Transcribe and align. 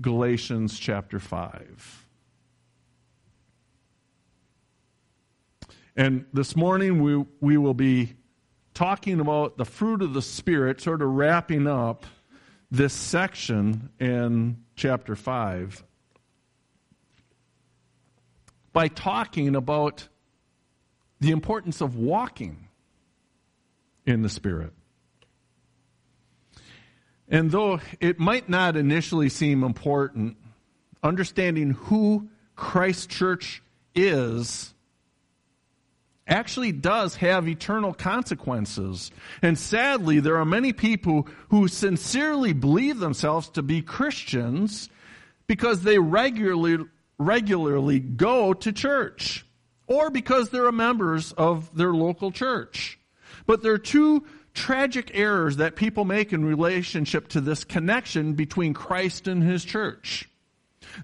Galatians 0.00 0.78
chapter 0.78 1.18
5. 1.18 2.06
And 5.96 6.26
this 6.32 6.54
morning 6.54 7.02
we, 7.02 7.24
we 7.40 7.56
will 7.56 7.74
be 7.74 8.14
talking 8.72 9.18
about 9.18 9.58
the 9.58 9.64
fruit 9.64 10.02
of 10.02 10.14
the 10.14 10.22
Spirit, 10.22 10.80
sort 10.80 11.02
of 11.02 11.08
wrapping 11.08 11.66
up 11.66 12.06
this 12.70 12.92
section 12.92 13.90
in 13.98 14.62
chapter 14.76 15.16
5 15.16 15.82
by 18.72 18.86
talking 18.86 19.56
about 19.56 20.06
the 21.18 21.30
importance 21.30 21.80
of 21.80 21.96
walking 21.96 22.68
in 24.06 24.22
the 24.22 24.28
Spirit. 24.28 24.72
And 27.30 27.50
though 27.50 27.80
it 28.00 28.18
might 28.18 28.48
not 28.48 28.76
initially 28.76 29.28
seem 29.28 29.62
important, 29.62 30.36
understanding 31.02 31.70
who 31.72 32.28
Christ 32.56 33.10
Church 33.10 33.62
is 33.94 34.74
actually 36.26 36.72
does 36.72 37.16
have 37.16 37.48
eternal 37.48 37.94
consequences. 37.94 39.10
And 39.40 39.58
sadly, 39.58 40.20
there 40.20 40.36
are 40.36 40.44
many 40.44 40.72
people 40.72 41.26
who 41.48 41.68
sincerely 41.68 42.52
believe 42.52 42.98
themselves 42.98 43.48
to 43.50 43.62
be 43.62 43.80
Christians 43.80 44.90
because 45.46 45.82
they 45.82 45.98
regularly, 45.98 46.84
regularly 47.18 47.98
go 47.98 48.52
to 48.52 48.72
church 48.72 49.46
or 49.86 50.10
because 50.10 50.50
they're 50.50 50.70
members 50.70 51.32
of 51.32 51.74
their 51.74 51.92
local 51.92 52.30
church. 52.30 52.98
But 53.46 53.62
there 53.62 53.72
are 53.72 53.78
two 53.78 54.26
tragic 54.58 55.12
errors 55.14 55.58
that 55.58 55.76
people 55.76 56.04
make 56.04 56.32
in 56.32 56.44
relationship 56.44 57.28
to 57.28 57.40
this 57.40 57.62
connection 57.62 58.32
between 58.34 58.74
Christ 58.74 59.28
and 59.28 59.40
his 59.40 59.64
church. 59.64 60.28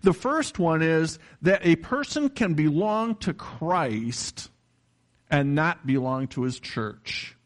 The 0.02 0.12
first 0.12 0.58
one 0.58 0.82
is 0.82 1.20
that 1.42 1.64
a 1.64 1.76
person 1.76 2.28
can 2.28 2.54
belong 2.54 3.14
to 3.16 3.32
Christ 3.32 4.50
and 5.30 5.54
not 5.54 5.86
belong 5.86 6.26
to 6.28 6.42
his 6.42 6.58
church. 6.58 7.36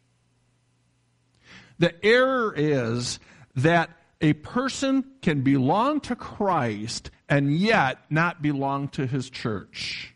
The 1.79 1.95
error 2.05 2.55
is 2.57 3.21
that 3.57 3.91
a 4.23 4.33
person 4.33 5.05
can 5.21 5.43
belong 5.43 6.01
to 6.01 6.17
Christ 6.17 7.11
and 7.29 7.55
yet 7.55 7.99
not 8.09 8.41
belong 8.41 8.89
to 8.89 9.07
his 9.07 9.29
church. 9.29 10.15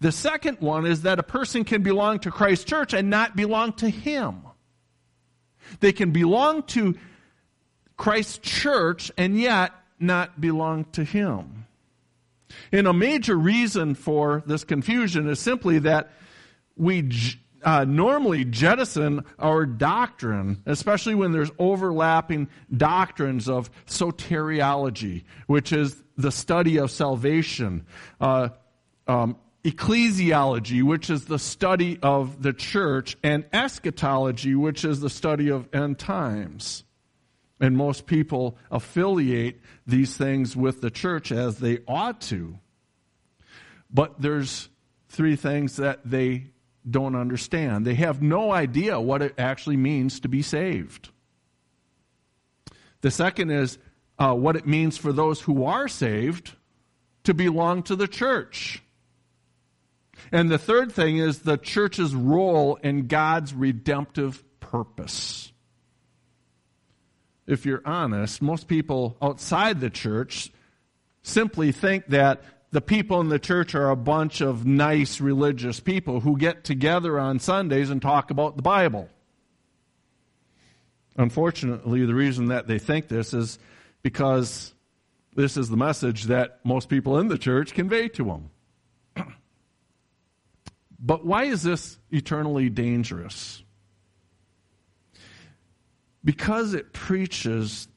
The 0.00 0.12
second 0.12 0.58
one 0.58 0.86
is 0.86 1.02
that 1.02 1.20
a 1.20 1.22
person 1.22 1.64
can 1.64 1.82
belong 1.82 2.18
to 2.20 2.32
Christ's 2.32 2.64
church 2.64 2.92
and 2.94 3.10
not 3.10 3.36
belong 3.36 3.74
to 3.74 3.88
him. 3.88 4.42
They 5.78 5.92
can 5.92 6.10
belong 6.10 6.64
to 6.64 6.96
Christ's 7.96 8.38
church 8.38 9.12
and 9.16 9.38
yet 9.38 9.72
not 9.98 10.40
belong 10.40 10.86
to 10.92 11.04
him. 11.04 11.66
And 12.72 12.86
a 12.86 12.92
major 12.92 13.36
reason 13.36 13.94
for 13.94 14.42
this 14.46 14.64
confusion 14.64 15.28
is 15.28 15.38
simply 15.38 15.78
that 15.80 16.10
we 16.76 17.10
uh, 17.62 17.84
normally 17.84 18.44
jettison 18.44 19.24
our 19.38 19.66
doctrine, 19.66 20.62
especially 20.66 21.14
when 21.14 21.32
there's 21.32 21.50
overlapping 21.58 22.48
doctrines 22.74 23.48
of 23.48 23.70
soteriology, 23.86 25.24
which 25.46 25.72
is 25.72 26.02
the 26.16 26.32
study 26.32 26.78
of 26.78 26.90
salvation, 26.90 27.84
uh, 28.20 28.48
um, 29.06 29.36
ecclesiology, 29.64 30.82
which 30.82 31.10
is 31.10 31.26
the 31.26 31.38
study 31.38 31.98
of 32.02 32.42
the 32.42 32.52
church, 32.52 33.16
and 33.22 33.44
eschatology, 33.52 34.54
which 34.54 34.84
is 34.84 35.00
the 35.00 35.10
study 35.10 35.50
of 35.50 35.68
end 35.74 35.98
times. 35.98 36.84
And 37.60 37.76
most 37.76 38.06
people 38.06 38.56
affiliate 38.70 39.60
these 39.86 40.16
things 40.16 40.56
with 40.56 40.80
the 40.80 40.90
church 40.90 41.30
as 41.30 41.58
they 41.58 41.80
ought 41.86 42.22
to. 42.22 42.58
But 43.92 44.20
there's 44.20 44.68
three 45.08 45.36
things 45.36 45.76
that 45.76 46.00
they 46.04 46.52
don't 46.88 47.14
understand. 47.14 47.84
They 47.84 47.94
have 47.94 48.22
no 48.22 48.52
idea 48.52 48.98
what 48.98 49.20
it 49.20 49.34
actually 49.36 49.76
means 49.76 50.20
to 50.20 50.28
be 50.28 50.40
saved. 50.40 51.10
The 53.02 53.10
second 53.10 53.50
is 53.50 53.78
uh, 54.18 54.34
what 54.34 54.56
it 54.56 54.66
means 54.66 54.96
for 54.96 55.12
those 55.12 55.40
who 55.40 55.64
are 55.64 55.88
saved 55.88 56.54
to 57.24 57.34
belong 57.34 57.82
to 57.84 57.96
the 57.96 58.08
church. 58.08 58.82
And 60.32 60.50
the 60.50 60.58
third 60.58 60.92
thing 60.92 61.18
is 61.18 61.40
the 61.40 61.56
church's 61.56 62.14
role 62.14 62.76
in 62.76 63.06
God's 63.06 63.52
redemptive 63.54 64.42
purpose. 64.60 65.52
If 67.46 67.66
you're 67.66 67.82
honest, 67.84 68.40
most 68.40 68.68
people 68.68 69.16
outside 69.20 69.80
the 69.80 69.90
church 69.90 70.52
simply 71.22 71.72
think 71.72 72.06
that 72.08 72.42
the 72.70 72.80
people 72.80 73.20
in 73.20 73.28
the 73.28 73.38
church 73.38 73.74
are 73.74 73.90
a 73.90 73.96
bunch 73.96 74.40
of 74.40 74.64
nice 74.64 75.20
religious 75.20 75.80
people 75.80 76.20
who 76.20 76.38
get 76.38 76.62
together 76.62 77.18
on 77.18 77.40
Sundays 77.40 77.90
and 77.90 78.00
talk 78.00 78.30
about 78.30 78.56
the 78.56 78.62
Bible. 78.62 79.08
Unfortunately, 81.16 82.06
the 82.06 82.14
reason 82.14 82.46
that 82.46 82.68
they 82.68 82.78
think 82.78 83.08
this 83.08 83.34
is 83.34 83.58
because 84.02 84.72
this 85.34 85.56
is 85.56 85.68
the 85.68 85.76
message 85.76 86.24
that 86.24 86.60
most 86.64 86.88
people 86.88 87.18
in 87.18 87.28
the 87.28 87.38
church 87.38 87.74
convey 87.74 88.08
to 88.08 88.24
them. 88.24 88.50
But 91.00 91.24
why 91.24 91.44
is 91.44 91.62
this 91.62 91.98
eternally 92.10 92.68
dangerous? 92.68 93.62
Because 96.22 96.74
it 96.74 96.92
preaches 96.92 97.88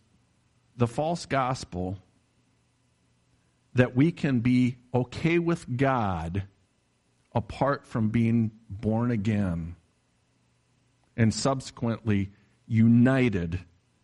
the 0.77 0.87
false 0.87 1.25
gospel 1.25 1.97
that 3.73 3.95
we 3.95 4.11
can 4.11 4.39
be 4.39 4.77
okay 4.93 5.37
with 5.39 5.77
God 5.77 6.43
apart 7.35 7.85
from 7.85 8.09
being 8.09 8.51
born 8.69 9.11
again 9.11 9.75
and 11.17 11.33
subsequently 11.33 12.31
united 12.67 13.59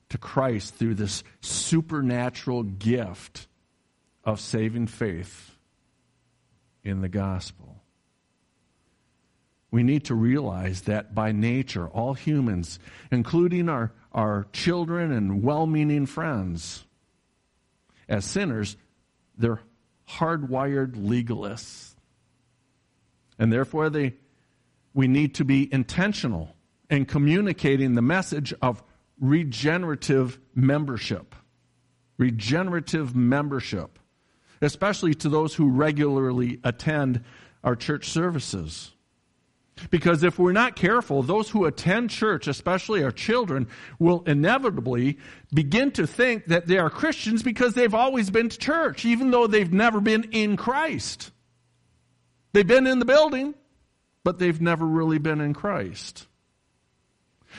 to 0.10 0.18
Christ 0.18 0.76
through 0.76 0.96
this 0.96 1.24
supernatural 1.40 2.64
gift 2.64 3.48
of 4.24 4.40
saving 4.40 4.88
faith 4.88 5.56
in 6.84 7.02
the 7.02 7.10
gospel 7.10 7.69
we 9.72 9.84
need 9.84 10.06
to 10.06 10.16
realize 10.16 10.82
that 10.82 11.14
by 11.14 11.32
nature, 11.32 11.88
all 11.88 12.14
humans, 12.14 12.80
including 13.12 13.70
our, 13.70 13.92
our 14.12 14.48
children 14.52 15.12
and 15.12 15.44
well 15.44 15.68
meaning 15.68 16.06
friends, 16.06 16.86
as 18.08 18.26
sinners, 18.26 18.76
they're 19.38 19.62
hardwired 20.08 20.96
legalists. 20.96 21.94
And 23.38 23.54
therefore, 23.54 23.90
they, 23.90 24.16
we 24.94 25.08
need 25.08 25.36
to 25.36 25.46
be 25.46 25.72
intentional 25.72 26.56
in 26.90 27.06
communicating 27.06 27.94
the 27.94 28.02
message 28.02 28.54
of 28.62 28.84
regenerative 29.20 30.40
membership. 30.56 31.36
Regenerative 32.18 33.16
membership, 33.16 33.98
especially 34.62 35.14
to 35.14 35.30
those 35.30 35.56
who 35.56 35.70
regularly 35.70 36.60
attend 36.66 37.24
our 37.64 37.76
church 37.76 38.10
services. 38.10 38.92
Because 39.90 40.24
if 40.24 40.38
we're 40.40 40.52
not 40.52 40.76
careful, 40.76 41.24
those 41.24 41.50
who 41.50 41.66
attend 41.66 42.10
church, 42.10 42.48
especially 42.48 43.04
our 43.04 43.12
children, 43.12 43.68
will 43.98 44.24
inevitably 44.26 45.18
begin 45.54 45.92
to 45.92 46.08
think 46.08 46.48
that 46.48 46.68
they 46.68 46.78
are 46.78 46.90
Christians 46.90 47.44
because 47.44 47.74
they've 47.74 47.94
always 47.94 48.30
been 48.30 48.50
to 48.50 48.58
church, 48.58 49.06
even 49.06 49.32
though 49.32 49.48
they've 49.48 49.72
never 49.72 50.02
been 50.02 50.24
in 50.32 50.58
Christ. 50.58 51.32
They've 52.54 52.68
been 52.68 52.88
in 52.88 53.00
the 53.00 53.06
building, 53.06 53.54
but 54.24 54.40
they've 54.40 54.62
never 54.62 54.86
really 54.86 55.20
been 55.20 55.42
in 55.42 55.54
Christ. 55.54 56.28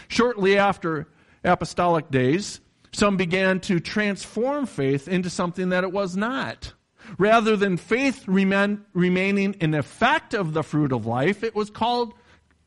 Shortly 0.08 0.58
after 0.58 1.08
apostolic 1.44 2.10
days, 2.10 2.60
some 2.92 3.16
began 3.16 3.60
to 3.60 3.80
transform 3.80 4.66
faith 4.66 5.08
into 5.08 5.30
something 5.30 5.70
that 5.70 5.84
it 5.84 5.92
was 5.92 6.16
not. 6.16 6.74
Rather 7.18 7.56
than 7.56 7.76
faith 7.76 8.26
remain, 8.26 8.84
remaining 8.92 9.56
an 9.60 9.74
effect 9.74 10.34
of 10.34 10.52
the 10.52 10.62
fruit 10.62 10.92
of 10.92 11.06
life, 11.06 11.42
it 11.42 11.54
was 11.54 11.70
called, 11.70 12.14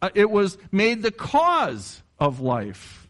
uh, 0.02 0.10
it 0.14 0.30
was 0.30 0.58
made 0.72 1.02
the 1.02 1.12
cause 1.12 2.02
of 2.20 2.40
life. 2.40 3.08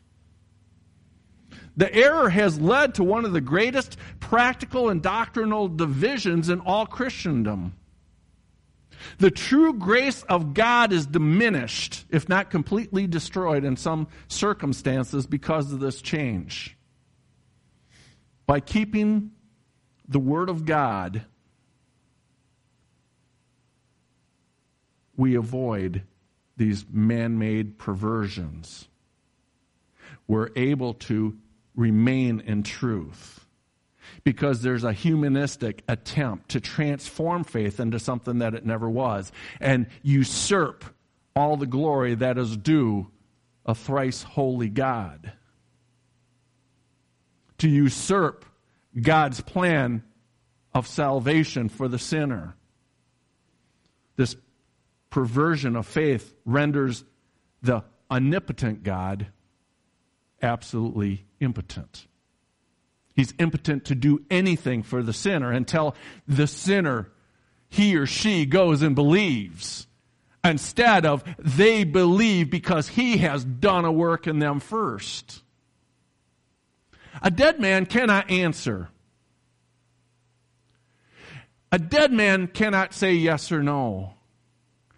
The 1.75 1.93
error 1.93 2.29
has 2.29 2.59
led 2.59 2.95
to 2.95 3.03
one 3.03 3.25
of 3.25 3.33
the 3.33 3.41
greatest 3.41 3.97
practical 4.19 4.89
and 4.89 5.01
doctrinal 5.01 5.67
divisions 5.67 6.49
in 6.49 6.59
all 6.59 6.85
Christendom. 6.85 7.73
The 9.17 9.31
true 9.31 9.73
grace 9.73 10.23
of 10.23 10.53
God 10.53 10.93
is 10.93 11.05
diminished, 11.05 12.05
if 12.09 12.29
not 12.29 12.49
completely 12.49 13.07
destroyed 13.07 13.65
in 13.65 13.75
some 13.75 14.07
circumstances 14.27 15.25
because 15.25 15.73
of 15.73 15.79
this 15.79 16.01
change. 16.01 16.77
By 18.45 18.59
keeping 18.59 19.31
the 20.13 20.19
Word 20.19 20.47
of 20.47 20.65
God, 20.65 21.25
we 25.17 25.35
avoid 25.35 26.03
these 26.55 26.85
man 26.89 27.39
made 27.39 27.79
perversions. 27.79 28.87
We're 30.27 30.51
able 30.55 30.93
to 30.93 31.35
remain 31.75 32.41
in 32.41 32.61
truth 32.61 33.45
because 34.23 34.61
there's 34.61 34.83
a 34.83 34.93
humanistic 34.93 35.83
attempt 35.87 36.49
to 36.49 36.61
transform 36.61 37.43
faith 37.43 37.79
into 37.79 37.99
something 37.99 38.37
that 38.37 38.53
it 38.53 38.65
never 38.65 38.87
was 38.87 39.31
and 39.59 39.87
usurp 40.03 40.85
all 41.35 41.57
the 41.57 41.65
glory 41.65 42.13
that 42.13 42.37
is 42.37 42.55
due 42.55 43.07
a 43.65 43.73
thrice 43.73 44.21
holy 44.21 44.69
God. 44.69 45.33
To 47.57 47.67
usurp 47.67 48.45
God's 48.99 49.41
plan 49.41 50.03
of 50.73 50.87
salvation 50.87 51.69
for 51.69 51.87
the 51.87 51.99
sinner. 51.99 52.55
This 54.15 54.35
perversion 55.09 55.75
of 55.75 55.85
faith 55.85 56.33
renders 56.45 57.03
the 57.61 57.83
omnipotent 58.09 58.83
God 58.83 59.27
absolutely 60.41 61.25
impotent. 61.39 62.07
He's 63.15 63.33
impotent 63.37 63.85
to 63.85 63.95
do 63.95 64.25
anything 64.29 64.83
for 64.83 65.03
the 65.03 65.13
sinner 65.13 65.51
until 65.51 65.95
the 66.27 66.47
sinner, 66.47 67.11
he 67.69 67.95
or 67.95 68.05
she, 68.05 68.45
goes 68.45 68.81
and 68.81 68.95
believes. 68.95 69.87
Instead 70.43 71.05
of 71.05 71.23
they 71.37 71.83
believe 71.83 72.49
because 72.49 72.89
he 72.89 73.17
has 73.17 73.45
done 73.45 73.85
a 73.85 73.91
work 73.91 74.27
in 74.27 74.39
them 74.39 74.59
first. 74.59 75.42
A 77.21 77.31
dead 77.31 77.59
man 77.59 77.85
cannot 77.85 78.29
answer. 78.29 78.89
A 81.71 81.79
dead 81.79 82.11
man 82.11 82.47
cannot 82.47 82.93
say 82.93 83.13
yes 83.13 83.51
or 83.51 83.63
no. 83.63 84.13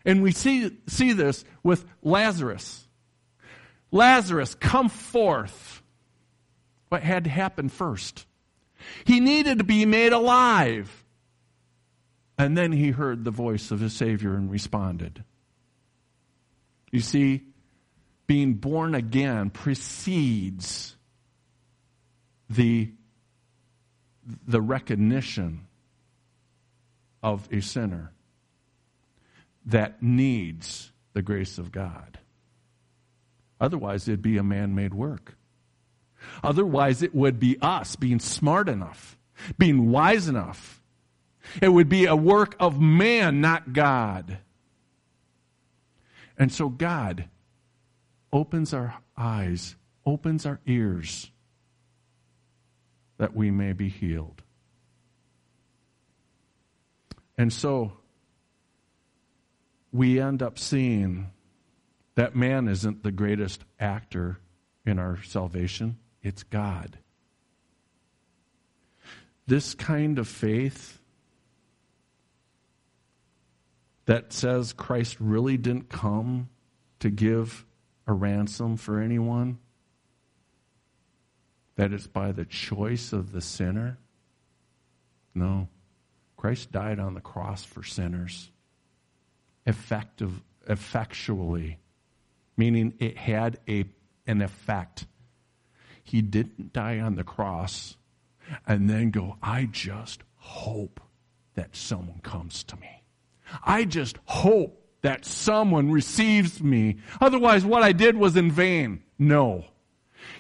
And 0.06 0.21
we 0.21 0.31
see, 0.31 0.77
see 0.88 1.13
this 1.13 1.44
with 1.63 1.85
Lazarus. 2.03 2.88
Lazarus, 3.91 4.56
come 4.56 4.89
forth. 4.89 5.81
What 6.89 7.01
had 7.01 7.23
to 7.23 7.29
happen 7.29 7.69
first? 7.69 8.25
He 9.06 9.19
needed 9.19 9.57
to 9.57 9.63
be 9.63 9.85
made 9.85 10.13
alive. 10.13 11.03
And 12.38 12.57
then 12.57 12.71
he 12.71 12.91
heard 12.91 13.23
the 13.23 13.31
voice 13.31 13.71
of 13.71 13.79
his 13.79 13.94
Savior 13.94 14.35
and 14.35 14.51
responded. 14.51 15.23
You 16.91 17.00
see, 17.00 17.44
being 18.27 18.56
born 18.56 18.95
again 18.95 19.50
precedes 19.50 20.94
the, 22.50 22.92
the 24.47 24.62
recognition 24.62 25.68
of 27.24 27.47
a 27.51 27.62
sinner 27.62 28.12
that 29.65 30.01
needs 30.01 30.92
the 31.13 31.21
grace 31.21 31.57
of 31.57 31.71
God. 31.71 32.19
Otherwise, 33.59 34.07
it'd 34.07 34.21
be 34.21 34.38
a 34.38 34.44
man 34.44 34.75
made 34.75 34.94
work. 34.94 35.38
Otherwise, 36.44 37.01
it 37.01 37.15
would 37.15 37.39
be 37.39 37.57
us 37.62 37.95
being 37.95 38.19
smart 38.19 38.68
enough, 38.69 39.18
being 39.57 39.89
wise 39.92 40.27
enough. 40.27 40.81
It 41.62 41.69
would 41.69 41.89
be 41.89 42.06
a 42.06 42.15
work 42.15 42.56
of 42.59 42.80
man, 42.80 43.42
not 43.42 43.74
God. 43.74 44.39
And 46.38 46.51
so, 46.51 46.69
God 46.69 47.30
opens 48.33 48.74
our 48.74 48.95
eyes, 49.18 49.75
opens 50.06 50.45
our 50.45 50.59
ears, 50.65 51.31
that 53.17 53.35
we 53.35 53.51
may 53.51 53.73
be 53.73 53.89
healed. 53.89 54.44
And 57.38 57.51
so, 57.51 57.94
we 59.91 60.19
end 60.19 60.41
up 60.41 60.59
seeing 60.59 61.31
that 62.15 62.35
man 62.35 62.67
isn't 62.67 63.03
the 63.03 63.12
greatest 63.12 63.63
actor 63.79 64.39
in 64.85 65.00
our 65.00 65.21
salvation, 65.23 65.97
it's 66.21 66.44
God. 66.44 66.97
This 69.47 69.73
kind 69.73 70.18
of 70.18 70.27
faith 70.27 71.00
that 74.06 74.33
says 74.33 74.73
Christ 74.73 75.18
really 75.19 75.57
didn't 75.57 75.89
come 75.89 76.50
to 77.00 77.09
give 77.09 77.65
a 78.07 78.13
ransom 78.13 78.77
for 78.77 79.00
anyone, 79.00 79.59
that 81.75 81.94
it's 81.94 82.07
by 82.07 82.31
the 82.31 82.45
choice 82.45 83.13
of 83.13 83.31
the 83.31 83.42
sinner. 83.42 83.98
No. 85.33 85.68
Christ 86.38 86.72
died 86.72 87.00
on 87.00 87.13
the 87.13 87.22
cross 87.22 87.63
for 87.63 87.83
sinners 87.83 88.51
effective, 89.66 90.44
effectually, 90.68 91.80
meaning 92.56 92.94
it 93.00 93.18
had 93.18 93.60
a, 93.68 93.86
an 94.27 94.42
effect. 94.42 95.07
He 96.04 96.22
didn't 96.22 96.72
die 96.72 97.00
on 97.00 97.16
the 97.16 97.24
cross 97.24 97.98
and 98.68 98.89
then 98.89 99.10
go, 99.10 99.38
I 99.42 99.66
just 99.66 100.21
hope 100.36 101.01
that 101.56 101.75
someone 101.75 102.19
comes 102.19 102.63
to 102.66 102.75
me. 102.75 103.04
I 103.63 103.86
just 103.86 104.18
hope 104.25 104.81
that 105.01 105.25
someone 105.25 105.92
receives 105.92 106.62
me. 106.62 106.98
Otherwise, 107.21 107.66
what 107.66 107.83
I 107.83 107.92
did 107.92 108.16
was 108.16 108.36
in 108.36 108.51
vain. 108.51 109.04
No. 109.18 109.66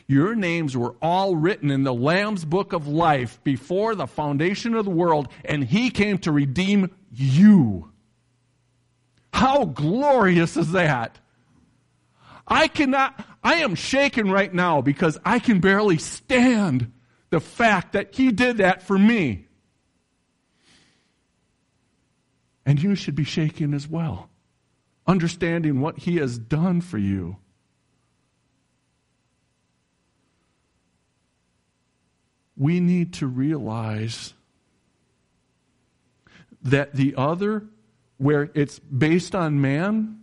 Your 0.07 0.35
names 0.35 0.75
were 0.75 0.95
all 1.01 1.35
written 1.35 1.71
in 1.71 1.83
the 1.83 1.93
Lamb's 1.93 2.45
book 2.45 2.73
of 2.73 2.87
life 2.87 3.39
before 3.43 3.95
the 3.95 4.07
foundation 4.07 4.75
of 4.75 4.85
the 4.85 4.91
world, 4.91 5.27
and 5.43 5.63
He 5.63 5.89
came 5.89 6.17
to 6.19 6.31
redeem 6.31 6.95
you. 7.11 7.91
How 9.33 9.65
glorious 9.65 10.55
is 10.55 10.71
that? 10.71 11.19
I 12.47 12.67
cannot, 12.67 13.25
I 13.43 13.55
am 13.55 13.75
shaken 13.75 14.29
right 14.29 14.53
now 14.53 14.81
because 14.81 15.17
I 15.25 15.39
can 15.39 15.59
barely 15.59 15.97
stand 15.97 16.91
the 17.31 17.39
fact 17.39 17.93
that 17.93 18.15
He 18.15 18.31
did 18.31 18.57
that 18.57 18.83
for 18.83 18.97
me. 18.97 19.47
And 22.65 22.81
you 22.81 22.95
should 22.95 23.15
be 23.15 23.23
shaken 23.23 23.73
as 23.73 23.87
well, 23.87 24.29
understanding 25.05 25.81
what 25.81 25.99
He 25.99 26.17
has 26.17 26.37
done 26.37 26.81
for 26.81 26.97
you. 26.97 27.37
We 32.57 32.79
need 32.79 33.13
to 33.15 33.27
realize 33.27 34.33
that 36.63 36.93
the 36.93 37.15
other 37.17 37.67
where 38.17 38.49
it's 38.53 38.79
based 38.79 39.35
on 39.35 39.59
man, 39.59 40.21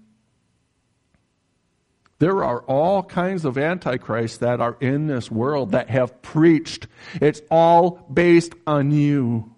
there 2.18 2.44
are 2.44 2.60
all 2.60 3.02
kinds 3.02 3.44
of 3.44 3.58
antichrists 3.58 4.38
that 4.38 4.60
are 4.60 4.76
in 4.80 5.08
this 5.08 5.30
world 5.30 5.72
that 5.72 5.90
have 5.90 6.22
preached. 6.22 6.86
It's 7.20 7.42
all 7.50 8.06
based 8.12 8.52
on 8.66 8.92
you. 8.92 9.54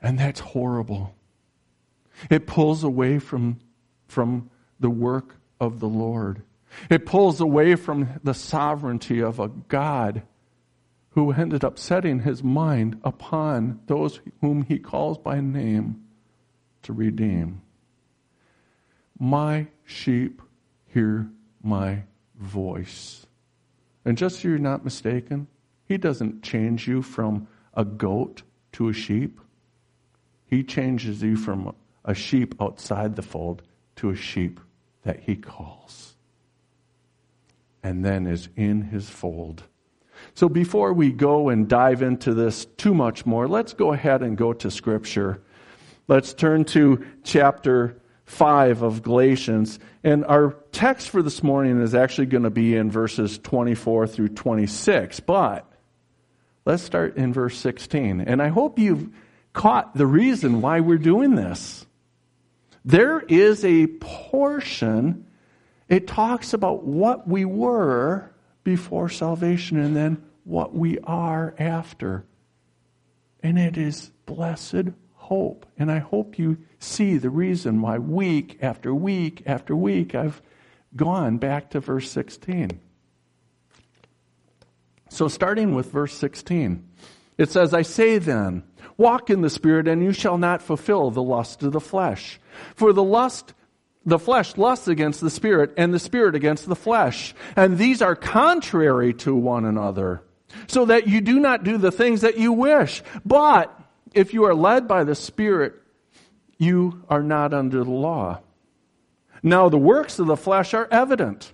And 0.00 0.18
that's 0.18 0.40
horrible. 0.40 1.14
It 2.28 2.46
pulls 2.46 2.84
away 2.84 3.18
from, 3.18 3.60
from 4.06 4.50
the 4.78 4.90
work 4.90 5.36
of 5.60 5.80
the 5.80 5.88
Lord. 5.88 6.42
It 6.90 7.06
pulls 7.06 7.40
away 7.40 7.76
from 7.76 8.20
the 8.22 8.34
sovereignty 8.34 9.20
of 9.20 9.38
a 9.38 9.48
God 9.48 10.22
who 11.10 11.32
ended 11.32 11.64
up 11.64 11.78
setting 11.78 12.20
his 12.20 12.42
mind 12.42 12.98
upon 13.04 13.80
those 13.86 14.20
whom 14.40 14.62
he 14.62 14.78
calls 14.78 15.18
by 15.18 15.40
name 15.40 16.02
to 16.82 16.92
redeem. 16.92 17.60
My 19.18 19.68
sheep 19.84 20.40
hear 20.86 21.28
my 21.62 22.04
voice. 22.38 23.26
And 24.04 24.18
just 24.18 24.40
so 24.40 24.48
you're 24.48 24.58
not 24.58 24.84
mistaken, 24.84 25.46
he 25.86 25.96
doesn't 25.98 26.42
change 26.42 26.88
you 26.88 27.02
from 27.02 27.46
a 27.74 27.84
goat 27.84 28.42
to 28.72 28.88
a 28.88 28.92
sheep. 28.92 29.40
He 30.46 30.64
changes 30.64 31.22
you 31.22 31.36
from 31.36 31.74
a 32.04 32.14
sheep 32.14 32.60
outside 32.60 33.16
the 33.16 33.22
fold 33.22 33.62
to 33.96 34.10
a 34.10 34.16
sheep 34.16 34.58
that 35.02 35.20
he 35.20 35.36
calls. 35.36 36.14
And 37.82 38.04
then 38.04 38.26
is 38.26 38.48
in 38.56 38.82
his 38.82 39.10
fold 39.10 39.64
so 40.34 40.48
before 40.48 40.92
we 40.92 41.12
go 41.12 41.48
and 41.48 41.68
dive 41.68 42.02
into 42.02 42.34
this 42.34 42.64
too 42.64 42.94
much 42.94 43.26
more, 43.26 43.48
let's 43.48 43.72
go 43.72 43.92
ahead 43.92 44.22
and 44.22 44.36
go 44.36 44.52
to 44.54 44.70
Scripture. 44.70 45.42
Let's 46.08 46.34
turn 46.34 46.64
to 46.66 47.04
chapter 47.22 48.00
5 48.24 48.82
of 48.82 49.02
Galatians. 49.02 49.78
And 50.02 50.24
our 50.24 50.56
text 50.72 51.10
for 51.10 51.22
this 51.22 51.42
morning 51.42 51.80
is 51.80 51.94
actually 51.94 52.26
going 52.26 52.44
to 52.44 52.50
be 52.50 52.76
in 52.76 52.90
verses 52.90 53.38
24 53.38 54.06
through 54.06 54.28
26. 54.30 55.20
But 55.20 55.70
let's 56.64 56.82
start 56.82 57.16
in 57.16 57.32
verse 57.32 57.56
16. 57.58 58.22
And 58.22 58.40
I 58.40 58.48
hope 58.48 58.78
you've 58.78 59.10
caught 59.52 59.94
the 59.94 60.06
reason 60.06 60.62
why 60.62 60.80
we're 60.80 60.98
doing 60.98 61.34
this. 61.34 61.86
There 62.84 63.20
is 63.20 63.64
a 63.64 63.86
portion, 63.86 65.26
it 65.92 66.06
talks 66.06 66.54
about 66.54 66.84
what 66.84 67.28
we 67.28 67.44
were 67.44 68.30
before 68.64 69.10
salvation 69.10 69.78
and 69.78 69.94
then 69.94 70.24
what 70.44 70.74
we 70.74 70.98
are 71.00 71.54
after. 71.58 72.24
And 73.42 73.58
it 73.58 73.76
is 73.76 74.10
blessed 74.24 74.94
hope. 75.12 75.66
And 75.76 75.92
I 75.92 75.98
hope 75.98 76.38
you 76.38 76.56
see 76.78 77.18
the 77.18 77.28
reason 77.28 77.82
why 77.82 77.98
week 77.98 78.56
after 78.62 78.94
week 78.94 79.42
after 79.44 79.76
week 79.76 80.14
I've 80.14 80.40
gone 80.96 81.36
back 81.36 81.68
to 81.72 81.80
verse 81.80 82.10
16. 82.10 82.80
So, 85.10 85.28
starting 85.28 85.74
with 85.74 85.92
verse 85.92 86.14
16, 86.14 86.88
it 87.36 87.50
says, 87.50 87.74
I 87.74 87.82
say 87.82 88.16
then, 88.16 88.62
walk 88.96 89.28
in 89.28 89.42
the 89.42 89.50
Spirit, 89.50 89.86
and 89.88 90.02
you 90.02 90.14
shall 90.14 90.38
not 90.38 90.62
fulfill 90.62 91.10
the 91.10 91.22
lust 91.22 91.62
of 91.62 91.72
the 91.72 91.80
flesh. 91.80 92.40
For 92.74 92.94
the 92.94 93.02
lust, 93.02 93.52
the 94.04 94.18
flesh 94.18 94.56
lusts 94.56 94.88
against 94.88 95.20
the 95.20 95.30
Spirit, 95.30 95.72
and 95.76 95.94
the 95.94 95.98
Spirit 95.98 96.34
against 96.34 96.66
the 96.66 96.76
flesh. 96.76 97.34
And 97.56 97.78
these 97.78 98.02
are 98.02 98.16
contrary 98.16 99.14
to 99.14 99.34
one 99.34 99.64
another, 99.64 100.22
so 100.66 100.84
that 100.86 101.06
you 101.06 101.20
do 101.20 101.38
not 101.38 101.64
do 101.64 101.78
the 101.78 101.92
things 101.92 102.22
that 102.22 102.38
you 102.38 102.52
wish. 102.52 103.02
But 103.24 103.78
if 104.12 104.34
you 104.34 104.44
are 104.44 104.54
led 104.54 104.88
by 104.88 105.04
the 105.04 105.14
Spirit, 105.14 105.74
you 106.58 107.04
are 107.08 107.22
not 107.22 107.54
under 107.54 107.84
the 107.84 107.90
law. 107.90 108.40
Now 109.42 109.68
the 109.68 109.78
works 109.78 110.18
of 110.18 110.26
the 110.26 110.36
flesh 110.36 110.74
are 110.74 110.88
evident, 110.90 111.52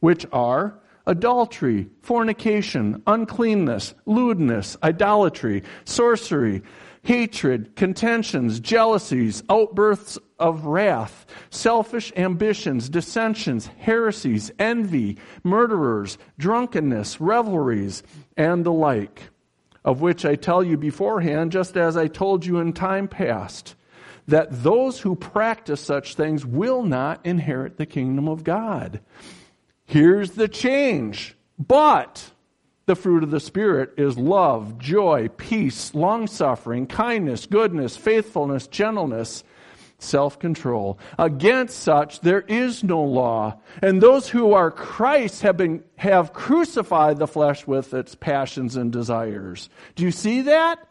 which 0.00 0.26
are 0.32 0.78
adultery, 1.06 1.88
fornication, 2.02 3.02
uncleanness, 3.06 3.94
lewdness, 4.04 4.76
idolatry, 4.82 5.62
sorcery, 5.84 6.62
hatred, 7.02 7.74
contentions, 7.76 8.60
jealousies, 8.60 9.42
outbursts 9.48 10.18
of 10.38 10.66
wrath, 10.66 11.26
selfish 11.50 12.12
ambitions, 12.16 12.88
dissensions, 12.88 13.66
heresies, 13.78 14.50
envy, 14.58 15.16
murderers, 15.42 16.18
drunkenness, 16.38 17.20
revelries, 17.20 18.02
and 18.36 18.64
the 18.64 18.72
like, 18.72 19.30
of 19.84 20.00
which 20.00 20.24
I 20.24 20.34
tell 20.34 20.62
you 20.62 20.76
beforehand, 20.76 21.52
just 21.52 21.76
as 21.76 21.96
I 21.96 22.06
told 22.06 22.44
you 22.44 22.58
in 22.58 22.72
time 22.72 23.08
past, 23.08 23.74
that 24.28 24.62
those 24.62 25.00
who 25.00 25.16
practice 25.16 25.80
such 25.80 26.14
things 26.14 26.44
will 26.44 26.82
not 26.82 27.24
inherit 27.24 27.76
the 27.76 27.86
kingdom 27.86 28.28
of 28.28 28.44
God. 28.44 29.00
Here's 29.84 30.32
the 30.32 30.48
change. 30.48 31.36
But 31.58 32.30
the 32.86 32.96
fruit 32.96 33.22
of 33.22 33.30
the 33.30 33.40
Spirit 33.40 33.94
is 33.96 34.18
love, 34.18 34.78
joy, 34.78 35.28
peace, 35.36 35.94
long 35.94 36.26
suffering, 36.26 36.86
kindness, 36.86 37.46
goodness, 37.46 37.96
faithfulness, 37.96 38.66
gentleness, 38.66 39.44
self 39.98 40.38
control. 40.38 40.98
Against 41.18 41.78
such 41.78 42.20
there 42.20 42.40
is 42.40 42.82
no 42.82 43.02
law. 43.02 43.60
And 43.82 44.00
those 44.00 44.28
who 44.28 44.52
are 44.52 44.70
Christ 44.70 45.42
have 45.42 45.56
been, 45.56 45.84
have 45.96 46.32
crucified 46.32 47.18
the 47.18 47.26
flesh 47.26 47.66
with 47.66 47.94
its 47.94 48.14
passions 48.14 48.76
and 48.76 48.90
desires. 48.90 49.68
Do 49.94 50.04
you 50.04 50.10
see 50.10 50.42
that? 50.42 50.86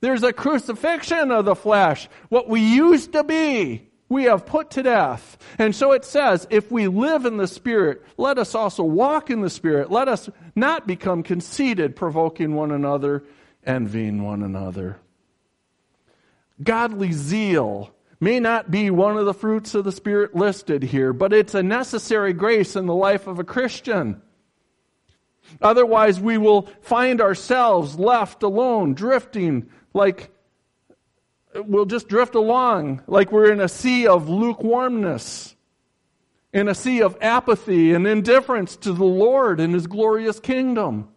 There's 0.00 0.22
a 0.22 0.32
crucifixion 0.32 1.32
of 1.32 1.44
the 1.44 1.56
flesh. 1.56 2.08
What 2.28 2.48
we 2.48 2.60
used 2.60 3.12
to 3.12 3.24
be 3.24 3.87
we 4.08 4.24
have 4.24 4.46
put 4.46 4.70
to 4.70 4.82
death. 4.82 5.36
And 5.58 5.74
so 5.74 5.92
it 5.92 6.04
says, 6.04 6.46
if 6.50 6.70
we 6.70 6.88
live 6.88 7.26
in 7.26 7.36
the 7.36 7.46
Spirit, 7.46 8.02
let 8.16 8.38
us 8.38 8.54
also 8.54 8.82
walk 8.82 9.30
in 9.30 9.40
the 9.40 9.50
Spirit. 9.50 9.90
Let 9.90 10.08
us 10.08 10.30
not 10.54 10.86
become 10.86 11.22
conceited, 11.22 11.94
provoking 11.96 12.54
one 12.54 12.70
another, 12.70 13.24
envying 13.64 14.22
one 14.22 14.42
another. 14.42 14.98
Godly 16.62 17.12
zeal 17.12 17.92
may 18.20 18.40
not 18.40 18.70
be 18.70 18.90
one 18.90 19.16
of 19.16 19.26
the 19.26 19.34
fruits 19.34 19.74
of 19.74 19.84
the 19.84 19.92
Spirit 19.92 20.34
listed 20.34 20.82
here, 20.82 21.12
but 21.12 21.32
it's 21.32 21.54
a 21.54 21.62
necessary 21.62 22.32
grace 22.32 22.74
in 22.76 22.86
the 22.86 22.94
life 22.94 23.26
of 23.26 23.38
a 23.38 23.44
Christian. 23.44 24.20
Otherwise, 25.62 26.20
we 26.20 26.36
will 26.36 26.68
find 26.80 27.20
ourselves 27.20 27.98
left 27.98 28.42
alone, 28.42 28.94
drifting 28.94 29.70
like 29.94 30.30
we'll 31.66 31.86
just 31.86 32.08
drift 32.08 32.34
along 32.34 33.02
like 33.06 33.32
we're 33.32 33.50
in 33.50 33.60
a 33.60 33.68
sea 33.68 34.06
of 34.06 34.28
lukewarmness, 34.28 35.54
in 36.52 36.68
a 36.68 36.74
sea 36.74 37.02
of 37.02 37.16
apathy 37.20 37.92
and 37.92 38.06
indifference 38.06 38.76
to 38.76 38.92
the 38.92 39.04
Lord 39.04 39.60
and 39.60 39.74
His 39.74 39.86
glorious 39.86 40.40
kingdom. 40.40 41.08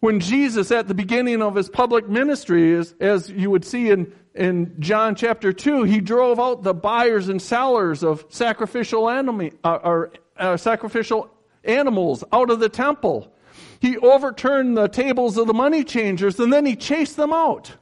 When 0.00 0.20
Jesus, 0.20 0.70
at 0.70 0.86
the 0.86 0.94
beginning 0.94 1.42
of 1.42 1.56
his 1.56 1.68
public 1.68 2.08
ministry, 2.08 2.72
as, 2.76 2.94
as 3.00 3.28
you 3.30 3.50
would 3.50 3.64
see 3.64 3.90
in, 3.90 4.12
in 4.32 4.76
John 4.78 5.16
chapter 5.16 5.52
2, 5.52 5.82
he 5.82 6.00
drove 6.00 6.38
out 6.38 6.62
the 6.62 6.72
buyers 6.72 7.28
and 7.28 7.42
sellers 7.42 8.04
of 8.04 8.24
sacrificial, 8.28 9.10
enemy, 9.10 9.52
uh, 9.64 9.78
or, 9.82 10.12
uh, 10.36 10.56
sacrificial 10.56 11.28
animals 11.64 12.22
out 12.32 12.48
of 12.48 12.60
the 12.60 12.68
temple. 12.68 13.32
He 13.80 13.98
overturned 13.98 14.76
the 14.76 14.86
tables 14.86 15.36
of 15.36 15.48
the 15.48 15.54
money 15.54 15.82
changers 15.82 16.38
and 16.38 16.52
then 16.52 16.64
he 16.64 16.76
chased 16.76 17.16
them 17.16 17.32
out 17.32 17.72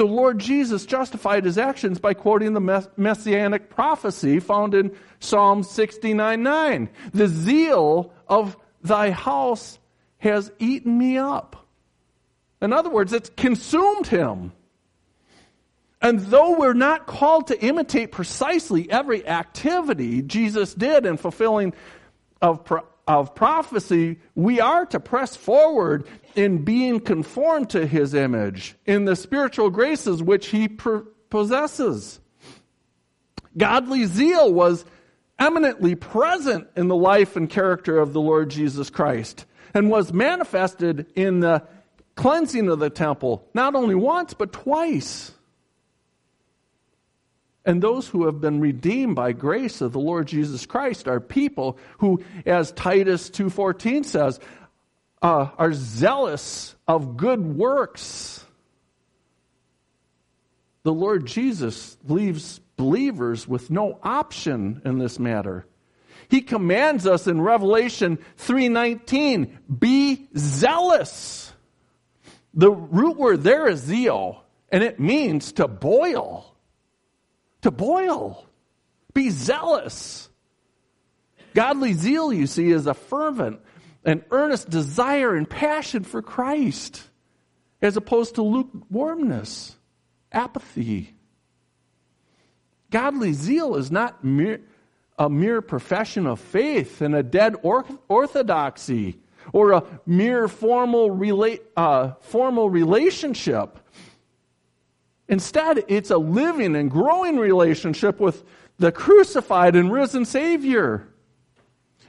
the 0.00 0.06
Lord 0.06 0.38
Jesus 0.38 0.86
justified 0.86 1.44
his 1.44 1.58
actions 1.58 1.98
by 1.98 2.14
quoting 2.14 2.54
the 2.54 2.88
messianic 2.96 3.68
prophecy 3.68 4.40
found 4.40 4.72
in 4.72 4.96
Psalm 5.18 5.62
69 5.62 6.42
9. 6.42 6.88
The 7.12 7.28
zeal 7.28 8.10
of 8.26 8.56
thy 8.82 9.10
house 9.10 9.78
has 10.16 10.50
eaten 10.58 10.96
me 10.96 11.18
up. 11.18 11.66
In 12.62 12.72
other 12.72 12.88
words, 12.88 13.12
it's 13.12 13.28
consumed 13.36 14.06
him. 14.06 14.52
And 16.00 16.20
though 16.20 16.58
we're 16.58 16.72
not 16.72 17.06
called 17.06 17.48
to 17.48 17.62
imitate 17.62 18.10
precisely 18.10 18.90
every 18.90 19.28
activity 19.28 20.22
Jesus 20.22 20.72
did 20.72 21.04
in 21.04 21.18
fulfilling 21.18 21.74
of, 22.40 22.64
of 23.06 23.34
prophecy, 23.34 24.18
we 24.34 24.60
are 24.60 24.86
to 24.86 25.00
press 25.00 25.36
forward 25.36 26.06
in 26.34 26.64
being 26.64 27.00
conformed 27.00 27.70
to 27.70 27.86
his 27.86 28.14
image, 28.14 28.76
in 28.86 29.04
the 29.04 29.16
spiritual 29.16 29.70
graces 29.70 30.22
which 30.22 30.48
he 30.48 30.68
possesses. 31.30 32.20
Godly 33.56 34.06
zeal 34.06 34.52
was 34.52 34.84
eminently 35.38 35.94
present 35.94 36.68
in 36.76 36.88
the 36.88 36.96
life 36.96 37.34
and 37.34 37.48
character 37.48 37.98
of 37.98 38.12
the 38.12 38.20
Lord 38.20 38.50
Jesus 38.50 38.90
Christ 38.90 39.46
and 39.74 39.90
was 39.90 40.12
manifested 40.12 41.06
in 41.14 41.40
the 41.40 41.62
cleansing 42.14 42.68
of 42.68 42.78
the 42.78 42.90
temple, 42.90 43.48
not 43.54 43.74
only 43.74 43.94
once, 43.94 44.34
but 44.34 44.52
twice. 44.52 45.32
And 47.70 47.80
those 47.80 48.08
who 48.08 48.26
have 48.26 48.40
been 48.40 48.58
redeemed 48.58 49.14
by 49.14 49.30
grace 49.30 49.80
of 49.80 49.92
the 49.92 50.00
Lord 50.00 50.26
Jesus 50.26 50.66
Christ 50.66 51.06
are 51.06 51.20
people 51.20 51.78
who, 51.98 52.20
as 52.44 52.72
Titus 52.72 53.30
2.14 53.30 54.04
says, 54.04 54.40
uh, 55.22 55.50
are 55.56 55.72
zealous 55.72 56.74
of 56.88 57.16
good 57.16 57.46
works. 57.46 58.44
The 60.82 60.92
Lord 60.92 61.26
Jesus 61.26 61.96
leaves 62.08 62.58
believers 62.76 63.46
with 63.46 63.70
no 63.70 64.00
option 64.02 64.82
in 64.84 64.98
this 64.98 65.20
matter. 65.20 65.64
He 66.28 66.40
commands 66.40 67.06
us 67.06 67.28
in 67.28 67.40
Revelation 67.40 68.18
3:19, 68.38 69.56
be 69.78 70.28
zealous. 70.36 71.52
The 72.52 72.72
root 72.72 73.16
word 73.16 73.44
there 73.44 73.68
is 73.68 73.78
zeal, 73.78 74.42
and 74.72 74.82
it 74.82 74.98
means 74.98 75.52
to 75.52 75.68
boil. 75.68 76.49
To 77.62 77.70
boil. 77.70 78.46
Be 79.12 79.30
zealous. 79.30 80.28
Godly 81.54 81.94
zeal, 81.94 82.32
you 82.32 82.46
see, 82.46 82.70
is 82.70 82.86
a 82.86 82.94
fervent, 82.94 83.60
an 84.04 84.24
earnest 84.30 84.70
desire 84.70 85.34
and 85.34 85.48
passion 85.48 86.04
for 86.04 86.22
Christ, 86.22 87.02
as 87.82 87.96
opposed 87.96 88.36
to 88.36 88.42
lukewarmness, 88.42 89.76
apathy. 90.30 91.14
Godly 92.90 93.32
zeal 93.32 93.76
is 93.76 93.90
not 93.90 94.24
mere, 94.24 94.60
a 95.18 95.28
mere 95.28 95.60
profession 95.60 96.26
of 96.26 96.40
faith 96.40 97.00
and 97.00 97.14
a 97.14 97.22
dead 97.22 97.56
orthodoxy 97.62 99.18
or 99.52 99.72
a 99.72 99.84
mere 100.06 100.48
formal, 100.48 101.58
uh, 101.76 102.12
formal 102.20 102.70
relationship. 102.70 103.79
Instead, 105.30 105.84
it's 105.86 106.10
a 106.10 106.18
living 106.18 106.74
and 106.74 106.90
growing 106.90 107.38
relationship 107.38 108.18
with 108.18 108.42
the 108.78 108.90
crucified 108.90 109.76
and 109.76 109.92
risen 109.92 110.24
Savior. 110.24 111.06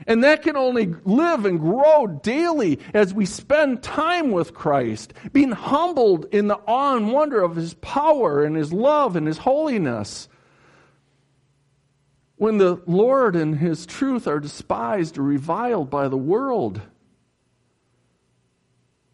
And 0.07 0.23
that 0.23 0.41
can 0.41 0.57
only 0.57 0.95
live 1.05 1.45
and 1.45 1.59
grow 1.59 2.07
daily 2.07 2.79
as 2.95 3.13
we 3.13 3.27
spend 3.27 3.83
time 3.83 4.31
with 4.31 4.55
Christ, 4.55 5.13
being 5.31 5.51
humbled 5.51 6.25
in 6.31 6.47
the 6.47 6.59
awe 6.65 6.97
and 6.97 7.13
wonder 7.13 7.43
of 7.43 7.55
His 7.55 7.75
power 7.75 8.43
and 8.43 8.55
His 8.55 8.73
love 8.73 9.15
and 9.15 9.27
His 9.27 9.37
holiness. 9.37 10.27
When 12.37 12.57
the 12.57 12.81
Lord 12.87 13.35
and 13.35 13.55
His 13.55 13.85
truth 13.85 14.27
are 14.27 14.39
despised 14.39 15.19
or 15.19 15.21
reviled 15.21 15.91
by 15.91 16.07
the 16.07 16.17
world, 16.17 16.81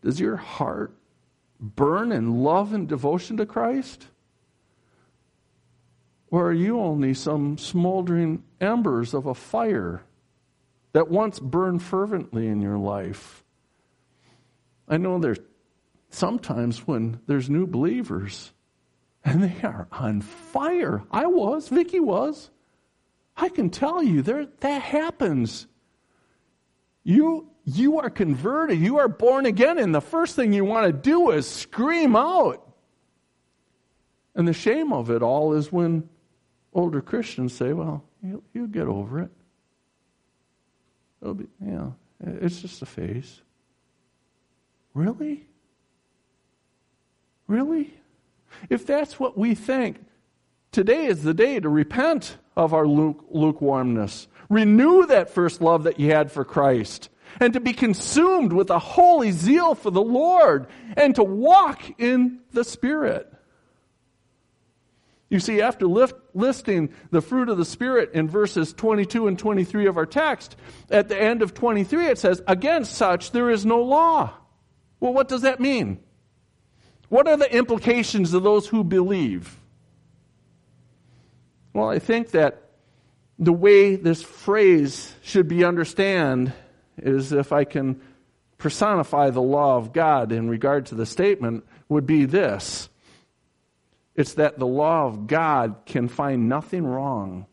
does 0.02 0.18
your 0.18 0.38
heart 0.38 0.94
burn 1.60 2.12
in 2.12 2.44
love 2.44 2.74
and 2.74 2.88
devotion 2.88 3.38
to 3.38 3.46
Christ? 3.46 4.08
Or 6.30 6.48
are 6.48 6.54
you 6.54 6.80
only 6.80 7.14
some 7.14 7.58
smoldering 7.58 8.44
embers 8.60 9.14
of 9.14 9.26
a 9.26 9.34
fire? 9.34 10.04
that 10.98 11.10
once 11.12 11.40
burned 11.40 11.84
fervently 11.84 12.48
in 12.48 12.60
your 12.60 12.80
life. 12.80 13.44
I 14.88 14.98
know 14.98 15.20
there's 15.20 15.38
sometimes 16.10 16.88
when 16.88 17.20
there's 17.28 17.52
new 17.52 17.68
believers 17.68 18.52
and 19.24 19.44
they 19.44 19.62
are 19.62 19.88
on 19.92 20.22
fire. 20.22 21.04
I 21.12 21.28
was, 21.28 21.70
Vicky 21.70 22.00
was. 22.00 22.50
I 23.36 23.50
can 23.50 23.70
tell 23.70 24.02
you 24.02 24.24
there 24.24 24.48
that 24.62 24.82
happens. 24.82 25.68
You 27.04 27.52
you 27.68 28.00
are 28.00 28.10
converted, 28.10 28.80
you 28.80 29.00
are 29.00 29.10
born 29.10 29.46
again, 29.46 29.78
and 29.78 29.94
the 29.94 30.00
first 30.00 30.38
thing 30.38 30.54
you 30.54 30.64
want 30.64 30.88
to 30.88 30.94
do 30.94 31.32
is 31.32 31.46
scream 31.46 32.16
out. 32.16 32.66
And 34.36 34.48
the 34.48 34.54
shame 34.54 34.94
of 34.94 35.12
it 35.12 35.22
all 35.22 35.54
is 35.54 35.70
when 35.70 36.08
older 36.74 37.02
Christians 37.02 37.54
say, 37.54 37.74
well, 37.74 38.06
you'll, 38.24 38.44
you'll 38.54 38.68
get 38.68 38.88
over 38.88 39.20
it. 39.20 39.32
It'll 41.22 41.34
be, 41.34 41.48
you 41.62 41.72
know, 41.72 41.96
it's 42.24 42.62
just 42.62 42.82
a 42.82 42.86
phase. 42.86 43.42
Really? 44.94 45.46
Really? 47.48 47.94
If 48.70 48.86
that's 48.86 49.20
what 49.20 49.38
we 49.38 49.56
think, 49.56 49.98
today 50.72 51.08
is 51.08 51.24
the 51.24 51.34
day 51.34 51.60
to 51.60 51.68
repent 51.68 52.38
of 52.56 52.74
our 52.74 52.88
lukewarmness. 52.88 54.30
Renew 54.50 55.06
that 55.08 55.30
first 55.30 55.62
love 55.62 55.84
that 55.84 56.00
you 56.00 56.12
had 56.12 56.32
for 56.32 56.46
Christ. 56.46 57.10
And 57.40 57.54
to 57.54 57.60
be 57.60 57.74
consumed 57.74 58.54
with 58.54 58.70
a 58.70 58.80
holy 58.80 59.32
zeal 59.32 59.76
for 59.76 59.92
the 59.92 60.02
Lord. 60.02 60.68
And 60.96 61.16
to 61.16 61.24
walk 61.24 61.82
in 62.00 62.40
the 62.52 62.64
Spirit. 62.64 63.32
You 65.30 65.40
see, 65.40 65.62
after 65.62 65.88
lift, 65.88 66.16
listing 66.34 66.94
the 67.12 67.22
fruit 67.22 67.50
of 67.50 67.58
the 67.58 67.66
Spirit 67.66 68.12
in 68.14 68.30
verses 68.30 68.74
22 68.74 69.28
and 69.28 69.38
23 69.38 69.88
of 69.88 69.98
our 69.98 70.06
text, 70.06 70.56
at 70.90 71.10
the 71.10 71.22
end 71.22 71.42
of 71.42 71.54
23 71.54 72.08
it 72.08 72.18
says, 72.18 72.42
Against 72.48 72.96
such 72.96 73.32
there 73.32 73.50
is 73.50 73.66
no 73.66 73.82
law. 73.82 74.34
Well, 75.00 75.14
what 75.14 75.28
does 75.28 75.42
that 75.42 75.60
mean? 75.60 76.00
What 77.10 77.28
are 77.28 77.38
the 77.38 77.54
implications 77.54 78.34
of 78.34 78.44
those 78.44 78.68
who 78.68 78.84
believe? 78.84 79.58
Well, 81.74 81.90
I 81.90 82.00
think 82.00 82.32
that 82.32 82.64
the 83.38 83.54
way 83.54 83.96
this 83.96 84.24
phrase 84.24 85.14
should 85.22 85.48
be 85.48 85.64
understood 85.64 86.54
is 86.98 87.32
if 87.32 87.52
I 87.52 87.64
can 87.64 88.02
personify 88.58 89.30
the 89.30 89.42
law 89.42 89.78
of 89.78 89.94
God 89.94 90.32
in 90.32 90.50
regard 90.50 90.88
to 90.88 90.96
the 90.96 91.06
statement, 91.06 91.66
would 91.90 92.06
be 92.06 92.26
this 92.26 92.90
it's 94.16 94.34
that 94.34 94.58
the 94.58 94.68
law 94.68 95.06
of 95.06 95.28
God 95.28 95.76
can 95.86 96.08
find 96.08 96.50
nothing 96.50 96.86
wrong 96.86 97.46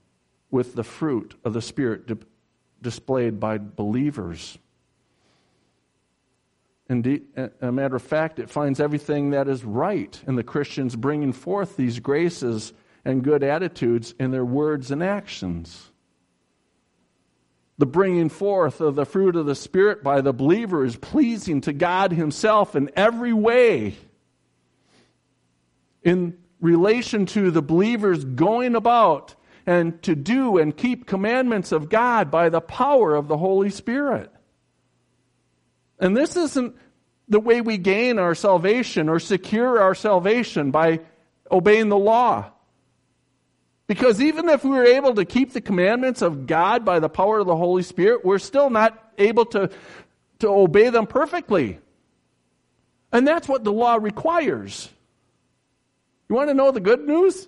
with 0.50 0.74
the 0.74 0.82
fruit 0.82 1.34
of 1.44 1.52
the 1.52 1.60
Spirit 1.60 2.06
di- 2.06 2.26
displayed 2.80 3.38
by 3.38 3.58
believers. 3.58 4.58
Indeed, 6.88 7.24
a 7.60 7.72
matter 7.72 7.96
of 7.96 8.02
fact, 8.02 8.38
it 8.38 8.50
finds 8.50 8.80
everything 8.80 9.30
that 9.30 9.48
is 9.48 9.64
right 9.64 10.20
in 10.26 10.36
the 10.36 10.42
Christians 10.42 10.96
bringing 10.96 11.32
forth 11.32 11.76
these 11.76 11.98
graces 11.98 12.72
and 13.04 13.22
good 13.22 13.42
attitudes 13.42 14.14
in 14.18 14.30
their 14.30 14.44
words 14.44 14.90
and 14.90 15.02
actions. 15.02 15.90
The 17.78 17.86
bringing 17.86 18.28
forth 18.28 18.80
of 18.80 18.94
the 18.94 19.04
fruit 19.04 19.34
of 19.34 19.46
the 19.46 19.54
Spirit 19.54 20.02
by 20.02 20.20
the 20.20 20.32
believer 20.32 20.84
is 20.84 20.96
pleasing 20.96 21.60
to 21.62 21.72
God 21.72 22.12
Himself 22.12 22.76
in 22.76 22.90
every 22.94 23.32
way. 23.32 23.96
In 26.02 26.38
relation 26.60 27.26
to 27.26 27.50
the 27.50 27.62
believers 27.62 28.24
going 28.24 28.76
about 28.76 29.34
and 29.66 30.00
to 30.02 30.14
do 30.14 30.58
and 30.58 30.76
keep 30.76 31.06
commandments 31.06 31.72
of 31.72 31.88
God 31.88 32.30
by 32.30 32.48
the 32.48 32.60
power 32.60 33.14
of 33.14 33.28
the 33.28 33.36
Holy 33.36 33.70
Spirit. 33.70 34.30
And 35.98 36.16
this 36.16 36.36
isn't 36.36 36.76
the 37.28 37.40
way 37.40 37.60
we 37.60 37.78
gain 37.78 38.18
our 38.18 38.34
salvation 38.34 39.08
or 39.08 39.18
secure 39.18 39.80
our 39.80 39.94
salvation 39.94 40.70
by 40.70 41.00
obeying 41.50 41.88
the 41.88 41.98
law. 41.98 42.50
Because 43.86 44.20
even 44.20 44.48
if 44.48 44.64
we 44.64 44.70
were 44.70 44.84
able 44.84 45.14
to 45.14 45.24
keep 45.24 45.52
the 45.52 45.60
commandments 45.60 46.22
of 46.22 46.46
God 46.46 46.84
by 46.84 47.00
the 47.00 47.08
power 47.08 47.40
of 47.40 47.46
the 47.46 47.56
Holy 47.56 47.82
Spirit, 47.82 48.24
we're 48.24 48.38
still 48.38 48.70
not 48.70 49.12
able 49.18 49.44
to, 49.46 49.70
to 50.38 50.48
obey 50.48 50.88
them 50.88 51.06
perfectly. 51.06 51.78
And 53.12 53.28
that's 53.28 53.46
what 53.46 53.62
the 53.62 53.72
law 53.72 53.96
requires. 53.96 54.88
You 56.28 56.36
want 56.36 56.48
to 56.48 56.54
know 56.54 56.70
the 56.70 56.80
good 56.80 57.06
news? 57.06 57.46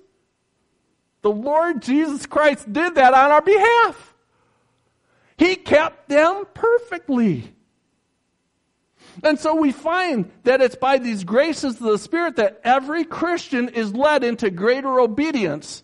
The 1.23 1.31
Lord 1.31 1.83
Jesus 1.83 2.27
Christ 2.27 2.71
did 2.71 2.95
that 2.97 3.15
on 3.15 3.31
our 3.33 3.43
behalf. 3.43 4.15
He 5.39 5.57
kept 5.57 6.09
them 6.09 6.45
perfectly. 6.55 7.53
And 9.25 9.39
so 9.39 9.55
we 9.57 9.73
find 9.73 10.31
that 10.45 10.61
it's 10.61 10.77
by 10.77 10.99
these 10.99 11.25
graces 11.25 11.77
of 11.77 11.83
the 11.83 11.99
Spirit 11.99 12.37
that 12.37 12.61
every 12.63 13.05
Christian 13.05 13.71
is 13.71 13.95
led 13.95 14.23
into 14.25 14.51
greater 14.51 15.01
obedience 15.01 15.83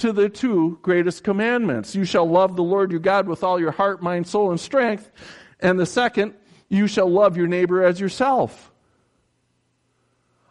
to 0.00 0.12
the 0.12 0.28
two 0.28 0.78
greatest 0.82 1.24
commandments. 1.24 1.94
You 1.94 2.04
shall 2.04 2.28
love 2.28 2.56
the 2.56 2.62
Lord 2.62 2.90
your 2.90 3.00
God 3.00 3.28
with 3.28 3.44
all 3.44 3.60
your 3.60 3.70
heart, 3.70 4.02
mind, 4.02 4.26
soul, 4.26 4.50
and 4.50 4.60
strength. 4.60 5.10
And 5.60 5.78
the 5.78 5.86
second, 5.86 6.34
you 6.68 6.86
shall 6.86 7.08
love 7.08 7.36
your 7.36 7.46
neighbor 7.46 7.82
as 7.84 8.00
yourself. 8.00 8.70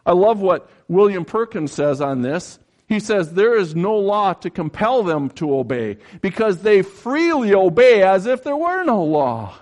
I 0.06 0.12
love 0.12 0.40
what 0.40 0.70
William 0.88 1.24
Perkins 1.24 1.72
says 1.72 2.00
on 2.00 2.22
this. 2.22 2.58
He 2.88 3.00
says, 3.00 3.32
There 3.32 3.56
is 3.56 3.76
no 3.76 3.96
law 3.96 4.32
to 4.34 4.50
compel 4.50 5.02
them 5.02 5.30
to 5.30 5.54
obey 5.54 5.98
because 6.20 6.62
they 6.62 6.82
freely 6.82 7.54
obey 7.54 8.02
as 8.02 8.26
if 8.26 8.42
there 8.42 8.56
were 8.56 8.82
no 8.82 9.04
law. 9.04 9.54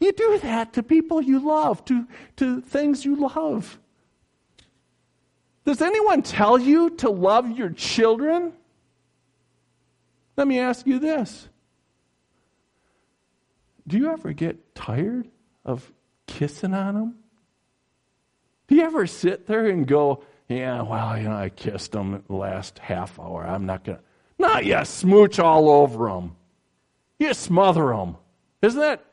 You 0.00 0.12
do 0.12 0.38
that 0.42 0.72
to 0.74 0.82
people 0.82 1.22
you 1.22 1.38
love, 1.38 1.84
to, 1.86 2.06
to 2.36 2.60
things 2.60 3.04
you 3.04 3.16
love. 3.16 3.78
Does 5.64 5.80
anyone 5.80 6.22
tell 6.22 6.58
you 6.58 6.90
to 6.90 7.10
love 7.10 7.50
your 7.50 7.70
children? 7.70 8.52
Let 10.36 10.46
me 10.46 10.58
ask 10.58 10.86
you 10.86 10.98
this 10.98 11.48
Do 13.86 13.96
you 13.96 14.10
ever 14.10 14.32
get 14.32 14.74
tired 14.74 15.28
of 15.64 15.90
kissing 16.26 16.74
on 16.74 16.94
them? 16.94 17.14
Do 18.66 18.74
you 18.76 18.82
ever 18.82 19.06
sit 19.06 19.46
there 19.46 19.66
and 19.66 19.86
go, 19.86 20.24
yeah, 20.48 20.82
well, 20.82 21.18
you 21.18 21.28
know, 21.28 21.36
I 21.36 21.48
kissed 21.50 21.92
them 21.92 22.22
the 22.26 22.34
last 22.34 22.78
half 22.78 23.18
hour. 23.18 23.46
I'm 23.46 23.66
not 23.66 23.84
going 23.84 23.98
to. 23.98 24.04
Not 24.38 24.64
you 24.64 24.84
smooch 24.84 25.38
all 25.38 25.70
over 25.70 26.08
them. 26.08 26.36
You 27.18 27.32
smother 27.34 27.88
them. 27.88 28.16
Isn't 28.62 28.80
that? 28.80 29.04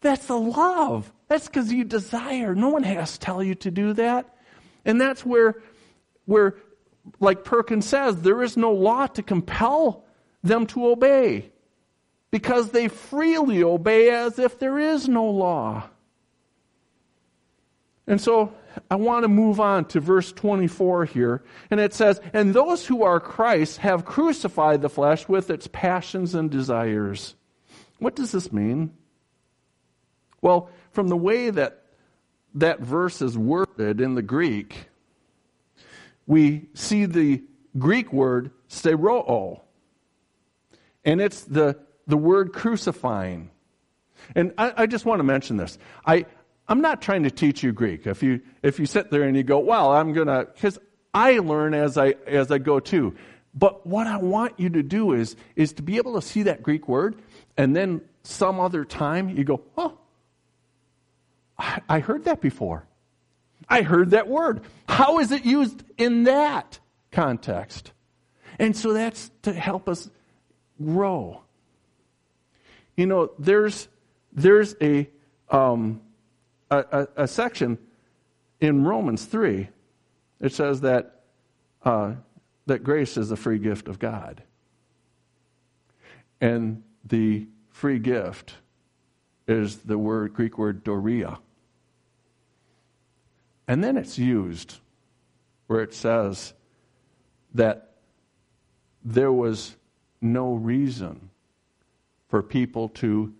That's 0.00 0.26
the 0.26 0.38
love. 0.38 1.12
That's 1.28 1.46
because 1.46 1.72
you 1.72 1.84
desire. 1.84 2.54
No 2.54 2.68
one 2.68 2.82
has 2.82 3.14
to 3.14 3.18
tell 3.18 3.42
you 3.42 3.54
to 3.56 3.70
do 3.70 3.92
that. 3.94 4.36
And 4.84 5.00
that's 5.00 5.24
where, 5.24 5.56
where, 6.26 6.56
like 7.20 7.44
Perkins 7.44 7.86
says, 7.86 8.22
there 8.22 8.42
is 8.42 8.56
no 8.56 8.72
law 8.72 9.06
to 9.08 9.22
compel 9.22 10.04
them 10.42 10.66
to 10.68 10.86
obey 10.86 11.50
because 12.30 12.70
they 12.70 12.88
freely 12.88 13.62
obey 13.62 14.10
as 14.10 14.38
if 14.38 14.58
there 14.58 14.78
is 14.78 15.08
no 15.08 15.26
law. 15.26 15.84
And 18.06 18.20
so 18.20 18.52
I 18.90 18.96
want 18.96 19.24
to 19.24 19.28
move 19.28 19.60
on 19.60 19.84
to 19.86 20.00
verse 20.00 20.32
24 20.32 21.04
here. 21.04 21.42
And 21.70 21.78
it 21.78 21.94
says, 21.94 22.20
And 22.32 22.52
those 22.52 22.86
who 22.86 23.04
are 23.04 23.20
Christ 23.20 23.78
have 23.78 24.04
crucified 24.04 24.82
the 24.82 24.88
flesh 24.88 25.28
with 25.28 25.50
its 25.50 25.68
passions 25.70 26.34
and 26.34 26.50
desires. 26.50 27.36
What 27.98 28.16
does 28.16 28.32
this 28.32 28.52
mean? 28.52 28.92
Well, 30.40 30.70
from 30.90 31.08
the 31.08 31.16
way 31.16 31.50
that 31.50 31.84
that 32.54 32.80
verse 32.80 33.22
is 33.22 33.38
worded 33.38 34.00
in 34.00 34.14
the 34.14 34.22
Greek, 34.22 34.88
we 36.26 36.68
see 36.74 37.06
the 37.06 37.42
Greek 37.78 38.12
word 38.12 38.50
stauroo. 38.68 39.60
And 41.04 41.20
it's 41.20 41.42
the, 41.44 41.78
the 42.06 42.16
word 42.16 42.52
crucifying. 42.52 43.50
And 44.34 44.52
I, 44.56 44.72
I 44.78 44.86
just 44.86 45.04
want 45.04 45.18
to 45.20 45.24
mention 45.24 45.56
this. 45.56 45.78
I, 46.06 46.26
I'm 46.68 46.80
not 46.80 47.02
trying 47.02 47.24
to 47.24 47.30
teach 47.30 47.62
you 47.62 47.72
Greek. 47.72 48.06
If 48.06 48.22
you, 48.22 48.40
if 48.62 48.78
you 48.78 48.86
sit 48.86 49.10
there 49.10 49.22
and 49.22 49.36
you 49.36 49.42
go, 49.42 49.58
well, 49.58 49.92
I'm 49.92 50.12
going 50.12 50.28
to, 50.28 50.48
because 50.54 50.78
I 51.12 51.38
learn 51.38 51.74
as 51.74 51.98
I, 51.98 52.14
as 52.26 52.50
I 52.50 52.58
go 52.58 52.80
too. 52.80 53.14
But 53.54 53.86
what 53.86 54.06
I 54.06 54.16
want 54.16 54.58
you 54.58 54.70
to 54.70 54.82
do 54.82 55.12
is, 55.12 55.36
is 55.56 55.74
to 55.74 55.82
be 55.82 55.96
able 55.98 56.14
to 56.14 56.26
see 56.26 56.44
that 56.44 56.62
Greek 56.62 56.88
word 56.88 57.16
and 57.56 57.76
then 57.76 58.00
some 58.22 58.60
other 58.60 58.84
time 58.84 59.28
you 59.28 59.44
go, 59.44 59.62
oh, 59.76 59.98
I, 61.58 61.80
I 61.88 61.98
heard 61.98 62.24
that 62.24 62.40
before. 62.40 62.86
I 63.68 63.82
heard 63.82 64.10
that 64.10 64.28
word. 64.28 64.62
How 64.88 65.18
is 65.18 65.32
it 65.32 65.44
used 65.44 65.82
in 65.96 66.24
that 66.24 66.78
context? 67.10 67.92
And 68.58 68.76
so 68.76 68.92
that's 68.92 69.30
to 69.42 69.52
help 69.52 69.88
us 69.88 70.10
grow. 70.82 71.42
You 72.96 73.06
know, 73.06 73.30
there's, 73.38 73.88
there's 74.32 74.74
a, 74.80 75.08
um, 75.50 76.00
a, 76.70 76.84
a, 77.16 77.22
a 77.24 77.28
section 77.28 77.78
in 78.60 78.84
Romans 78.84 79.24
3. 79.24 79.68
It 80.40 80.52
says 80.52 80.82
that, 80.82 81.22
uh, 81.84 82.14
that 82.66 82.84
grace 82.84 83.16
is 83.16 83.30
a 83.30 83.36
free 83.36 83.58
gift 83.58 83.88
of 83.88 83.98
God. 83.98 84.42
And 86.40 86.82
the 87.04 87.46
free 87.70 87.98
gift 87.98 88.54
is 89.46 89.78
the 89.78 89.98
word 89.98 90.34
Greek 90.34 90.58
word 90.58 90.84
dorea. 90.84 91.38
And 93.72 93.82
then 93.82 93.96
it's 93.96 94.18
used 94.18 94.74
where 95.66 95.80
it 95.80 95.94
says 95.94 96.52
that 97.54 97.94
there 99.02 99.32
was 99.32 99.74
no 100.20 100.52
reason 100.52 101.30
for 102.28 102.42
people 102.42 102.90
to, 102.90 103.32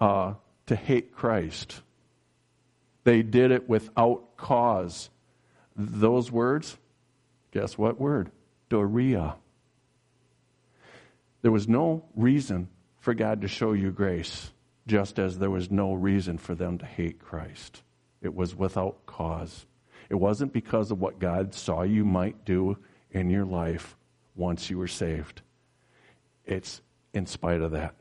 uh, 0.00 0.32
to 0.64 0.76
hate 0.76 1.12
Christ. 1.12 1.82
They 3.04 3.20
did 3.20 3.50
it 3.50 3.68
without 3.68 4.38
cause. 4.38 5.10
Those 5.76 6.32
words, 6.32 6.78
guess 7.50 7.76
what 7.76 8.00
word? 8.00 8.30
Dorea. 8.70 9.34
There 11.42 11.52
was 11.52 11.68
no 11.68 12.02
reason 12.14 12.68
for 12.98 13.12
God 13.12 13.42
to 13.42 13.46
show 13.46 13.74
you 13.74 13.90
grace, 13.90 14.52
just 14.86 15.18
as 15.18 15.38
there 15.38 15.50
was 15.50 15.70
no 15.70 15.92
reason 15.92 16.38
for 16.38 16.54
them 16.54 16.78
to 16.78 16.86
hate 16.86 17.18
Christ. 17.18 17.82
It 18.26 18.34
was 18.34 18.56
without 18.56 19.06
cause. 19.06 19.66
It 20.10 20.16
wasn't 20.16 20.52
because 20.52 20.90
of 20.90 21.00
what 21.00 21.20
God 21.20 21.54
saw 21.54 21.82
you 21.82 22.04
might 22.04 22.44
do 22.44 22.76
in 23.12 23.30
your 23.30 23.44
life 23.44 23.96
once 24.34 24.68
you 24.68 24.78
were 24.78 24.88
saved. 24.88 25.42
It's 26.44 26.82
in 27.14 27.26
spite 27.26 27.60
of 27.60 27.70
that. 27.70 27.94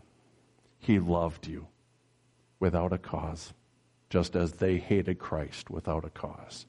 He 0.80 0.98
loved 0.98 1.46
you 1.46 1.68
without 2.60 2.92
a 2.92 2.98
cause, 2.98 3.54
just 4.10 4.36
as 4.36 4.54
they 4.54 4.78
hated 4.78 5.20
Christ 5.20 5.70
without 5.70 6.06
a 6.06 6.10
cause. 6.10 6.66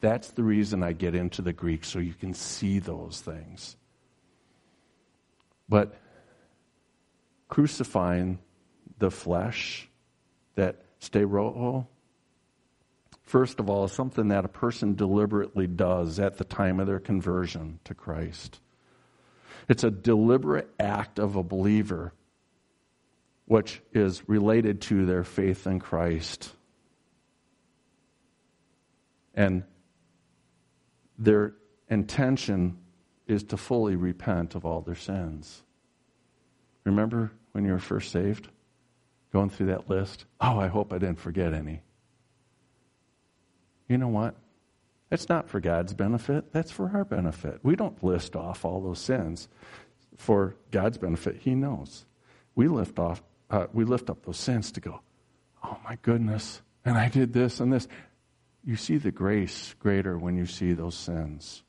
That's 0.00 0.30
the 0.30 0.42
reason 0.42 0.82
I 0.82 0.92
get 0.92 1.14
into 1.14 1.42
the 1.42 1.52
Greek, 1.52 1.84
so 1.84 1.98
you 1.98 2.14
can 2.14 2.32
see 2.32 2.78
those 2.78 3.20
things. 3.20 3.76
But 5.68 5.94
crucifying 7.48 8.38
the 8.98 9.10
flesh, 9.10 9.90
that 10.54 10.84
stauroo, 11.00 11.86
first 13.24 13.60
of 13.60 13.68
all, 13.68 13.84
is 13.84 13.92
something 13.92 14.28
that 14.28 14.44
a 14.44 14.48
person 14.48 14.94
deliberately 14.94 15.66
does 15.66 16.18
at 16.18 16.38
the 16.38 16.44
time 16.44 16.80
of 16.80 16.86
their 16.86 17.00
conversion 17.00 17.80
to 17.84 17.94
Christ. 17.94 18.60
It's 19.68 19.84
a 19.84 19.90
deliberate 19.90 20.68
act 20.78 21.18
of 21.18 21.36
a 21.36 21.42
believer, 21.42 22.12
which 23.46 23.82
is 23.92 24.28
related 24.28 24.82
to 24.82 25.06
their 25.06 25.24
faith 25.24 25.66
in 25.66 25.80
Christ. 25.80 26.52
And 29.34 29.64
their 31.18 31.54
intention 31.88 32.78
is 33.26 33.42
to 33.44 33.56
fully 33.56 33.96
repent 33.96 34.54
of 34.54 34.64
all 34.64 34.80
their 34.80 34.94
sins. 34.94 35.62
Remember 36.84 37.32
when 37.52 37.64
you 37.64 37.72
were 37.72 37.78
first 37.78 38.12
saved? 38.12 38.48
Going 39.32 39.50
through 39.50 39.66
that 39.66 39.88
list? 39.88 40.26
Oh, 40.40 40.58
I 40.58 40.68
hope 40.68 40.92
I 40.92 40.98
didn't 40.98 41.18
forget 41.18 41.54
any. 41.54 41.82
You 43.88 43.98
know 43.98 44.08
what? 44.08 44.34
It's 45.10 45.28
not 45.28 45.48
for 45.48 45.60
God's 45.60 45.94
benefit, 45.94 46.52
that's 46.52 46.70
for 46.70 46.90
our 46.94 47.04
benefit. 47.04 47.60
We 47.62 47.76
don't 47.76 48.02
list 48.02 48.34
off 48.34 48.64
all 48.64 48.80
those 48.80 48.98
sins 48.98 49.48
for 50.16 50.56
God's 50.70 50.98
benefit. 50.98 51.36
He 51.40 51.54
knows. 51.54 52.06
We 52.54 52.68
lift 52.68 52.98
off 52.98 53.22
uh, 53.50 53.66
we 53.72 53.84
lift 53.84 54.10
up 54.10 54.24
those 54.24 54.38
sins 54.38 54.72
to 54.72 54.80
go, 54.80 55.00
oh 55.62 55.76
my 55.84 55.96
goodness, 56.02 56.60
and 56.84 56.96
I 56.96 57.08
did 57.08 57.32
this 57.32 57.60
and 57.60 57.72
this. 57.72 57.86
You 58.64 58.76
see 58.76 58.96
the 58.96 59.12
grace 59.12 59.74
greater 59.78 60.18
when 60.18 60.36
you 60.36 60.46
see 60.46 60.72
those 60.72 60.96
sins. 60.96 61.62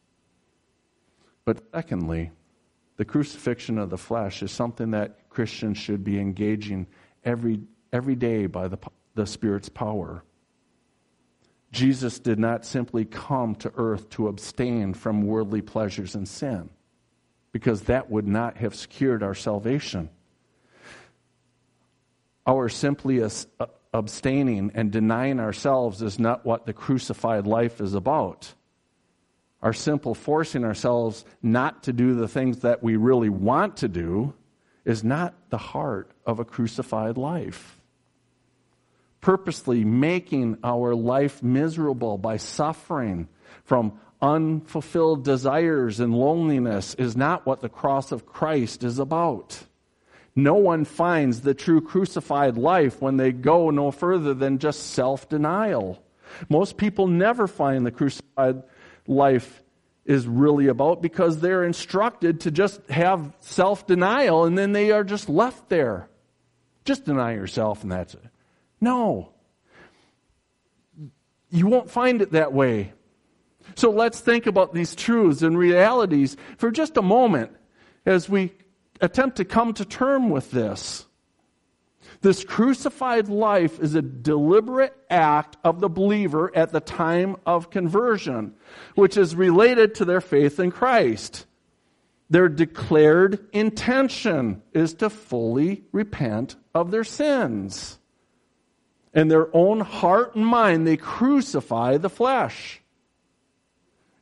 But 1.43 1.61
secondly, 1.73 2.31
the 2.97 3.05
crucifixion 3.05 3.77
of 3.77 3.89
the 3.89 3.97
flesh 3.97 4.41
is 4.41 4.51
something 4.51 4.91
that 4.91 5.29
Christians 5.29 5.77
should 5.77 6.03
be 6.03 6.19
engaging 6.19 6.87
every, 7.23 7.59
every 7.91 8.15
day 8.15 8.47
by 8.47 8.69
the, 8.69 8.79
the 9.13 9.27
Spirit's 9.27 9.69
power. 9.69 10.23
Jesus 11.75 12.19
did 12.19 12.39
not 12.39 12.65
simply 12.65 13.03
come 13.03 13.53
to 13.55 13.71
earth 13.75 14.09
to 14.11 14.29
abstain 14.29 14.93
from 14.93 15.23
worldly 15.23 15.61
pleasures 15.61 16.15
and 16.15 16.25
sin, 16.25 16.69
because 17.51 17.81
that 17.83 18.09
would 18.09 18.25
not 18.25 18.55
have 18.57 18.73
secured 18.73 19.21
our 19.21 19.35
salvation. 19.35 20.09
Our 22.47 22.69
simply 22.69 23.21
uh, 23.21 23.29
abstaining 23.93 24.71
and 24.73 24.89
denying 24.89 25.41
ourselves 25.41 26.01
is 26.01 26.17
not 26.17 26.45
what 26.45 26.65
the 26.65 26.71
crucified 26.71 27.45
life 27.45 27.81
is 27.81 27.93
about. 27.93 28.53
Our 29.61 29.73
simple 29.73 30.15
forcing 30.15 30.63
ourselves 30.63 31.25
not 31.41 31.83
to 31.83 31.93
do 31.93 32.15
the 32.15 32.29
things 32.29 32.59
that 32.59 32.83
we 32.83 32.95
really 32.95 33.29
want 33.29 33.77
to 33.77 33.89
do 33.89 34.33
is 34.85 35.03
not 35.03 35.33
the 35.49 35.57
heart 35.57 36.11
of 36.25 36.39
a 36.39 36.45
crucified 36.45 37.17
life. 37.17 37.74
Purposely 39.21 39.83
making 39.83 40.57
our 40.63 40.93
life 40.93 41.41
miserable 41.41 42.17
by 42.17 42.37
suffering 42.37 43.27
from 43.63 43.99
unfulfilled 44.21 45.23
desires 45.23 45.99
and 45.99 46.13
loneliness 46.13 46.93
is 46.95 47.15
not 47.15 47.45
what 47.45 47.61
the 47.61 47.69
cross 47.69 48.11
of 48.11 48.25
Christ 48.25 48.83
is 48.83 48.99
about. 48.99 49.63
No 50.35 50.55
one 50.55 50.83
finds 50.83 51.41
the 51.41 51.53
true 51.53 51.81
crucified 51.81 52.57
life 52.57 53.01
when 53.01 53.17
they 53.17 53.31
go 53.31 53.69
no 53.69 53.91
further 53.91 54.33
than 54.33 54.59
just 54.59 54.91
self 54.91 55.29
denial. 55.29 56.03
Most 56.49 56.77
people 56.77 57.07
never 57.07 57.47
find 57.47 57.85
the 57.85 57.91
crucified 57.91 58.63
life 59.07 59.63
is 60.05 60.27
really 60.27 60.67
about 60.67 61.01
because 61.01 61.39
they're 61.39 61.63
instructed 61.63 62.41
to 62.41 62.51
just 62.51 62.85
have 62.89 63.33
self 63.39 63.87
denial 63.87 64.45
and 64.45 64.57
then 64.57 64.73
they 64.73 64.91
are 64.91 65.03
just 65.03 65.29
left 65.29 65.69
there. 65.69 66.09
Just 66.83 67.05
deny 67.05 67.33
yourself 67.33 67.83
and 67.83 67.91
that's 67.91 68.13
it. 68.13 68.25
No. 68.85 69.31
You 71.49 71.65
won't 71.65 71.89
find 71.89 72.21
it 72.21 72.33
that 72.33 72.53
way. 72.53 72.93
So 73.73 73.89
let's 73.89 74.19
think 74.19 74.45
about 74.45 74.75
these 74.75 74.93
truths 74.93 75.41
and 75.41 75.57
realities 75.57 76.37
for 76.59 76.69
just 76.69 76.95
a 76.95 77.01
moment 77.01 77.49
as 78.05 78.29
we 78.29 78.53
attempt 79.01 79.37
to 79.37 79.45
come 79.45 79.73
to 79.73 79.85
term 79.85 80.29
with 80.29 80.51
this. 80.51 81.07
This 82.21 82.43
crucified 82.43 83.27
life 83.27 83.79
is 83.79 83.95
a 83.95 84.03
deliberate 84.03 84.95
act 85.09 85.57
of 85.63 85.79
the 85.79 85.89
believer 85.89 86.55
at 86.55 86.71
the 86.71 86.79
time 86.79 87.37
of 87.43 87.71
conversion, 87.71 88.53
which 88.93 89.17
is 89.17 89.35
related 89.35 89.95
to 89.95 90.05
their 90.05 90.21
faith 90.21 90.59
in 90.59 90.69
Christ. 90.69 91.47
Their 92.29 92.49
declared 92.49 93.47
intention 93.51 94.61
is 94.73 94.93
to 94.95 95.09
fully 95.09 95.85
repent 95.91 96.55
of 96.75 96.91
their 96.91 97.03
sins. 97.03 97.97
In 99.15 99.29
their 99.29 99.47
own 99.55 99.79
heart 99.79 100.35
and 100.35 100.45
mind, 100.45 100.85
they 100.85 100.97
crucify 100.97 101.97
the 101.97 102.09
flesh. 102.09 102.81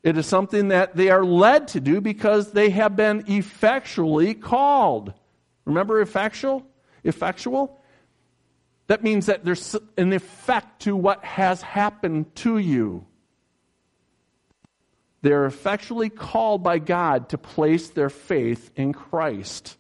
It 0.04 0.18
is 0.18 0.28
something 0.28 0.68
that 0.68 0.96
they 0.96 1.10
are 1.10 1.26
led 1.26 1.70
to 1.70 1.80
do 1.80 2.00
because 2.00 2.52
they 2.52 2.70
have 2.70 2.96
been 2.96 3.24
effectually 3.28 4.36
called. 4.36 5.14
Remember 5.66 6.00
effectual? 6.00 6.68
Effectual? 7.04 7.82
That 8.88 9.04
means 9.04 9.26
that 9.26 9.44
there's 9.44 9.76
an 9.98 10.14
effect 10.14 10.84
to 10.84 10.96
what 10.96 11.24
has 11.24 11.62
happened 11.62 12.36
to 12.38 12.58
you. 12.60 13.08
They're 15.22 15.46
effectually 15.46 16.10
called 16.10 16.64
by 16.64 16.80
God 16.80 17.30
to 17.30 17.38
place 17.38 17.90
their 17.90 18.10
faith 18.10 18.72
in 18.76 18.94
Christ. 18.94 19.78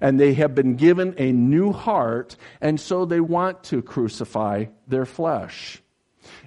And 0.00 0.20
they 0.20 0.34
have 0.34 0.54
been 0.54 0.76
given 0.76 1.14
a 1.18 1.32
new 1.32 1.72
heart, 1.72 2.36
and 2.60 2.80
so 2.80 3.04
they 3.04 3.20
want 3.20 3.64
to 3.64 3.82
crucify 3.82 4.66
their 4.86 5.06
flesh. 5.06 5.82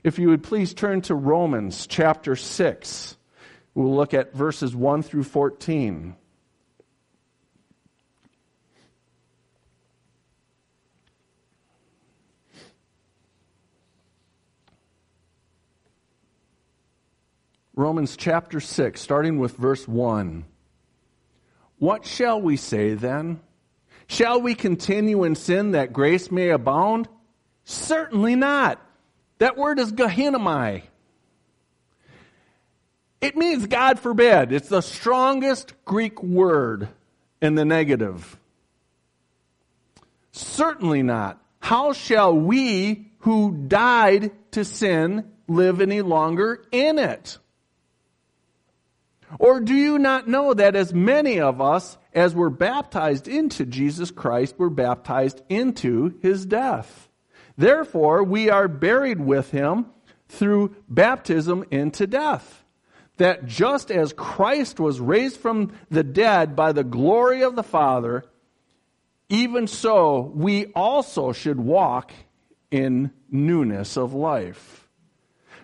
If 0.03 0.19
you 0.19 0.29
would 0.29 0.43
please 0.43 0.73
turn 0.73 1.01
to 1.03 1.15
Romans 1.15 1.87
chapter 1.87 2.35
6. 2.35 3.17
We'll 3.73 3.95
look 3.95 4.13
at 4.13 4.33
verses 4.33 4.75
1 4.75 5.03
through 5.03 5.23
14. 5.23 6.15
Romans 17.79 18.17
chapter 18.17 18.59
6, 18.59 18.99
starting 18.99 19.39
with 19.39 19.55
verse 19.55 19.87
1. 19.87 20.43
What 21.79 22.05
shall 22.05 22.41
we 22.41 22.57
say 22.57 22.93
then? 22.93 23.39
Shall 24.07 24.41
we 24.41 24.55
continue 24.55 25.23
in 25.23 25.35
sin 25.35 25.71
that 25.71 25.93
grace 25.93 26.29
may 26.29 26.49
abound? 26.49 27.07
Certainly 27.63 28.35
not. 28.35 28.81
That 29.37 29.57
word 29.57 29.79
is 29.79 29.93
gehinnomai. 29.93 30.83
It 33.21 33.35
means 33.35 33.67
God 33.67 33.99
forbid. 33.99 34.51
It's 34.51 34.69
the 34.69 34.81
strongest 34.81 35.73
Greek 35.85 36.21
word 36.21 36.89
in 37.41 37.55
the 37.55 37.65
negative. 37.65 38.37
Certainly 40.31 41.03
not. 41.03 41.41
How 41.59 41.93
shall 41.93 42.35
we 42.35 43.11
who 43.19 43.51
died 43.67 44.31
to 44.51 44.63
sin 44.65 45.29
live 45.47 45.81
any 45.81 46.01
longer 46.01 46.63
in 46.71 46.97
it? 46.97 47.37
Or 49.37 49.59
do 49.59 49.75
you 49.75 49.99
not 49.99 50.27
know 50.27 50.53
that 50.53 50.75
as 50.75 50.93
many 50.93 51.39
of 51.39 51.61
us 51.61 51.97
as 52.13 52.33
were 52.33 52.49
baptized 52.49 53.27
into 53.27 53.65
Jesus 53.65 54.09
Christ 54.09 54.57
were 54.57 54.69
baptized 54.69 55.41
into 55.49 56.17
his 56.21 56.45
death? 56.45 57.07
Therefore, 57.57 58.23
we 58.23 58.49
are 58.49 58.67
buried 58.67 59.19
with 59.19 59.51
him 59.51 59.85
through 60.27 60.75
baptism 60.87 61.65
into 61.69 62.07
death 62.07 62.63
that 63.19 63.45
just 63.45 63.91
as 63.91 64.13
Christ 64.13 64.79
was 64.79 64.99
raised 64.99 65.37
from 65.37 65.73
the 65.89 66.03
dead 66.03 66.55
by 66.55 66.71
the 66.71 66.85
glory 66.85 67.43
of 67.43 67.55
the 67.55 67.63
Father, 67.63 68.23
even 69.27 69.67
so 69.67 70.31
we 70.33 70.67
also 70.67 71.33
should 71.33 71.59
walk 71.59 72.13
in 72.71 73.11
newness 73.29 73.97
of 73.97 74.13
life. 74.13 74.78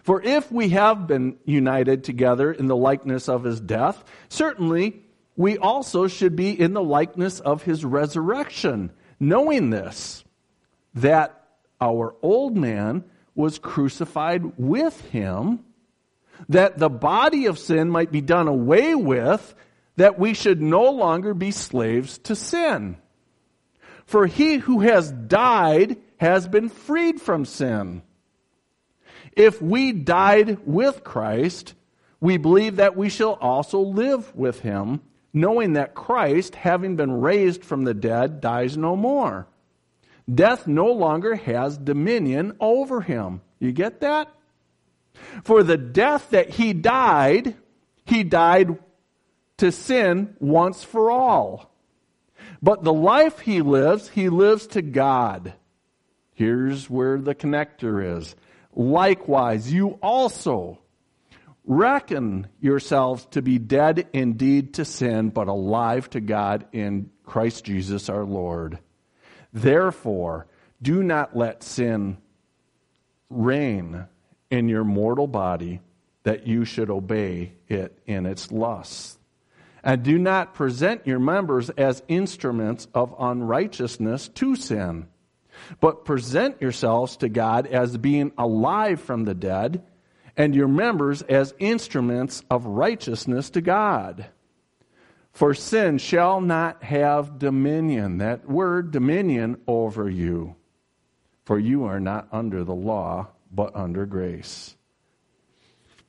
For 0.05 0.21
if 0.21 0.51
we 0.51 0.69
have 0.69 1.07
been 1.07 1.37
united 1.45 2.03
together 2.03 2.51
in 2.51 2.67
the 2.67 2.75
likeness 2.75 3.27
of 3.27 3.43
his 3.43 3.59
death, 3.59 4.03
certainly 4.29 5.01
we 5.35 5.57
also 5.57 6.05
should 6.05 6.35
be 6.35 6.51
in 6.51 6.73
the 6.73 6.83
likeness 6.83 7.39
of 7.39 7.63
his 7.63 7.83
resurrection, 7.83 8.91
knowing 9.19 9.71
this, 9.71 10.23
that 10.93 11.47
our 11.81 12.13
old 12.21 12.55
man 12.55 13.03
was 13.33 13.57
crucified 13.57 14.43
with 14.59 15.01
him, 15.09 15.61
that 16.49 16.77
the 16.77 16.87
body 16.87 17.47
of 17.47 17.57
sin 17.57 17.89
might 17.89 18.11
be 18.11 18.21
done 18.21 18.47
away 18.47 18.93
with, 18.93 19.55
that 19.95 20.19
we 20.19 20.35
should 20.35 20.61
no 20.61 20.91
longer 20.91 21.33
be 21.33 21.49
slaves 21.49 22.19
to 22.19 22.35
sin. 22.35 22.97
For 24.05 24.27
he 24.27 24.57
who 24.57 24.81
has 24.81 25.11
died 25.11 25.97
has 26.17 26.47
been 26.47 26.69
freed 26.69 27.19
from 27.19 27.43
sin. 27.45 28.03
If 29.35 29.61
we 29.61 29.91
died 29.91 30.59
with 30.65 31.03
Christ, 31.03 31.73
we 32.19 32.37
believe 32.37 32.77
that 32.77 32.95
we 32.95 33.09
shall 33.09 33.33
also 33.33 33.79
live 33.79 34.33
with 34.35 34.61
him, 34.61 35.01
knowing 35.33 35.73
that 35.73 35.93
Christ, 35.93 36.55
having 36.55 36.95
been 36.95 37.21
raised 37.21 37.63
from 37.63 37.83
the 37.83 37.93
dead, 37.93 38.39
dies 38.39 38.77
no 38.77 38.95
more. 38.95 39.47
Death 40.33 40.65
no 40.65 40.87
longer 40.87 41.35
has 41.35 41.77
dominion 41.77 42.55
over 42.59 43.01
him. 43.01 43.41
You 43.59 43.71
get 43.71 43.99
that? 43.99 44.29
For 45.43 45.63
the 45.63 45.77
death 45.77 46.31
that 46.31 46.49
he 46.49 46.73
died, 46.73 47.55
he 48.05 48.23
died 48.23 48.79
to 49.57 49.71
sin 49.71 50.35
once 50.39 50.83
for 50.83 51.11
all. 51.11 51.71
But 52.61 52.83
the 52.83 52.93
life 52.93 53.39
he 53.39 53.61
lives, 53.61 54.09
he 54.09 54.29
lives 54.29 54.67
to 54.67 54.81
God. 54.81 55.53
Here's 56.33 56.89
where 56.89 57.17
the 57.19 57.35
connector 57.35 58.17
is. 58.17 58.35
Likewise, 58.75 59.71
you 59.71 59.97
also 60.01 60.79
reckon 61.63 62.47
yourselves 62.59 63.25
to 63.31 63.41
be 63.41 63.57
dead 63.57 64.07
indeed 64.13 64.75
to 64.75 64.85
sin, 64.85 65.29
but 65.29 65.47
alive 65.47 66.09
to 66.11 66.19
God 66.19 66.65
in 66.71 67.09
Christ 67.23 67.65
Jesus 67.65 68.09
our 68.09 68.25
Lord. 68.25 68.79
Therefore, 69.53 70.47
do 70.81 71.01
not 71.01 71.35
let 71.35 71.63
sin 71.63 72.17
reign 73.29 74.05
in 74.51 74.67
your 74.69 74.83
mortal 74.83 75.27
body 75.27 75.81
that 76.23 76.45
you 76.45 76.65
should 76.65 76.89
obey 76.89 77.53
it 77.67 77.97
in 78.05 78.25
its 78.25 78.51
lusts. 78.51 79.17
And 79.83 80.03
do 80.03 80.17
not 80.17 80.55
present 80.55 81.05
your 81.05 81.19
members 81.19 81.69
as 81.71 82.03
instruments 82.07 82.87
of 82.93 83.15
unrighteousness 83.19 84.29
to 84.29 84.55
sin, 84.55 85.07
but 85.79 86.05
present 86.05 86.61
yourselves 86.61 87.17
to 87.17 87.29
God 87.29 87.67
as 87.67 87.97
being 87.97 88.31
alive 88.37 88.99
from 88.99 89.25
the 89.25 89.33
dead, 89.33 89.83
and 90.37 90.53
your 90.53 90.67
members 90.67 91.21
as 91.23 91.53
instruments 91.59 92.43
of 92.49 92.65
righteousness 92.65 93.49
to 93.51 93.61
God. 93.61 94.27
For 95.31 95.53
sin 95.53 95.97
shall 95.97 96.39
not 96.39 96.83
have 96.83 97.39
dominion, 97.39 98.19
that 98.19 98.49
word 98.49 98.91
dominion, 98.91 99.57
over 99.67 100.09
you. 100.09 100.55
For 101.43 101.59
you 101.59 101.83
are 101.83 101.99
not 101.99 102.27
under 102.31 102.63
the 102.63 102.75
law, 102.75 103.27
but 103.51 103.75
under 103.75 104.05
grace. 104.05 104.75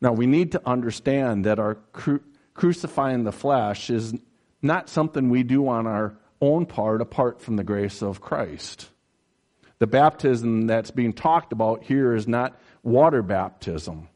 Now, 0.00 0.12
we 0.12 0.26
need 0.26 0.52
to 0.52 0.62
understand 0.68 1.44
that 1.44 1.58
our 1.58 1.76
cru- 1.92 2.22
crucifying 2.54 3.24
the 3.24 3.32
flesh 3.32 3.90
is 3.90 4.14
not 4.62 4.88
something 4.88 5.30
we 5.30 5.42
do 5.42 5.68
on 5.68 5.86
our 5.86 6.18
own 6.40 6.66
part 6.66 7.00
apart 7.00 7.40
from 7.40 7.56
the 7.56 7.64
grace 7.64 8.02
of 8.02 8.20
Christ. 8.20 8.90
The 9.78 9.86
baptism 9.86 10.66
that's 10.66 10.90
being 10.90 11.12
talked 11.12 11.52
about 11.52 11.82
here 11.82 12.14
is 12.14 12.26
not 12.26 12.58
water 12.82 13.22
baptism. 13.22 14.08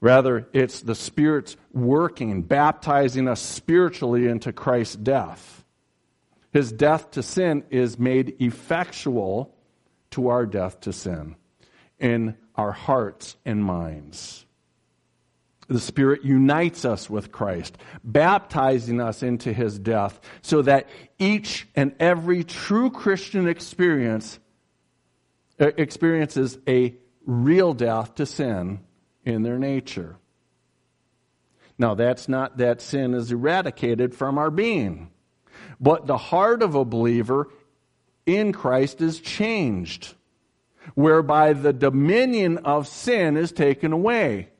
Rather, 0.00 0.48
it's 0.52 0.80
the 0.80 0.96
Spirit's 0.96 1.56
working, 1.72 2.42
baptizing 2.42 3.28
us 3.28 3.40
spiritually 3.40 4.26
into 4.26 4.52
Christ's 4.52 4.96
death. 4.96 5.64
His 6.52 6.72
death 6.72 7.12
to 7.12 7.22
sin 7.22 7.64
is 7.70 7.98
made 7.98 8.34
effectual 8.40 9.54
to 10.10 10.28
our 10.28 10.44
death 10.44 10.80
to 10.80 10.92
sin 10.92 11.36
in 12.00 12.36
our 12.56 12.72
hearts 12.72 13.36
and 13.44 13.64
minds. 13.64 14.44
The 15.72 15.80
Spirit 15.80 16.22
unites 16.22 16.84
us 16.84 17.08
with 17.08 17.32
Christ, 17.32 17.78
baptizing 18.04 19.00
us 19.00 19.22
into 19.22 19.54
his 19.54 19.78
death, 19.78 20.20
so 20.42 20.60
that 20.62 20.86
each 21.18 21.66
and 21.74 21.94
every 21.98 22.44
true 22.44 22.90
Christian 22.90 23.48
experience 23.48 24.38
uh, 25.58 25.70
experiences 25.78 26.58
a 26.68 26.94
real 27.24 27.72
death 27.72 28.16
to 28.16 28.26
sin 28.26 28.80
in 29.24 29.42
their 29.42 29.58
nature. 29.58 30.16
Now, 31.78 31.94
that's 31.94 32.28
not 32.28 32.58
that 32.58 32.82
sin 32.82 33.14
is 33.14 33.32
eradicated 33.32 34.14
from 34.14 34.36
our 34.36 34.50
being, 34.50 35.10
but 35.80 36.06
the 36.06 36.18
heart 36.18 36.62
of 36.62 36.74
a 36.74 36.84
believer 36.84 37.48
in 38.26 38.52
Christ 38.52 39.00
is 39.00 39.20
changed, 39.20 40.14
whereby 40.94 41.54
the 41.54 41.72
dominion 41.72 42.58
of 42.58 42.86
sin 42.86 43.38
is 43.38 43.52
taken 43.52 43.92
away. 43.92 44.50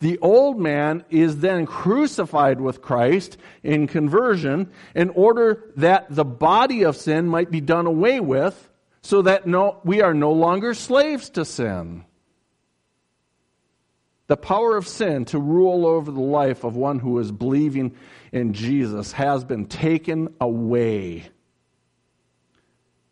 The 0.00 0.18
old 0.18 0.58
man 0.58 1.04
is 1.10 1.38
then 1.38 1.66
crucified 1.66 2.60
with 2.60 2.82
Christ 2.82 3.38
in 3.62 3.86
conversion 3.86 4.70
in 4.94 5.10
order 5.10 5.72
that 5.76 6.06
the 6.10 6.24
body 6.24 6.84
of 6.84 6.96
sin 6.96 7.26
might 7.28 7.50
be 7.50 7.60
done 7.60 7.86
away 7.86 8.20
with 8.20 8.68
so 9.02 9.22
that 9.22 9.46
no, 9.46 9.80
we 9.84 10.02
are 10.02 10.14
no 10.14 10.32
longer 10.32 10.74
slaves 10.74 11.30
to 11.30 11.44
sin. 11.44 12.04
The 14.26 14.36
power 14.36 14.76
of 14.76 14.88
sin 14.88 15.24
to 15.26 15.38
rule 15.38 15.86
over 15.86 16.10
the 16.10 16.20
life 16.20 16.64
of 16.64 16.74
one 16.74 16.98
who 16.98 17.18
is 17.20 17.30
believing 17.30 17.94
in 18.32 18.52
Jesus 18.52 19.12
has 19.12 19.44
been 19.44 19.66
taken 19.66 20.34
away 20.40 21.30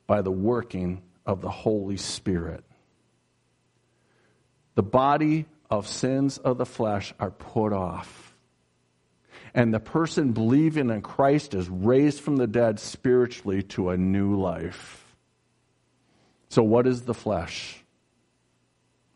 by 0.06 0.22
the 0.22 0.32
working 0.32 1.02
of 1.24 1.40
the 1.40 1.50
Holy 1.50 1.96
Spirit. 1.96 2.64
The 4.74 4.82
body 4.82 5.46
of 5.78 5.88
sins 5.88 6.38
of 6.38 6.58
the 6.58 6.66
flesh 6.66 7.12
are 7.18 7.30
put 7.30 7.72
off. 7.72 8.36
And 9.54 9.72
the 9.72 9.80
person 9.80 10.32
believing 10.32 10.90
in 10.90 11.02
Christ 11.02 11.54
is 11.54 11.68
raised 11.68 12.20
from 12.20 12.36
the 12.36 12.46
dead 12.46 12.80
spiritually 12.80 13.62
to 13.74 13.90
a 13.90 13.96
new 13.96 14.38
life. 14.40 15.16
So, 16.48 16.62
what 16.62 16.86
is 16.86 17.02
the 17.02 17.14
flesh? 17.14 17.84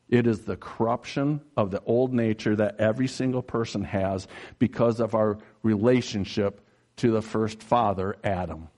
It 0.09 0.27
is 0.27 0.41
the 0.41 0.57
corruption 0.57 1.43
of 1.57 1.71
the 1.71 1.83
old 1.85 2.15
nature 2.15 2.57
that 2.57 2.81
every 2.81 3.09
single 3.09 3.43
person 3.43 3.85
has 3.85 4.27
because 4.59 5.01
of 5.01 5.15
our 5.15 5.39
relationship 5.63 6.61
to 6.97 7.11
the 7.11 7.23
first 7.23 7.63
father, 7.63 8.17
Adam. 8.25 8.69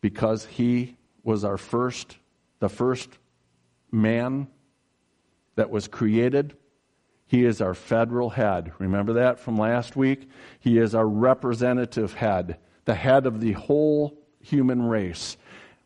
Because 0.00 0.44
he 0.46 0.96
was 1.24 1.44
our 1.44 1.58
first, 1.58 2.16
the 2.60 2.68
first 2.68 3.08
man 3.90 4.48
that 5.56 5.70
was 5.70 5.88
created. 5.88 6.56
He 7.26 7.44
is 7.44 7.60
our 7.60 7.74
federal 7.74 8.30
head. 8.30 8.72
Remember 8.78 9.14
that 9.14 9.38
from 9.38 9.56
last 9.56 9.96
week? 9.96 10.28
He 10.60 10.78
is 10.78 10.94
our 10.94 11.06
representative 11.06 12.14
head, 12.14 12.58
the 12.84 12.94
head 12.94 13.26
of 13.26 13.40
the 13.40 13.52
whole 13.52 14.18
human 14.40 14.82
race. 14.82 15.36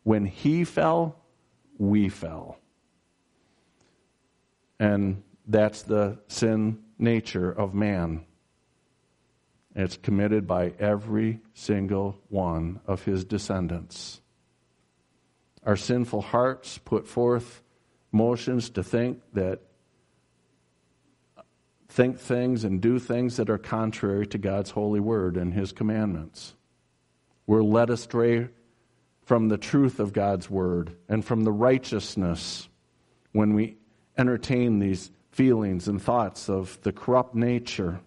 When 0.05 0.25
he 0.25 0.65
fell, 0.65 1.17
we 1.79 2.09
fell. 2.09 2.59
And 4.79 5.23
that's 5.47 5.83
the 5.83 6.19
sin 6.29 6.79
nature 6.99 7.51
of 7.51 7.75
man. 7.75 8.25
It's 9.75 9.97
committed 9.97 10.47
by 10.47 10.75
every 10.79 11.41
single 11.55 12.19
one 12.29 12.81
of 12.87 13.05
his 13.05 13.25
descendants. 13.25 14.21
Our 15.65 15.77
sinful 15.77 16.23
hearts 16.23 16.79
put 16.79 17.07
forth 17.07 17.63
motions 18.13 18.71
to 18.71 18.83
think 18.83 19.21
that 19.33 19.61
think 21.89 22.19
things 22.19 22.65
and 22.65 22.81
do 22.81 22.99
things 22.99 23.37
that 23.37 23.51
are 23.51 23.59
contrary 23.59 24.27
to 24.27 24.39
God's 24.39 24.71
holy 24.71 25.01
word 25.01 25.37
and 25.37 25.53
his 25.53 25.73
commandments. 25.73 26.55
We're 27.47 27.63
led 27.63 27.91
astray 27.91 28.49
from 29.25 29.49
the 29.49 29.59
truth 29.59 30.01
of 30.01 30.13
God's 30.13 30.49
word 30.49 30.97
and 31.09 31.25
from 31.25 31.45
the 31.45 31.53
righteousness 31.53 32.69
when 33.33 33.55
we 33.55 33.77
entertain 34.17 34.79
these 34.79 35.11
feelings 35.33 35.89
and 35.89 36.01
thoughts 36.01 36.49
of 36.49 36.79
the 36.83 36.93
corrupt 36.93 37.35
nature 37.35 38.01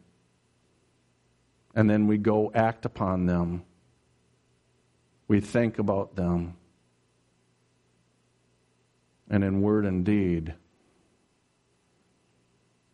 and 1.75 1.89
then 1.89 2.07
we 2.07 2.17
go 2.17 2.51
act 2.55 2.85
upon 2.85 3.25
them. 3.25 3.63
We 5.27 5.41
think 5.41 5.77
about 5.77 6.15
them. 6.15 6.55
And 9.29 9.43
in 9.43 9.61
word 9.61 9.85
and 9.85 10.05
deed, 10.05 10.53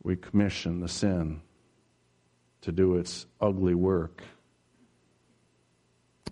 we 0.04 0.16
commission 0.16 0.80
the 0.80 0.88
sin 0.88 1.42
to 2.62 2.72
do 2.72 2.96
its 2.96 3.26
ugly 3.40 3.76
work 3.76 4.24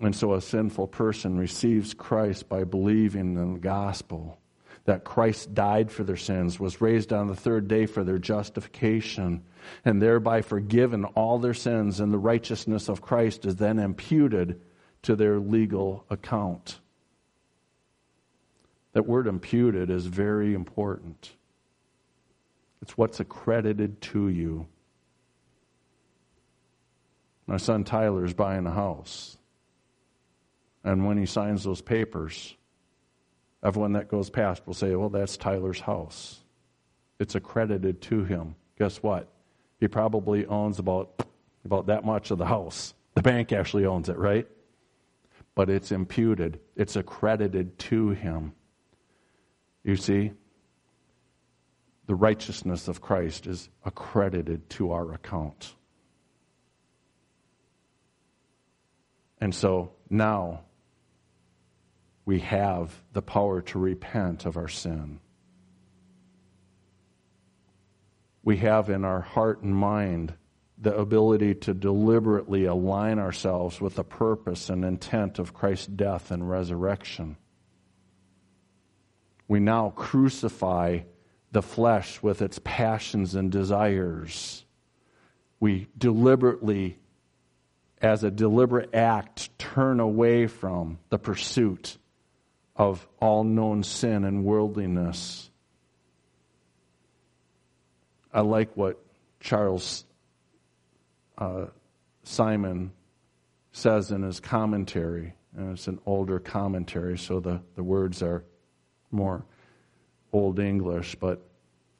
And 0.01 0.15
so 0.15 0.33
a 0.33 0.41
sinful 0.41 0.87
person 0.87 1.37
receives 1.37 1.93
Christ 1.93 2.47
by 2.47 2.63
believing 2.63 3.35
in 3.35 3.53
the 3.53 3.59
gospel 3.59 4.39
that 4.85 5.03
Christ 5.03 5.53
died 5.53 5.91
for 5.91 6.03
their 6.03 6.17
sins, 6.17 6.59
was 6.59 6.81
raised 6.81 7.11
on 7.11 7.27
the 7.27 7.35
third 7.35 7.67
day 7.67 7.85
for 7.85 8.03
their 8.03 8.17
justification, 8.17 9.43
and 9.83 10.01
thereby 10.01 10.41
forgiven 10.41 11.03
all 11.05 11.37
their 11.37 11.53
sins, 11.53 11.99
and 11.99 12.13
the 12.13 12.17
righteousness 12.17 12.87
of 12.87 13.01
Christ 13.01 13.45
is 13.45 13.57
then 13.57 13.77
imputed 13.77 14.61
to 15.03 15.15
their 15.15 15.37
legal 15.39 16.05
account. 16.09 16.79
That 18.93 19.05
word 19.05 19.27
imputed 19.27 19.89
is 19.89 20.05
very 20.05 20.53
important. 20.53 21.31
It's 22.81 22.97
what's 22.97 23.19
accredited 23.19 24.01
to 24.01 24.29
you. 24.29 24.67
My 27.45 27.57
son 27.57 27.83
Tyler 27.83 28.25
is 28.25 28.33
buying 28.33 28.65
a 28.67 28.71
house. 28.71 29.37
And 30.83 31.05
when 31.05 31.17
he 31.17 31.25
signs 31.25 31.63
those 31.63 31.81
papers, 31.81 32.55
everyone 33.63 33.93
that 33.93 34.07
goes 34.07 34.29
past 34.29 34.65
will 34.65 34.73
say, 34.73 34.95
well, 34.95 35.09
that's 35.09 35.35
Tyler's 35.35 35.81
house. 35.81 36.39
It's 37.19 37.35
accredited 37.35 38.01
to 38.03 38.23
him. 38.23 38.55
Guess 38.77 39.03
what? 39.03 39.27
He 39.79 39.87
probably 39.87 40.45
owns 40.45 40.79
about, 40.79 41.25
about 41.65 41.87
that 41.87 42.05
much 42.05 42.31
of 42.31 42.37
the 42.37 42.45
house. 42.45 42.93
The 43.15 43.21
bank 43.21 43.51
actually 43.51 43.85
owns 43.85 44.09
it, 44.09 44.17
right? 44.17 44.47
But 45.55 45.69
it's 45.69 45.91
imputed, 45.91 46.59
it's 46.75 46.95
accredited 46.95 47.77
to 47.79 48.09
him. 48.09 48.53
You 49.83 49.95
see, 49.95 50.31
the 52.05 52.15
righteousness 52.15 52.87
of 52.87 53.01
Christ 53.01 53.47
is 53.47 53.69
accredited 53.85 54.69
to 54.71 54.91
our 54.91 55.13
account. 55.13 55.75
And 59.39 59.53
so 59.53 59.91
now 60.09 60.61
we 62.25 62.39
have 62.39 62.93
the 63.13 63.21
power 63.21 63.61
to 63.61 63.79
repent 63.79 64.45
of 64.45 64.57
our 64.57 64.67
sin. 64.67 65.19
We 68.43 68.57
have 68.57 68.89
in 68.89 69.05
our 69.05 69.21
heart 69.21 69.61
and 69.61 69.75
mind 69.75 70.33
the 70.77 70.95
ability 70.95 71.55
to 71.55 71.73
deliberately 71.73 72.65
align 72.65 73.19
ourselves 73.19 73.81
with 73.81 73.95
the 73.95 74.03
purpose 74.03 74.69
and 74.69 74.85
intent 74.85 75.39
of 75.39 75.53
Christ's 75.53 75.87
death 75.87 76.31
and 76.31 76.49
resurrection. 76.49 77.37
We 79.49 79.59
now 79.59 79.89
crucify 79.89 80.99
the 81.51 81.63
flesh 81.63 82.21
with 82.21 82.43
its 82.43 82.59
passions 82.63 83.33
and 83.33 83.51
desires. 83.51 84.63
We 85.59 85.87
deliberately, 85.97 86.99
as 87.99 88.23
a 88.23 88.29
deliberate 88.29 88.93
act, 88.93 89.57
turn 89.57 89.99
away 89.99 90.45
from 90.45 90.99
the 91.09 91.17
pursuit 91.17 91.97
of 92.75 93.05
all 93.19 93.43
known 93.43 93.81
sin 93.81 94.23
and 94.23 94.45
worldliness. 94.45 95.49
I 98.31 98.41
like 98.41 98.77
what 98.77 99.03
Charles 99.39 100.05
uh, 101.39 101.65
Simeon 102.21 102.91
says 103.71 104.11
in 104.11 104.21
his 104.21 104.39
commentary. 104.39 105.33
And 105.57 105.71
it's 105.71 105.87
an 105.87 105.99
older 106.05 106.39
commentary, 106.39 107.17
so 107.17 107.39
the, 107.39 107.61
the 107.75 107.81
words 107.81 108.21
are 108.21 108.43
more 109.11 109.43
Old 110.31 110.59
English. 110.59 111.15
But 111.15 111.41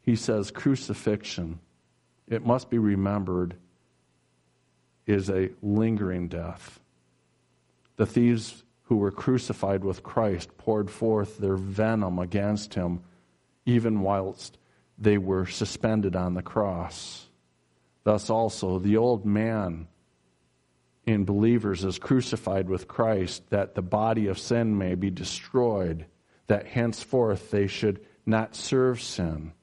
he 0.02 0.15
says 0.15 0.52
crucifixion, 0.52 1.60
it 2.28 2.45
must 2.45 2.69
be 2.69 2.78
remembered, 2.78 3.56
is 5.06 5.30
a 5.30 5.50
lingering 5.62 6.28
death. 6.28 6.80
The 7.95 8.06
thieves 8.06 8.63
who 8.84 8.98
were 8.98 9.12
crucified 9.12 9.84
with 9.84 10.04
Christ 10.04 10.58
poured 10.58 10.89
forth 10.89 11.38
their 11.38 11.56
venom 11.56 12.19
against 12.19 12.74
him, 12.74 13.02
even 13.65 14.02
whilst 14.02 14.58
they 14.98 15.17
were 15.17 15.45
suspended 15.45 16.15
on 16.15 16.34
the 16.34 16.41
cross. 16.41 17.28
Thus, 18.04 18.30
also, 18.30 18.80
the 18.80 18.98
old 18.98 19.26
man 19.26 19.88
in 21.06 21.26
believers 21.26 21.84
is 21.84 22.00
crucified 22.00 22.69
with 22.69 22.88
Christ, 22.88 23.50
that 23.50 23.76
the 23.76 23.82
body 23.82 24.28
of 24.28 24.39
sin 24.39 24.78
may 24.78 24.95
be 24.95 25.10
destroyed, 25.10 26.06
that 26.50 26.68
henceforth 26.68 27.50
they 27.52 27.68
should 27.68 28.02
not 28.26 28.56
serve 28.56 29.02
sin. 29.02 29.54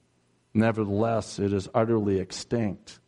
Nevertheless, 0.53 1.37
it 1.37 1.53
is 1.53 1.69
utterly 1.73 2.19
extinct. 2.19 2.99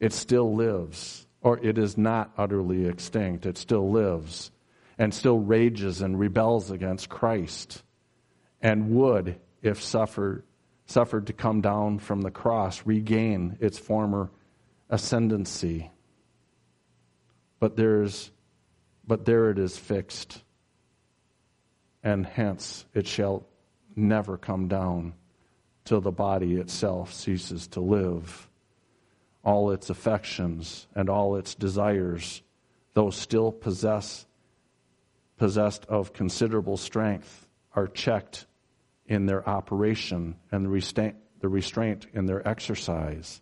It 0.00 0.12
still 0.12 0.54
lives, 0.54 1.26
or 1.40 1.58
it 1.58 1.78
is 1.78 1.96
not 1.96 2.32
utterly 2.36 2.86
extinct, 2.86 3.46
it 3.46 3.56
still 3.56 3.90
lives 3.90 4.50
and 4.98 5.14
still 5.14 5.38
rages 5.38 6.02
and 6.02 6.18
rebels 6.18 6.70
against 6.70 7.08
Christ 7.08 7.82
and 8.60 8.90
would, 8.90 9.40
if 9.62 9.82
suffered, 9.82 10.44
suffered 10.86 11.26
to 11.26 11.32
come 11.32 11.60
down 11.60 11.98
from 11.98 12.22
the 12.22 12.30
cross, 12.30 12.86
regain 12.86 13.56
its 13.60 13.78
former 13.78 14.30
ascendancy. 14.90 15.90
But 17.60 17.76
there's 17.76 18.30
but 19.04 19.24
there 19.24 19.50
it 19.50 19.58
is 19.58 19.76
fixed, 19.76 20.42
and 22.02 22.26
hence 22.26 22.84
it 22.94 23.06
shall 23.06 23.46
never 23.94 24.36
come 24.36 24.68
down 24.68 25.14
till 25.84 26.00
the 26.00 26.12
body 26.12 26.56
itself 26.56 27.12
ceases 27.12 27.66
to 27.68 27.80
live. 27.80 28.48
All 29.44 29.72
its 29.72 29.90
affections 29.90 30.86
and 30.94 31.08
all 31.08 31.36
its 31.36 31.54
desires, 31.54 32.42
though 32.94 33.10
still 33.10 33.50
possess 33.50 34.26
possessed 35.36 35.84
of 35.86 36.12
considerable 36.12 36.76
strength 36.76 37.48
are 37.74 37.88
checked 37.88 38.46
in 39.06 39.26
their 39.26 39.48
operation 39.48 40.36
and 40.52 40.64
the 40.64 40.68
restraint, 40.68 41.16
the 41.40 41.48
restraint 41.48 42.06
in 42.12 42.26
their 42.26 42.46
exercise. 42.46 43.40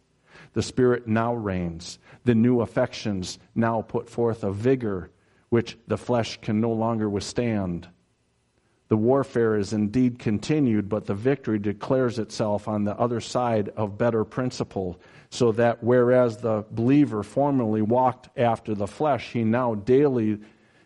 The 0.55 0.63
Spirit 0.63 1.07
now 1.07 1.35
reigns. 1.35 1.99
The 2.25 2.35
new 2.35 2.63
affections 2.63 3.39
now 3.55 3.83
put 3.83 4.09
forth 4.09 4.45
a 4.45 4.51
vigor 4.51 5.11
which 5.51 5.77
the 5.87 5.99
flesh 5.99 6.41
can 6.41 6.61
no 6.61 6.71
longer 6.73 7.11
withstand. 7.11 7.89
The 8.91 8.97
warfare 8.97 9.57
is 9.57 9.73
indeed 9.73 10.19
continued, 10.19 10.89
but 10.89 11.07
the 11.07 11.15
victory 11.15 11.61
declares 11.61 12.19
itself 12.19 12.67
on 12.67 12.83
the 12.83 12.99
other 12.99 13.21
side 13.21 13.69
of 13.77 13.97
better 13.97 14.25
principle, 14.25 15.01
so 15.31 15.53
that 15.53 15.81
whereas 15.81 16.39
the 16.39 16.65
believer 16.73 17.23
formerly 17.23 17.83
walked 17.83 18.37
after 18.37 18.75
the 18.75 18.89
flesh, 18.89 19.31
he 19.31 19.45
now 19.45 19.77
daily 19.77 20.41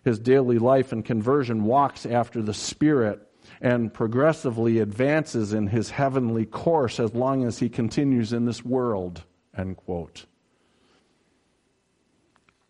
his 0.04 0.18
daily 0.18 0.58
life 0.58 0.92
and 0.92 1.02
conversion 1.02 1.64
walks 1.64 2.04
after 2.04 2.42
the 2.42 2.52
Spirit 2.52 3.26
and 3.62 3.92
progressively 3.92 4.80
advances 4.80 5.54
in 5.54 5.66
his 5.66 5.88
heavenly 5.88 6.44
course 6.44 7.00
as 7.00 7.14
long 7.14 7.42
as 7.44 7.58
he 7.58 7.70
continues 7.70 8.34
in 8.34 8.44
this 8.44 8.62
world. 8.62 9.24
End 9.56 9.78
quote. 9.78 10.26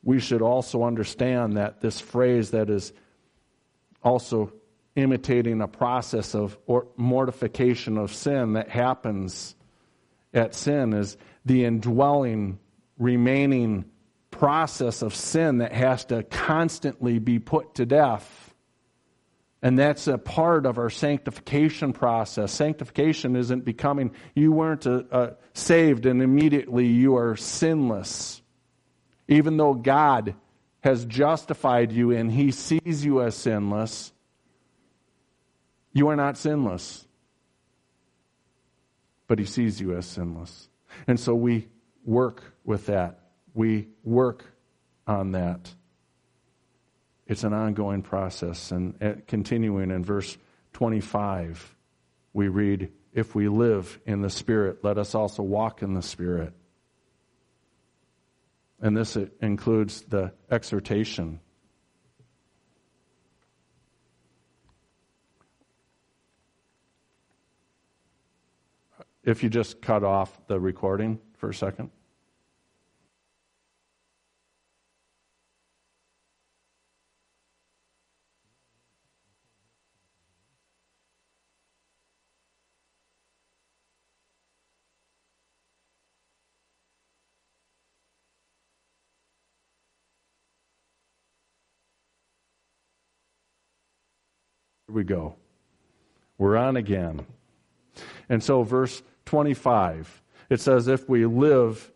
We 0.05 0.21
should 0.21 0.43
also 0.43 0.85
understand 0.85 1.57
that 1.57 1.81
this 1.81 2.01
phrase 2.01 2.53
that 2.53 2.71
is 2.71 2.93
also 4.01 4.53
imitating 4.97 5.61
a 5.61 5.69
process 5.69 6.35
of 6.35 6.57
mortification 6.97 7.99
of 7.99 8.13
sin 8.13 8.53
that 8.53 8.69
happens 8.69 9.55
at 10.33 10.55
sin 10.55 10.93
is 10.93 11.17
the 11.45 11.65
indwelling, 11.65 12.59
remaining 12.99 13.85
process 14.31 15.03
of 15.03 15.15
sin 15.15 15.59
that 15.59 15.73
has 15.73 16.05
to 16.07 16.23
constantly 16.25 17.19
be 17.19 17.39
put 17.39 17.77
to 17.77 17.87
death. 17.87 18.53
And 19.63 19.79
that's 19.79 20.09
a 20.09 20.19
part 20.19 20.67
of 20.67 20.77
our 20.77 20.91
sanctification 20.91 21.93
process. 21.93 22.53
Sanctification 22.53 23.35
isn't 23.35 23.65
becoming, 23.65 24.13
you 24.35 24.53
weren't 24.53 24.87
uh, 24.87 25.05
uh, 25.11 25.31
saved 25.55 26.05
and 26.05 26.21
immediately 26.21 26.87
you 26.87 27.17
are 27.17 27.37
sinless. 27.37 28.43
Even 29.27 29.57
though 29.57 29.75
God 29.75 30.35
has 30.81 31.07
justified 31.07 31.93
you 31.93 32.11
and 32.11 32.31
he 32.31 32.51
sees 32.51 33.05
you 33.05 33.23
as 33.23 33.35
sinless, 33.35 34.13
you 35.95 36.09
are 36.09 36.17
not 36.17 36.37
sinless. 36.37 37.07
But 39.27 39.39
he 39.39 39.47
sees 39.47 39.81
you 39.81 39.97
as 39.97 40.05
sinless. 40.05 40.69
And 41.07 41.19
so 41.19 41.35
we 41.35 41.69
work 42.05 42.43
with 42.63 42.87
that 42.87 43.21
we 43.55 43.89
work 44.03 44.45
on 45.07 45.33
that. 45.33 45.73
It's 47.27 47.45
an 47.45 47.55
ongoing 47.55 48.03
process. 48.03 48.71
And 48.73 49.03
uh, 49.03 49.13
continuing 49.27 49.91
in 49.91 50.05
verse 50.05 50.37
25, 50.75 51.77
we 52.33 52.49
read, 52.49 52.93
If 53.13 53.35
we 53.35 53.49
live 53.49 53.99
in 54.05 54.21
the 54.21 54.29
Spirit, 54.29 54.81
let 54.83 54.99
us 54.99 55.15
also 55.15 55.43
walk 55.43 55.83
in 55.83 55.95
the 55.95 56.03
Spirit. 56.03 56.53
And 58.81 58.97
this 58.97 59.17
uh, 59.17 59.27
includes 59.41 60.03
the 60.03 60.33
exhortation. 60.51 61.41
if 69.25 69.43
you 69.43 69.49
just 69.49 69.81
cut 69.81 70.05
off 70.05 70.47
the 70.47 70.61
recording 70.61 71.19
for 71.37 71.51
a 71.51 71.55
second? 71.55 71.91
Here 94.87 94.95
we 94.95 95.05
go. 95.05 95.35
We're 96.39 96.57
on 96.57 96.77
again. 96.77 97.27
And 98.29 98.43
so, 98.43 98.63
verse 98.63 99.03
25, 99.27 100.23
it 100.51 100.61
says, 100.61 100.89
If 100.89 101.09
we 101.09 101.27
live 101.27 101.91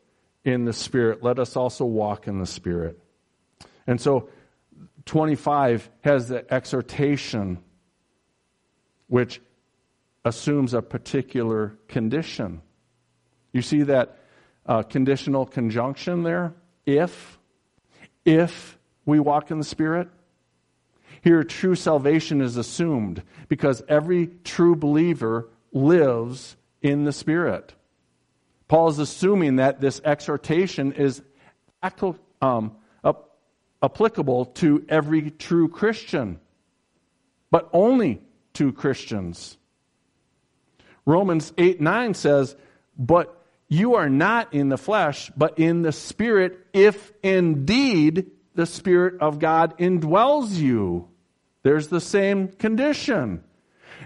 in 0.44 0.64
the 0.64 0.72
Spirit, 0.72 1.22
let 1.22 1.38
us 1.38 1.56
also 1.56 1.84
walk 1.84 2.26
in 2.26 2.38
the 2.38 2.46
Spirit. 2.46 2.98
And 3.86 4.00
so, 4.00 4.28
25 5.06 5.88
has 6.02 6.28
the 6.28 6.52
exhortation, 6.52 7.58
which 9.06 9.40
assumes 10.24 10.74
a 10.74 10.82
particular 10.82 11.78
condition. 11.88 12.60
You 13.52 13.62
see 13.62 13.82
that 13.84 14.18
uh, 14.66 14.82
conditional 14.82 15.46
conjunction 15.46 16.22
there? 16.22 16.52
If, 16.84 17.38
if 18.24 18.78
we 19.08 19.18
walk 19.18 19.50
in 19.50 19.58
the 19.58 19.64
Spirit. 19.64 20.08
Here, 21.22 21.42
true 21.42 21.74
salvation 21.74 22.42
is 22.42 22.58
assumed 22.58 23.22
because 23.48 23.82
every 23.88 24.26
true 24.44 24.76
believer 24.76 25.48
lives 25.72 26.56
in 26.82 27.04
the 27.04 27.12
Spirit. 27.12 27.74
Paul 28.68 28.88
is 28.88 28.98
assuming 28.98 29.56
that 29.56 29.80
this 29.80 30.00
exhortation 30.04 30.92
is 30.92 31.22
um, 32.42 32.76
applicable 33.82 34.46
to 34.46 34.84
every 34.88 35.30
true 35.30 35.68
Christian, 35.68 36.40
but 37.50 37.68
only 37.72 38.20
to 38.54 38.72
Christians. 38.72 39.56
Romans 41.06 41.52
8 41.56 41.80
9 41.80 42.14
says, 42.14 42.56
But 42.98 43.34
you 43.68 43.94
are 43.94 44.08
not 44.08 44.52
in 44.52 44.68
the 44.68 44.78
flesh, 44.78 45.30
but 45.36 45.58
in 45.58 45.82
the 45.82 45.92
Spirit, 45.92 46.58
if 46.72 47.12
indeed 47.22 48.30
the 48.54 48.66
Spirit 48.66 49.20
of 49.20 49.38
God 49.38 49.78
indwells 49.78 50.56
you. 50.56 51.08
There's 51.62 51.88
the 51.88 52.00
same 52.00 52.48
condition. 52.48 53.44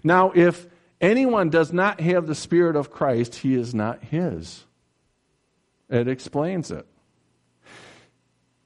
Now, 0.05 0.33
if 0.35 0.66
anyone 1.03 1.51
does 1.51 1.73
not 1.73 2.01
have 2.01 2.27
the 2.27 2.35
Spirit 2.35 2.77
of 2.77 2.91
Christ, 2.91 3.35
he 3.35 3.55
is 3.55 3.75
not 3.75 4.03
his. 4.05 4.65
It 5.91 6.09
explains 6.09 6.71
it. 6.71 6.87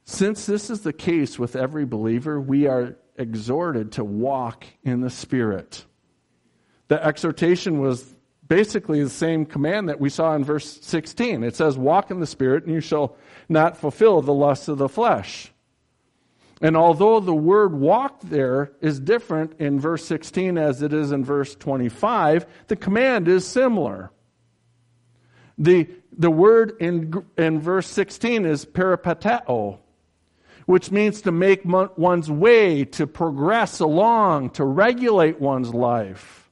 Since 0.04 0.46
this 0.46 0.70
is 0.70 0.82
the 0.82 0.92
case 0.92 1.36
with 1.36 1.56
every 1.56 1.84
believer, 1.84 2.40
we 2.40 2.68
are 2.68 2.96
exhorted 3.16 3.92
to 3.92 4.04
walk 4.04 4.64
in 4.84 5.00
the 5.00 5.10
Spirit. 5.10 5.84
The 6.86 7.04
exhortation 7.04 7.80
was 7.80 8.14
basically 8.46 9.02
the 9.02 9.10
same 9.10 9.44
command 9.44 9.88
that 9.88 10.00
we 10.00 10.08
saw 10.08 10.34
in 10.34 10.44
verse 10.44 10.78
16. 10.82 11.42
It 11.42 11.56
says, 11.56 11.76
Walk 11.76 12.12
in 12.12 12.20
the 12.20 12.26
Spirit, 12.26 12.64
and 12.64 12.72
you 12.72 12.80
shall 12.80 13.16
not 13.48 13.76
fulfill 13.76 14.22
the 14.22 14.32
lusts 14.32 14.68
of 14.68 14.78
the 14.78 14.88
flesh. 14.88 15.52
And 16.60 16.76
although 16.76 17.20
the 17.20 17.34
word 17.34 17.74
walk 17.74 18.20
there 18.22 18.72
is 18.80 18.98
different 18.98 19.60
in 19.60 19.78
verse 19.78 20.04
16 20.06 20.56
as 20.56 20.82
it 20.82 20.92
is 20.92 21.12
in 21.12 21.24
verse 21.24 21.54
25, 21.54 22.46
the 22.68 22.76
command 22.76 23.28
is 23.28 23.46
similar. 23.46 24.10
The, 25.58 25.88
the 26.16 26.30
word 26.30 26.76
in, 26.80 27.24
in 27.36 27.60
verse 27.60 27.86
16 27.88 28.46
is 28.46 28.64
peripateo, 28.64 29.78
which 30.64 30.90
means 30.90 31.22
to 31.22 31.32
make 31.32 31.62
one's 31.64 32.30
way, 32.30 32.84
to 32.84 33.06
progress 33.06 33.80
along, 33.80 34.50
to 34.50 34.64
regulate 34.64 35.40
one's 35.40 35.72
life. 35.74 36.50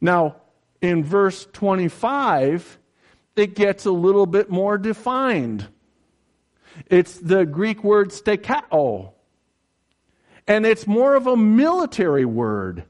Now, 0.00 0.36
in 0.80 1.04
verse 1.04 1.46
25, 1.52 2.78
it 3.36 3.54
gets 3.54 3.84
a 3.84 3.90
little 3.90 4.26
bit 4.26 4.50
more 4.50 4.78
defined. 4.78 5.68
It's 6.86 7.14
the 7.14 7.44
Greek 7.44 7.82
word 7.84 8.10
stoicheo. 8.10 9.12
And 10.46 10.64
it's 10.64 10.86
more 10.86 11.14
of 11.14 11.26
a 11.26 11.36
military 11.36 12.24
word. 12.24 12.84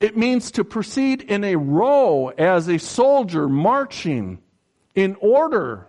It 0.00 0.16
means 0.16 0.52
to 0.52 0.64
proceed 0.64 1.22
in 1.22 1.42
a 1.42 1.56
row 1.56 2.28
as 2.28 2.68
a 2.68 2.78
soldier 2.78 3.48
marching 3.48 4.38
in 4.94 5.16
order. 5.20 5.88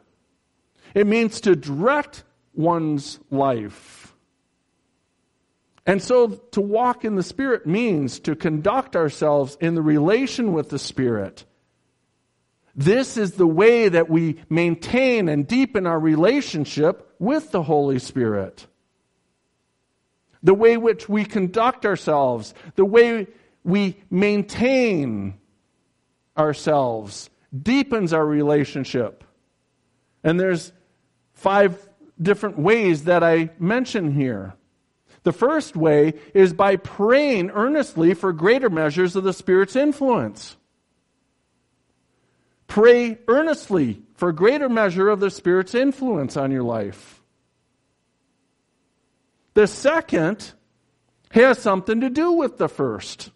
It 0.95 1.05
means 1.05 1.41
to 1.41 1.55
direct 1.55 2.23
one's 2.53 3.19
life. 3.29 4.15
And 5.85 6.01
so 6.01 6.27
to 6.27 6.61
walk 6.61 7.05
in 7.05 7.15
the 7.15 7.23
Spirit 7.23 7.65
means 7.65 8.19
to 8.21 8.35
conduct 8.35 8.95
ourselves 8.95 9.57
in 9.61 9.75
the 9.75 9.81
relation 9.81 10.53
with 10.53 10.69
the 10.69 10.79
Spirit. 10.79 11.45
This 12.75 13.17
is 13.17 13.33
the 13.33 13.47
way 13.47 13.89
that 13.89 14.09
we 14.09 14.41
maintain 14.49 15.27
and 15.27 15.47
deepen 15.47 15.85
our 15.85 15.99
relationship 15.99 17.13
with 17.19 17.51
the 17.51 17.63
Holy 17.63 17.99
Spirit. 17.99 18.67
The 20.41 20.53
way 20.53 20.77
which 20.77 21.09
we 21.09 21.25
conduct 21.25 21.85
ourselves, 21.85 22.53
the 22.75 22.85
way 22.85 23.27
we 23.63 23.97
maintain 24.09 25.39
ourselves, 26.37 27.29
deepens 27.61 28.13
our 28.13 28.25
relationship. 28.25 29.23
And 30.23 30.39
there's 30.39 30.71
five 31.33 31.89
different 32.21 32.59
ways 32.59 33.05
that 33.05 33.23
I 33.23 33.49
mention 33.59 34.13
here. 34.13 34.55
The 35.23 35.31
first 35.33 35.75
way 35.75 36.13
is 36.33 36.53
by 36.53 36.77
praying 36.77 37.51
earnestly 37.51 38.13
for 38.13 38.31
greater 38.31 38.69
measures 38.69 39.15
of 39.15 39.23
the 39.23 39.33
Spirit's 39.33 39.75
influence. 39.75 40.55
Pray 42.69 43.17
earnestly 43.27 44.03
for 44.13 44.29
a 44.29 44.35
greater 44.35 44.69
measure 44.69 45.09
of 45.09 45.19
the 45.19 45.31
Spirit's 45.31 45.73
influence 45.73 46.37
on 46.37 46.51
your 46.51 46.63
life. 46.63 47.21
The 49.55 49.65
second 49.65 50.53
has 51.31 51.57
something 51.57 51.99
to 52.01 52.11
do 52.11 52.31
with 52.31 52.57
the 52.57 52.69
first. 52.69 53.31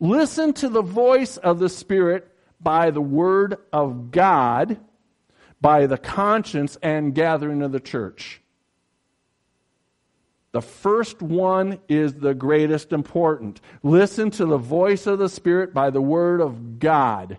Listen 0.00 0.52
to 0.52 0.68
the 0.68 0.82
voice 0.82 1.38
of 1.38 1.58
the 1.58 1.70
Spirit 1.70 2.30
by 2.60 2.90
the 2.90 3.00
Word 3.00 3.56
of 3.72 4.10
God, 4.10 4.78
by 5.62 5.86
the 5.86 5.98
conscience 5.98 6.76
and 6.82 7.14
gathering 7.14 7.62
of 7.62 7.72
the 7.72 7.80
church. 7.80 8.42
The 10.52 10.60
first 10.60 11.22
one 11.22 11.80
is 11.88 12.12
the 12.14 12.34
greatest 12.34 12.92
important. 12.92 13.62
Listen 13.82 14.30
to 14.32 14.44
the 14.44 14.58
voice 14.58 15.06
of 15.06 15.18
the 15.18 15.30
Spirit 15.30 15.72
by 15.72 15.88
the 15.88 16.02
Word 16.02 16.42
of 16.42 16.78
God. 16.78 17.38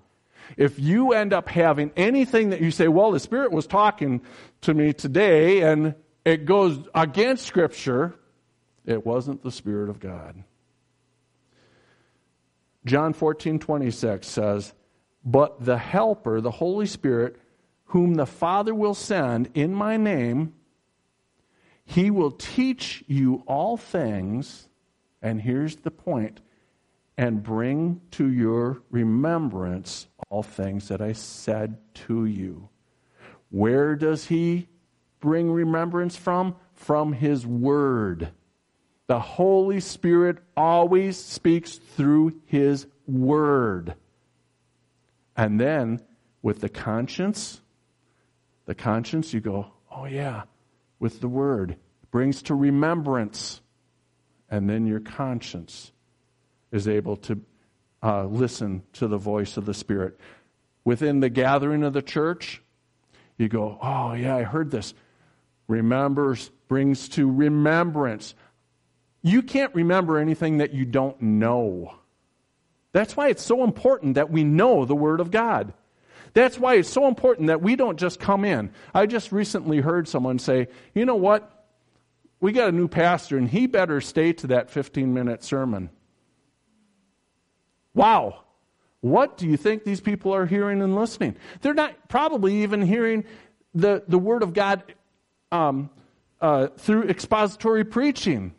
If 0.58 0.80
you 0.80 1.14
end 1.14 1.34
up 1.34 1.50
having 1.50 1.92
anything 1.96 2.50
that 2.50 2.62
you 2.62 2.72
say, 2.72 2.88
well, 2.88 3.12
the 3.12 3.20
Spirit 3.20 3.52
was 3.52 3.68
talking 3.68 4.22
to 4.62 4.74
me 4.74 4.94
today 4.94 5.62
and 5.62 5.96
it 6.24 6.46
goes 6.46 6.80
against 6.94 7.46
Scripture, 7.46 8.16
it 8.86 9.06
wasn't 9.06 9.44
the 9.44 9.52
Spirit 9.52 9.90
of 9.90 10.00
God. 10.00 10.44
John 12.86 13.14
14, 13.14 13.60
26 13.60 14.28
says, 14.28 14.74
But 15.24 15.64
the 15.64 15.78
Helper, 15.78 16.40
the 16.42 16.52
Holy 16.52 16.86
Spirit, 16.86 17.38
whom 17.86 18.16
the 18.16 18.26
Father 18.26 18.74
will 18.74 18.94
send 18.94 19.50
in 19.54 19.74
my 19.74 19.98
name, 19.98 20.54
he 21.84 22.10
will 22.10 22.32
teach 22.32 23.04
you 23.08 23.44
all 23.46 23.78
things, 23.78 24.68
and 25.22 25.42
here's 25.42 25.78
the 25.78 25.92
point, 25.92 26.42
and 27.18 27.42
bring 27.42 28.02
to 28.12 28.30
your 28.30 28.82
remembrance 28.90 30.08
all 30.30 30.44
things 30.44 30.90
that 30.90 31.02
I 31.02 31.14
said 31.14 31.78
to 32.08 32.26
you. 32.26 32.70
Where 33.50 33.96
does 33.96 34.26
he 34.26 34.68
bring 35.22 35.52
remembrance 35.52 36.16
from? 36.18 36.56
From 36.74 37.14
his 37.14 37.48
word. 37.48 38.32
The 39.08 39.20
Holy 39.20 39.80
Spirit 39.80 40.40
always 40.58 41.18
speaks 41.18 41.76
through 41.76 42.42
his 42.46 42.88
word. 43.08 43.96
And 45.38 45.60
then 45.60 46.02
with 46.42 46.62
the 46.62 46.70
conscience, 46.70 47.62
the 48.66 48.76
conscience, 48.76 49.34
you 49.34 49.40
go, 49.40 49.72
oh 49.92 50.06
yeah, 50.06 50.44
with 51.00 51.22
the 51.22 51.28
word, 51.28 51.78
brings 52.12 52.42
to 52.44 52.56
remembrance, 52.56 53.62
and 54.50 54.70
then 54.70 54.86
your 54.86 55.00
conscience 55.00 55.92
is 56.72 56.88
able 56.88 57.18
to 57.18 57.42
uh, 58.04 58.26
listen 58.26 58.84
to 58.94 59.08
the 59.08 59.18
voice 59.18 59.58
of 59.58 59.66
the 59.66 59.74
Spirit. 59.74 60.20
Within 60.84 61.20
the 61.20 61.30
gathering 61.30 61.84
of 61.84 61.94
the 61.94 62.02
church, 62.02 62.62
you 63.38 63.48
go, 63.48 63.78
Oh, 63.82 64.14
yeah, 64.14 64.36
I 64.36 64.44
heard 64.44 64.72
this. 64.72 64.94
Remembers, 65.68 66.52
brings 66.68 67.10
to 67.10 67.32
remembrance. 67.32 68.36
You 69.22 69.42
can't 69.42 69.74
remember 69.74 70.20
anything 70.20 70.60
that 70.60 70.74
you 70.74 70.86
don't 70.86 71.20
know. 71.22 71.96
That's 72.92 73.18
why 73.18 73.30
it's 73.30 73.44
so 73.44 73.64
important 73.64 74.16
that 74.16 74.30
we 74.30 74.44
know 74.44 74.86
the 74.86 74.96
Word 74.96 75.20
of 75.20 75.32
God. 75.32 75.74
That's 76.34 76.60
why 76.60 76.76
it's 76.76 76.90
so 76.90 77.08
important 77.08 77.48
that 77.48 77.62
we 77.62 77.76
don't 77.76 77.98
just 77.98 78.20
come 78.20 78.46
in. 78.46 78.72
I 78.94 79.06
just 79.06 79.32
recently 79.32 79.80
heard 79.80 80.08
someone 80.08 80.38
say, 80.38 80.68
you 80.94 81.06
know 81.06 81.16
what? 81.16 81.52
We 82.40 82.52
got 82.52 82.70
a 82.70 82.74
new 82.74 82.88
pastor, 82.88 83.38
and 83.38 83.50
he 83.50 83.68
better 83.68 84.02
stay 84.02 84.34
to 84.34 84.48
that 84.48 84.70
15 84.70 85.14
minute 85.14 85.44
sermon. 85.44 85.90
Wow. 87.96 88.42
What 89.02 89.38
do 89.38 89.48
you 89.48 89.58
think 89.58 89.84
these 89.84 90.02
people 90.02 90.34
are 90.34 90.46
hearing 90.46 90.82
and 90.82 90.96
listening? 90.96 91.36
They're 91.62 91.74
not 91.74 92.10
probably 92.10 92.64
even 92.64 92.82
hearing 92.82 93.24
the, 93.74 94.04
the 94.08 94.18
Word 94.20 94.44
of 94.44 94.54
God 94.54 94.84
um, 95.52 95.90
uh, 96.42 96.68
through 96.78 97.04
expository 97.04 97.84
preaching. 97.84 98.54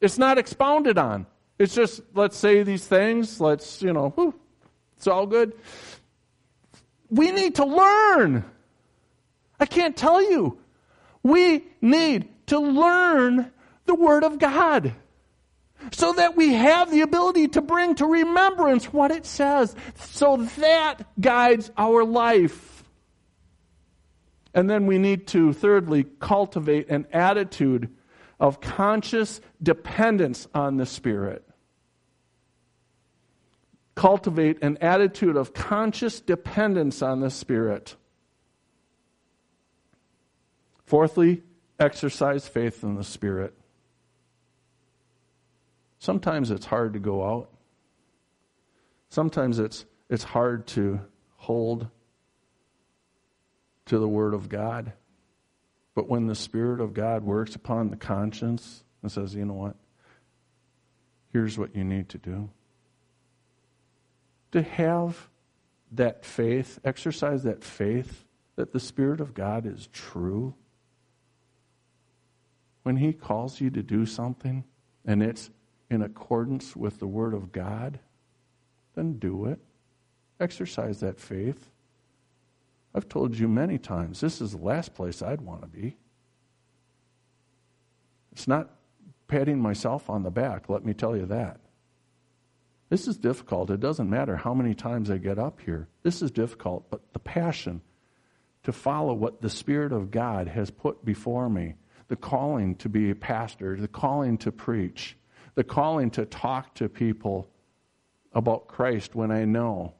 It's 0.00 0.16
not 0.16 0.38
expounded 0.38 0.96
on. 0.96 1.26
It's 1.58 1.74
just, 1.74 2.00
let's 2.14 2.36
say 2.36 2.62
these 2.62 2.86
things, 2.86 3.40
let's, 3.40 3.82
you 3.82 3.92
know, 3.92 4.10
whew, 4.10 4.34
it's 4.96 5.06
all 5.06 5.26
good. 5.26 5.54
We 7.10 7.32
need 7.32 7.56
to 7.56 7.64
learn. 7.64 8.44
I 9.58 9.66
can't 9.66 9.96
tell 9.96 10.22
you. 10.22 10.58
We 11.22 11.64
need 11.80 12.28
to 12.46 12.58
learn 12.58 13.50
the 13.86 13.94
Word 13.94 14.22
of 14.22 14.38
God 14.38 14.94
so 15.92 16.12
that 16.12 16.36
we 16.36 16.54
have 16.54 16.90
the 16.90 17.02
ability 17.02 17.48
to 17.48 17.60
bring 17.60 17.94
to 17.96 18.06
remembrance 18.06 18.92
what 18.92 19.10
it 19.10 19.26
says. 19.26 19.74
So 19.96 20.36
that 20.58 21.02
guides 21.20 21.70
our 21.76 22.04
life. 22.04 22.84
And 24.54 24.68
then 24.68 24.86
we 24.86 24.98
need 24.98 25.26
to, 25.28 25.52
thirdly, 25.52 26.04
cultivate 26.20 26.88
an 26.88 27.06
attitude 27.12 27.94
of 28.40 28.60
conscious 28.60 29.40
dependence 29.62 30.48
on 30.54 30.76
the 30.76 30.86
Spirit. 30.86 31.44
Cultivate 33.94 34.62
an 34.62 34.78
attitude 34.80 35.36
of 35.36 35.52
conscious 35.52 36.20
dependence 36.20 37.02
on 37.02 37.20
the 37.20 37.30
Spirit. 37.30 37.96
Fourthly, 40.86 41.42
exercise 41.78 42.48
faith 42.48 42.82
in 42.82 42.94
the 42.94 43.04
Spirit. 43.04 43.54
Sometimes 45.98 46.50
it's 46.50 46.66
hard 46.66 46.92
to 46.92 46.98
go 46.98 47.24
out. 47.24 47.50
Sometimes 49.08 49.58
it's, 49.58 49.84
it's 50.08 50.24
hard 50.24 50.66
to 50.68 51.00
hold 51.36 51.88
to 53.86 53.98
the 53.98 54.08
Word 54.08 54.34
of 54.34 54.48
God. 54.48 54.92
But 55.94 56.08
when 56.08 56.26
the 56.26 56.34
Spirit 56.34 56.80
of 56.80 56.94
God 56.94 57.24
works 57.24 57.54
upon 57.54 57.90
the 57.90 57.96
conscience 57.96 58.84
and 59.02 59.10
says, 59.10 59.34
you 59.34 59.44
know 59.44 59.54
what? 59.54 59.76
Here's 61.32 61.58
what 61.58 61.74
you 61.74 61.84
need 61.84 62.08
to 62.10 62.18
do. 62.18 62.50
To 64.52 64.62
have 64.62 65.28
that 65.92 66.24
faith, 66.24 66.78
exercise 66.84 67.42
that 67.42 67.64
faith 67.64 68.24
that 68.56 68.72
the 68.72 68.80
Spirit 68.80 69.20
of 69.20 69.34
God 69.34 69.66
is 69.66 69.88
true. 69.92 70.54
When 72.82 72.96
He 72.96 73.12
calls 73.12 73.60
you 73.60 73.70
to 73.70 73.82
do 73.82 74.06
something 74.06 74.64
and 75.04 75.22
it's 75.22 75.50
in 75.90 76.02
accordance 76.02 76.76
with 76.76 76.98
the 76.98 77.06
Word 77.06 77.34
of 77.34 77.52
God, 77.52 77.98
then 78.94 79.18
do 79.18 79.46
it. 79.46 79.58
Exercise 80.40 81.00
that 81.00 81.18
faith. 81.18 81.68
I've 82.94 83.08
told 83.08 83.38
you 83.38 83.48
many 83.48 83.78
times, 83.78 84.20
this 84.20 84.40
is 84.40 84.52
the 84.52 84.58
last 84.58 84.94
place 84.94 85.22
I'd 85.22 85.40
want 85.40 85.62
to 85.62 85.68
be. 85.68 85.96
It's 88.32 88.48
not 88.48 88.70
patting 89.26 89.60
myself 89.60 90.08
on 90.08 90.22
the 90.22 90.30
back, 90.30 90.68
let 90.68 90.84
me 90.84 90.94
tell 90.94 91.16
you 91.16 91.26
that. 91.26 91.60
This 92.88 93.06
is 93.06 93.18
difficult. 93.18 93.70
It 93.70 93.80
doesn't 93.80 94.08
matter 94.08 94.36
how 94.36 94.54
many 94.54 94.74
times 94.74 95.10
I 95.10 95.18
get 95.18 95.38
up 95.38 95.60
here. 95.60 95.88
This 96.02 96.22
is 96.22 96.30
difficult, 96.30 96.90
but 96.90 97.12
the 97.12 97.18
passion 97.18 97.82
to 98.62 98.72
follow 98.72 99.12
what 99.12 99.42
the 99.42 99.50
Spirit 99.50 99.92
of 99.92 100.10
God 100.10 100.48
has 100.48 100.70
put 100.70 101.04
before 101.04 101.50
me, 101.50 101.74
the 102.08 102.16
calling 102.16 102.76
to 102.76 102.88
be 102.88 103.10
a 103.10 103.14
pastor, 103.14 103.76
the 103.76 103.88
calling 103.88 104.38
to 104.38 104.50
preach, 104.50 105.16
the 105.58 105.64
calling 105.64 106.08
to 106.08 106.24
talk 106.24 106.72
to 106.72 106.88
people 106.88 107.50
about 108.32 108.68
Christ 108.68 109.16
when 109.16 109.32
I 109.32 109.44
know 109.44 109.92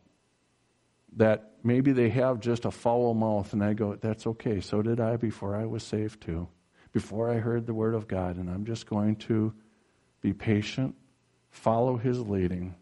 that 1.16 1.54
maybe 1.64 1.90
they 1.90 2.10
have 2.10 2.38
just 2.38 2.64
a 2.64 2.70
foul 2.70 3.12
mouth, 3.12 3.52
and 3.52 3.64
I 3.64 3.72
go, 3.72 3.96
that's 3.96 4.24
okay. 4.28 4.60
So 4.60 4.82
did 4.82 5.00
I 5.00 5.16
before 5.16 5.56
I 5.56 5.66
was 5.66 5.82
saved, 5.82 6.20
too, 6.20 6.46
before 6.92 7.28
I 7.28 7.38
heard 7.38 7.66
the 7.66 7.74
Word 7.74 7.96
of 7.96 8.06
God. 8.06 8.36
And 8.36 8.48
I'm 8.48 8.66
just 8.66 8.86
going 8.86 9.16
to 9.16 9.52
be 10.20 10.32
patient, 10.32 10.94
follow 11.50 11.96
His 11.96 12.20
leading. 12.20 12.76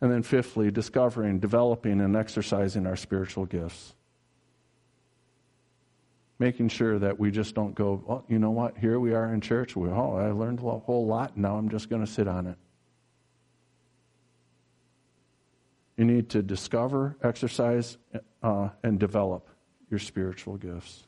And 0.00 0.10
then, 0.10 0.24
fifthly, 0.24 0.72
discovering, 0.72 1.38
developing, 1.38 2.00
and 2.00 2.16
exercising 2.16 2.84
our 2.84 2.96
spiritual 2.96 3.46
gifts 3.46 3.94
making 6.38 6.68
sure 6.68 6.98
that 6.98 7.18
we 7.18 7.30
just 7.30 7.54
don't 7.54 7.74
go, 7.74 8.02
well, 8.06 8.24
you 8.28 8.38
know 8.38 8.50
what, 8.50 8.76
here 8.76 8.98
we 8.98 9.14
are 9.14 9.32
in 9.32 9.40
church. 9.40 9.76
We, 9.76 9.88
oh, 9.88 10.16
I 10.16 10.32
learned 10.32 10.58
a 10.58 10.78
whole 10.78 11.06
lot, 11.06 11.36
now 11.36 11.56
I'm 11.56 11.68
just 11.68 11.88
going 11.88 12.04
to 12.04 12.10
sit 12.10 12.26
on 12.26 12.46
it. 12.46 12.58
You 15.96 16.04
need 16.04 16.30
to 16.30 16.42
discover, 16.42 17.16
exercise, 17.22 17.98
uh, 18.42 18.70
and 18.82 18.98
develop 18.98 19.48
your 19.90 20.00
spiritual 20.00 20.56
gifts. 20.56 21.04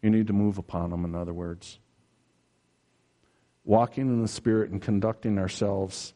You 0.00 0.08
need 0.08 0.28
to 0.28 0.32
move 0.32 0.56
upon 0.56 0.90
them, 0.90 1.04
in 1.04 1.14
other 1.14 1.34
words. 1.34 1.78
Walking 3.64 4.08
in 4.08 4.22
the 4.22 4.28
Spirit 4.28 4.70
and 4.70 4.80
conducting 4.80 5.38
ourselves 5.38 6.14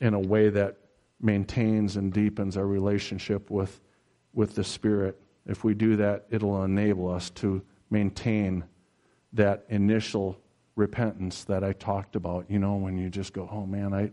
in 0.00 0.14
a 0.14 0.20
way 0.20 0.48
that 0.48 0.76
maintains 1.20 1.96
and 1.96 2.12
deepens 2.12 2.56
our 2.56 2.66
relationship 2.66 3.50
with, 3.50 3.80
with 4.32 4.54
the 4.54 4.62
Spirit 4.62 5.20
if 5.48 5.64
we 5.64 5.74
do 5.74 5.96
that, 5.96 6.26
it'll 6.30 6.62
enable 6.62 7.10
us 7.10 7.30
to 7.30 7.62
maintain 7.90 8.64
that 9.32 9.64
initial 9.70 10.38
repentance 10.76 11.44
that 11.44 11.64
I 11.64 11.72
talked 11.72 12.14
about. 12.16 12.50
You 12.50 12.58
know, 12.58 12.76
when 12.76 12.98
you 12.98 13.08
just 13.08 13.32
go, 13.32 13.48
oh 13.50 13.66
man, 13.66 13.94
I, 13.94 14.12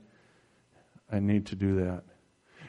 I 1.13 1.19
need 1.19 1.47
to 1.47 1.55
do 1.55 1.75
that. 1.81 2.03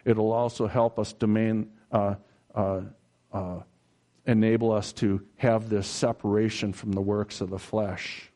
It'll 0.04 0.32
also 0.32 0.66
help 0.66 0.98
us 0.98 1.12
to 1.14 1.26
main, 1.26 1.70
uh, 1.92 2.16
uh, 2.54 2.80
uh, 3.32 3.60
enable 4.26 4.72
us 4.72 4.92
to 4.94 5.24
have 5.36 5.68
this 5.68 5.86
separation 5.86 6.72
from 6.72 6.92
the 6.92 7.00
works 7.00 7.40
of 7.40 7.50
the 7.50 7.58
flesh. 7.58 8.30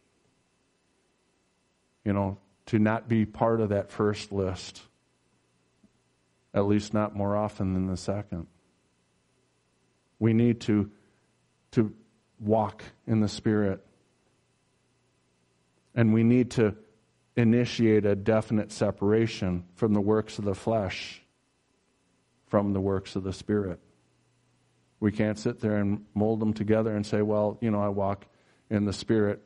You 2.05 2.13
know, 2.13 2.39
to 2.67 2.79
not 2.79 3.09
be 3.09 3.27
part 3.27 3.61
of 3.61 3.71
that 3.71 3.91
first 3.91 4.31
list, 4.31 4.81
at 6.55 6.67
least 6.67 6.95
not 6.95 7.17
more 7.17 7.37
often 7.37 7.75
than 7.75 7.89
the 7.89 7.97
second. 7.97 8.47
We 10.21 10.33
need 10.33 10.61
to, 10.63 10.89
to 11.73 11.93
walk 12.39 12.85
in 13.09 13.21
the 13.21 13.29
Spirit. 13.29 13.85
And 15.97 16.15
we 16.15 16.23
need 16.23 16.53
to 16.53 16.77
initiate 17.37 18.07
a 18.07 18.15
definite 18.15 18.71
separation 18.71 19.65
from 19.75 19.93
the 19.93 20.01
works 20.01 20.39
of 20.39 20.45
the 20.45 20.55
flesh 20.55 21.21
from 22.51 22.73
the 22.73 22.81
works 22.81 23.15
of 23.15 23.23
the 23.23 23.33
Spirit. 23.33 23.79
We 24.99 25.13
can't 25.13 25.39
sit 25.39 25.61
there 25.61 25.77
and 25.77 26.05
mold 26.15 26.41
them 26.41 26.53
together 26.53 26.95
and 26.95 27.07
say, 27.07 27.23
well, 27.23 27.57
you 27.61 27.71
know, 27.71 27.81
I 27.81 27.89
walk 27.89 28.27
in 28.69 28.85
the 28.85 28.93
Spirit. 28.93 29.41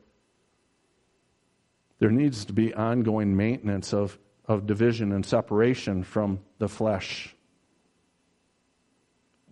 There 1.99 2.09
needs 2.09 2.45
to 2.45 2.53
be 2.53 2.73
ongoing 2.73 3.37
maintenance 3.37 3.93
of, 3.93 4.17
of 4.45 4.65
division 4.65 5.11
and 5.11 5.23
separation 5.23 6.03
from 6.03 6.39
the 6.57 6.67
flesh 6.67 7.34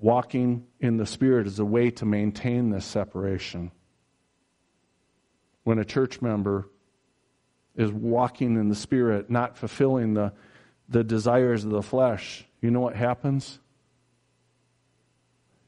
walking 0.04 0.66
in 0.82 0.97
the 0.97 1.06
Spirit 1.06 1.47
is 1.47 1.60
a 1.60 1.66
way 1.66 1.89
to 1.89 2.06
maintain 2.06 2.70
this 2.70 2.84
separation. 2.84 3.72
When 5.64 5.80
a 5.80 5.86
church 5.86 6.22
member 6.22 6.70
is 7.78 7.89
walking 7.89 8.58
in 8.58 8.68
the 8.68 8.76
Spirit, 8.76 9.30
not 9.30 9.58
fulfilling 9.58 10.14
the, 10.14 10.34
the 10.89 11.06
desires 11.06 11.64
of 11.64 11.72
the 11.72 11.82
flesh, 11.82 12.45
you 12.62 12.70
know 12.70 12.82
what 12.82 12.97
happens? 12.97 13.60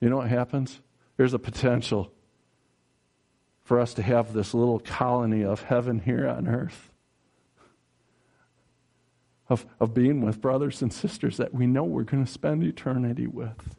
You 0.02 0.10
know 0.10 0.18
what 0.18 0.28
happens? 0.28 0.82
There's 1.16 1.34
a 1.34 1.40
potential 1.40 2.12
for 3.64 3.80
us 3.80 3.94
to 3.94 4.02
have 4.02 4.34
this 4.34 4.54
little 4.54 4.80
colony 4.80 5.46
of 5.46 5.64
heaven 5.64 6.00
here 6.00 6.28
on 6.28 6.50
earth. 6.50 6.92
Of, 9.48 9.66
of 9.80 9.94
being 9.94 10.26
with 10.26 10.42
brothers 10.42 10.82
and 10.82 10.92
sisters 10.92 11.38
that 11.38 11.54
we 11.54 11.68
know 11.68 11.86
we're 11.86 12.04
going 12.04 12.26
to 12.26 12.32
spend 12.32 12.64
eternity 12.64 13.28
with. 13.28 13.78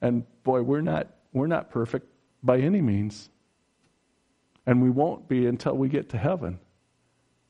And 0.00 0.24
boy, 0.42 0.62
we're 0.62 0.80
not, 0.80 1.08
we're 1.32 1.46
not 1.46 1.70
perfect 1.70 2.06
by 2.42 2.58
any 2.58 2.80
means. 2.80 3.30
And 4.66 4.82
we 4.82 4.90
won't 4.90 5.28
be 5.28 5.46
until 5.46 5.76
we 5.76 5.88
get 5.88 6.08
to 6.10 6.18
heaven. 6.18 6.58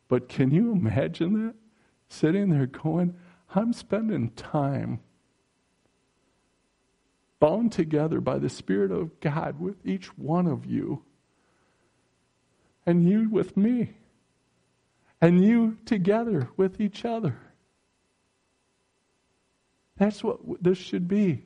But 0.08 0.28
can 0.28 0.50
you 0.50 0.72
imagine 0.72 1.46
that? 1.46 1.54
Sitting 2.08 2.50
there 2.50 2.66
going, 2.66 3.14
I'm 3.54 3.72
spending 3.72 4.30
time 4.30 5.00
bound 7.40 7.72
together 7.72 8.20
by 8.20 8.38
the 8.38 8.48
Spirit 8.48 8.90
of 8.90 9.20
God 9.20 9.60
with 9.60 9.76
each 9.84 10.06
one 10.16 10.46
of 10.46 10.66
you, 10.66 11.02
and 12.86 13.08
you 13.08 13.28
with 13.28 13.56
me, 13.56 13.94
and 15.20 15.44
you 15.44 15.76
together 15.84 16.48
with 16.56 16.80
each 16.80 17.04
other. 17.04 17.38
That's 19.96 20.22
what 20.22 20.38
this 20.62 20.78
should 20.78 21.08
be. 21.08 21.44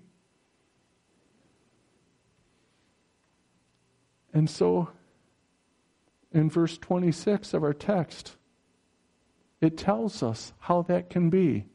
And 4.32 4.48
so, 4.48 4.90
in 6.32 6.50
verse 6.50 6.78
26 6.78 7.54
of 7.54 7.62
our 7.62 7.72
text, 7.72 8.36
it 9.60 9.76
tells 9.76 10.22
us 10.22 10.52
how 10.60 10.82
that 10.82 11.10
can 11.10 11.30
be. 11.30 11.66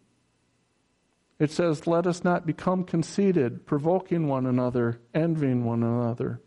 It 1.37 1.51
says, 1.51 1.85
Let 1.85 2.07
us 2.07 2.23
not 2.23 2.45
become 2.45 2.83
conceited, 2.83 3.65
provoking 3.65 4.27
one 4.27 4.45
another, 4.45 4.99
envying 5.13 5.65
one 5.65 5.83
another. 5.83 6.41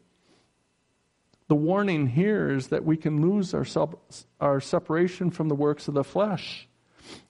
the 1.49 1.55
warning 1.55 2.07
here 2.07 2.51
is 2.51 2.69
that 2.69 2.85
we 2.85 2.97
can 2.97 3.23
lose 3.23 3.55
our, 3.55 3.65
sub, 3.65 3.99
our 4.41 4.61
separation 4.61 5.31
from 5.31 5.49
the 5.49 5.55
works 5.55 5.89
of 5.89 5.95
the 5.95 6.05
flesh 6.05 6.69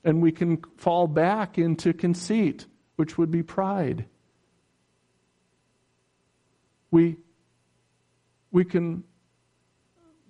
and 0.04 0.22
we 0.22 0.32
can 0.32 0.58
fall 0.76 1.06
back 1.06 1.58
into 1.58 1.92
conceit, 1.92 2.66
which 2.96 3.18
would 3.18 3.30
be 3.30 3.42
pride. 3.42 4.06
We, 6.90 7.16
we 8.58 8.64
can 8.64 9.04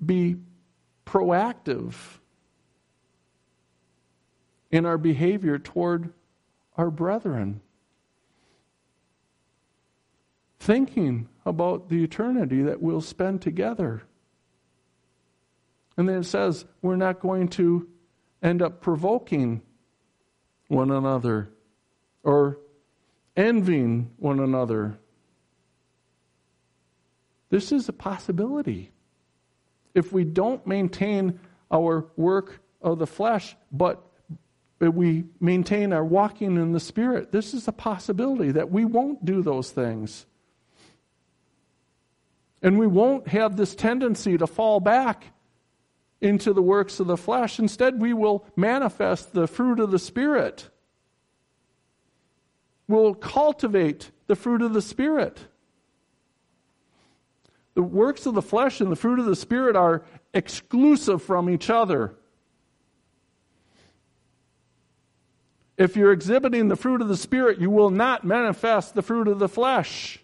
be 0.05 0.37
proactive 1.07 1.95
in 4.71 4.85
our 4.85 4.99
behavior 4.99 5.59
toward 5.59 6.13
our 6.77 6.91
brethren, 6.91 7.63
thinking 10.61 11.27
about 11.47 11.89
the 11.89 12.05
eternity 12.05 12.61
that 12.61 12.83
we'll 12.83 13.01
spend 13.01 13.41
together. 13.41 14.03
And 15.97 16.07
then 16.07 16.19
it 16.19 16.25
says 16.25 16.67
we're 16.83 16.97
not 16.97 17.21
going 17.21 17.49
to 17.49 17.89
end 18.43 18.61
up 18.61 18.83
provoking 18.83 19.63
one 20.67 20.91
another 20.91 21.49
or 22.23 22.59
envying 23.39 24.11
one 24.19 24.39
another. 24.39 24.99
This 27.51 27.73
is 27.73 27.89
a 27.89 27.93
possibility. 27.93 28.93
If 29.95 30.13
we 30.13 30.25
don't 30.25 30.67
maintain 30.67 31.41
our 31.71 32.07
work 32.17 32.61
of 32.83 32.99
the 32.99 33.07
flesh, 33.07 33.57
but 33.73 34.05
we 34.81 35.25
maintain 35.41 35.93
our 35.93 36.05
walking 36.05 36.57
in 36.57 36.73
the 36.73 36.81
Spirit, 36.81 37.33
this 37.33 37.55
is 37.55 37.67
a 37.67 37.73
possibility 37.73 38.53
that 38.53 38.71
we 38.71 38.85
won't 38.85 39.25
do 39.25 39.43
those 39.43 39.71
things. 39.71 40.27
And 42.63 42.79
we 42.79 42.87
won't 42.87 43.29
have 43.29 43.57
this 43.57 43.75
tendency 43.75 44.37
to 44.37 44.47
fall 44.47 44.81
back 44.81 45.33
into 46.21 46.53
the 46.53 46.63
works 46.63 47.01
of 47.01 47.07
the 47.07 47.17
flesh. 47.17 47.59
Instead, 47.59 48.01
we 48.01 48.13
will 48.13 48.45
manifest 48.57 49.33
the 49.33 49.47
fruit 49.47 49.81
of 49.81 49.91
the 49.91 49.99
Spirit. 49.99 50.69
We'll 52.89 53.15
cultivate 53.15 54.11
the 54.27 54.37
fruit 54.37 54.63
of 54.63 54.73
the 54.73 54.83
Spirit. 54.83 55.47
The 57.79 57.85
works 57.85 58.27
of 58.27 58.35
the 58.35 58.43
flesh 58.43 58.81
and 58.81 58.91
the 58.91 58.97
fruit 58.97 59.21
of 59.21 59.27
the 59.27 59.37
Spirit 59.37 59.77
are 59.77 60.03
exclusive 60.35 61.23
from 61.23 61.49
each 61.49 61.71
other. 61.71 62.17
If 65.77 65.95
you're 65.95 66.11
exhibiting 66.11 66.67
the 66.67 66.75
fruit 66.75 67.03
of 67.03 67.07
the 67.07 67.17
Spirit, 67.17 67.61
you 67.61 67.71
will 67.71 67.91
not 67.91 68.25
manifest 68.25 68.97
the 68.97 69.03
fruit 69.03 69.29
of 69.29 69.39
the 69.39 69.49
flesh. 69.49 70.19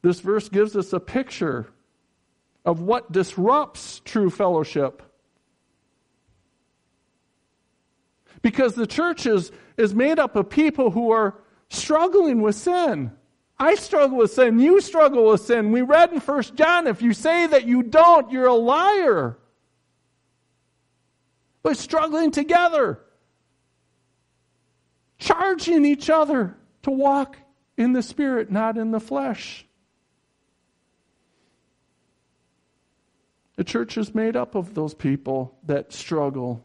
This 0.00 0.20
verse 0.20 0.48
gives 0.48 0.74
us 0.74 0.90
a 0.94 0.98
picture 0.98 1.66
of 2.64 2.80
what 2.80 3.12
disrupts 3.12 4.00
true 4.06 4.30
fellowship. 4.30 5.02
Because 8.40 8.74
the 8.74 8.86
church 8.86 9.26
is, 9.26 9.52
is 9.76 9.94
made 9.94 10.18
up 10.18 10.36
of 10.36 10.48
people 10.48 10.90
who 10.90 11.10
are 11.10 11.34
struggling 11.70 12.40
with 12.40 12.56
sin. 12.56 13.12
I 13.58 13.74
struggle 13.74 14.18
with 14.18 14.32
sin. 14.32 14.60
You 14.60 14.80
struggle 14.80 15.26
with 15.26 15.40
sin. 15.42 15.72
We 15.72 15.82
read 15.82 16.12
in 16.12 16.20
1 16.20 16.42
John 16.54 16.86
if 16.86 17.02
you 17.02 17.12
say 17.12 17.46
that 17.46 17.66
you 17.66 17.82
don't, 17.82 18.30
you're 18.30 18.46
a 18.46 18.54
liar. 18.54 19.36
But 21.62 21.76
struggling 21.76 22.30
together, 22.30 23.00
charging 25.18 25.84
each 25.84 26.08
other 26.08 26.56
to 26.82 26.90
walk 26.90 27.36
in 27.76 27.92
the 27.92 28.02
Spirit, 28.02 28.50
not 28.50 28.78
in 28.78 28.92
the 28.92 29.00
flesh. 29.00 29.66
The 33.56 33.64
church 33.64 33.98
is 33.98 34.14
made 34.14 34.36
up 34.36 34.54
of 34.54 34.74
those 34.74 34.94
people 34.94 35.58
that 35.66 35.92
struggle. 35.92 36.64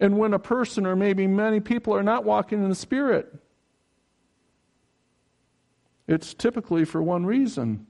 And 0.00 0.16
when 0.18 0.32
a 0.32 0.38
person, 0.38 0.86
or 0.86 0.94
maybe 0.94 1.26
many 1.26 1.60
people, 1.60 1.94
are 1.94 2.02
not 2.02 2.24
walking 2.24 2.62
in 2.62 2.68
the 2.68 2.74
Spirit, 2.74 3.34
it's 6.06 6.34
typically 6.34 6.84
for 6.84 7.02
one 7.02 7.26
reason. 7.26 7.86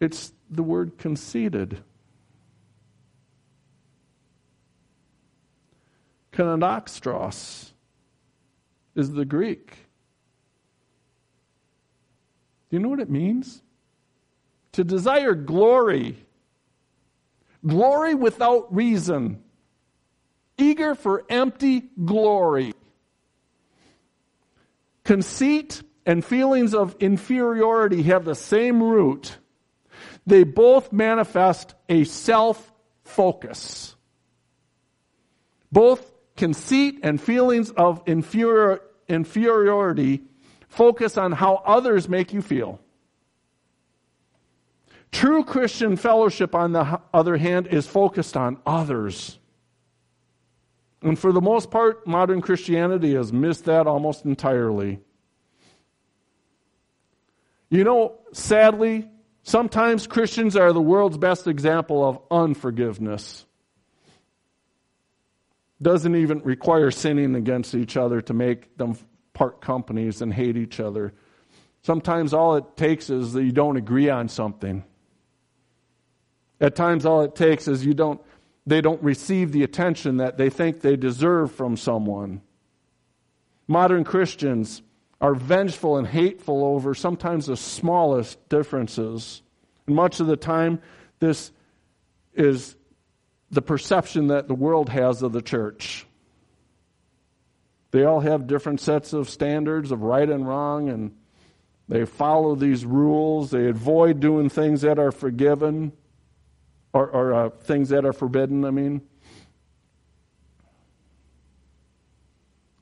It's 0.00 0.32
the 0.50 0.62
word 0.62 0.98
conceited. 0.98 1.82
Kenodoxos 6.32 7.72
is 8.94 9.12
the 9.12 9.24
Greek. 9.24 9.76
Do 12.70 12.76
you 12.76 12.82
know 12.82 12.88
what 12.88 13.00
it 13.00 13.10
means? 13.10 13.61
To 14.72 14.84
desire 14.84 15.34
glory. 15.34 16.16
Glory 17.66 18.14
without 18.14 18.74
reason. 18.74 19.42
Eager 20.58 20.94
for 20.94 21.24
empty 21.28 21.90
glory. 22.04 22.74
Conceit 25.04 25.82
and 26.06 26.24
feelings 26.24 26.74
of 26.74 26.96
inferiority 27.00 28.02
have 28.04 28.24
the 28.24 28.34
same 28.34 28.82
root. 28.82 29.36
They 30.26 30.44
both 30.44 30.92
manifest 30.92 31.74
a 31.88 32.04
self 32.04 32.72
focus. 33.04 33.96
Both 35.70 36.12
conceit 36.36 37.00
and 37.02 37.20
feelings 37.20 37.70
of 37.70 38.02
inferior, 38.06 38.80
inferiority 39.08 40.22
focus 40.68 41.16
on 41.16 41.32
how 41.32 41.62
others 41.66 42.08
make 42.08 42.32
you 42.32 42.42
feel. 42.42 42.80
True 45.12 45.44
Christian 45.44 45.96
fellowship, 45.96 46.54
on 46.54 46.72
the 46.72 47.00
other 47.12 47.36
hand, 47.36 47.68
is 47.68 47.86
focused 47.86 48.36
on 48.36 48.58
others. 48.66 49.38
And 51.02 51.18
for 51.18 51.32
the 51.32 51.40
most 51.40 51.70
part, 51.70 52.06
modern 52.06 52.40
Christianity 52.40 53.14
has 53.14 53.32
missed 53.32 53.66
that 53.66 53.86
almost 53.86 54.24
entirely. 54.24 55.00
You 57.68 57.84
know, 57.84 58.18
sadly, 58.32 59.08
sometimes 59.42 60.06
Christians 60.06 60.56
are 60.56 60.72
the 60.72 60.80
world's 60.80 61.18
best 61.18 61.46
example 61.46 62.08
of 62.08 62.20
unforgiveness. 62.30 63.44
Doesn't 65.80 66.14
even 66.14 66.40
require 66.40 66.90
sinning 66.90 67.34
against 67.34 67.74
each 67.74 67.96
other 67.96 68.20
to 68.22 68.34
make 68.34 68.76
them 68.78 68.96
part 69.34 69.60
companies 69.60 70.22
and 70.22 70.32
hate 70.32 70.56
each 70.56 70.80
other. 70.80 71.12
Sometimes 71.82 72.32
all 72.32 72.56
it 72.56 72.76
takes 72.76 73.10
is 73.10 73.32
that 73.32 73.42
you 73.42 73.52
don't 73.52 73.76
agree 73.76 74.08
on 74.08 74.28
something. 74.28 74.84
At 76.62 76.76
times 76.76 77.04
all 77.04 77.22
it 77.22 77.34
takes 77.34 77.66
is 77.68 77.84
you 77.84 77.92
don't 77.92 78.20
they 78.64 78.80
don't 78.80 79.02
receive 79.02 79.50
the 79.50 79.64
attention 79.64 80.18
that 80.18 80.38
they 80.38 80.48
think 80.48 80.80
they 80.80 80.94
deserve 80.94 81.50
from 81.50 81.76
someone. 81.76 82.40
Modern 83.66 84.04
Christians 84.04 84.82
are 85.20 85.34
vengeful 85.34 85.96
and 85.96 86.06
hateful 86.06 86.64
over 86.64 86.94
sometimes 86.94 87.46
the 87.46 87.56
smallest 87.56 88.48
differences. 88.48 89.42
And 89.88 89.96
much 89.96 90.20
of 90.20 90.28
the 90.28 90.36
time 90.36 90.80
this 91.18 91.50
is 92.34 92.76
the 93.50 93.62
perception 93.62 94.28
that 94.28 94.46
the 94.46 94.54
world 94.54 94.88
has 94.88 95.22
of 95.22 95.32
the 95.32 95.42
church. 95.42 96.06
They 97.90 98.04
all 98.04 98.20
have 98.20 98.46
different 98.46 98.80
sets 98.80 99.12
of 99.12 99.28
standards 99.28 99.90
of 99.90 100.02
right 100.02 100.28
and 100.28 100.46
wrong, 100.46 100.88
and 100.88 101.14
they 101.88 102.06
follow 102.06 102.54
these 102.54 102.86
rules. 102.86 103.50
They 103.50 103.68
avoid 103.68 104.20
doing 104.20 104.48
things 104.48 104.80
that 104.80 104.98
are 104.98 105.12
forgiven, 105.12 105.92
or, 106.92 107.08
or 107.08 107.34
uh, 107.34 107.50
things 107.50 107.88
that 107.90 108.04
are 108.04 108.12
forbidden, 108.12 108.64
I 108.64 108.70
mean. 108.70 109.02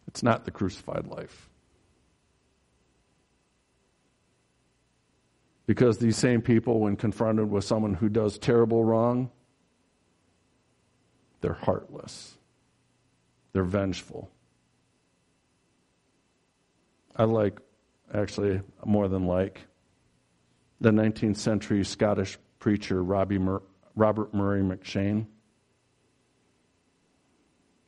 It's 0.09 0.23
not 0.23 0.45
the 0.45 0.51
crucified 0.51 1.07
life. 1.07 1.49
Because 5.67 5.99
these 5.99 6.17
same 6.17 6.43
people, 6.43 6.81
when 6.81 6.97
confronted 6.97 7.49
with 7.49 7.63
someone 7.63 7.95
who 7.95 8.09
does 8.09 8.37
terrible 8.39 8.83
wrong, 8.85 9.31
they're 11.41 11.53
heartless. 11.55 12.37
They're 13.53 13.63
vengeful. 13.63 14.29
I 17.15 17.25
like, 17.25 17.61
actually, 18.13 18.63
more 18.85 19.07
than 19.07 19.27
like, 19.27 19.61
the 20.81 20.91
19th 20.91 21.37
century 21.37 21.85
Scottish 21.85 22.37
preacher 22.59 23.03
Robbie 23.03 23.39
Mur- 23.39 23.63
Robert 24.01 24.33
Murray 24.33 24.63
M'Cheyne 24.63 25.27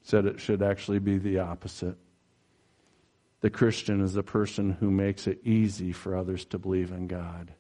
said 0.03 0.27
it 0.27 0.41
should 0.41 0.63
actually 0.63 0.99
be 0.99 1.17
the 1.17 1.39
opposite. 1.39 1.97
The 3.41 3.49
Christian 3.49 4.03
is 4.03 4.13
the 4.13 4.23
person 4.23 4.73
who 4.73 4.91
makes 4.91 5.27
it 5.27 5.41
easy 5.43 5.91
for 5.93 6.15
others 6.15 6.45
to 6.47 6.59
believe 6.59 6.93
in 6.93 7.07
God. 7.07 7.55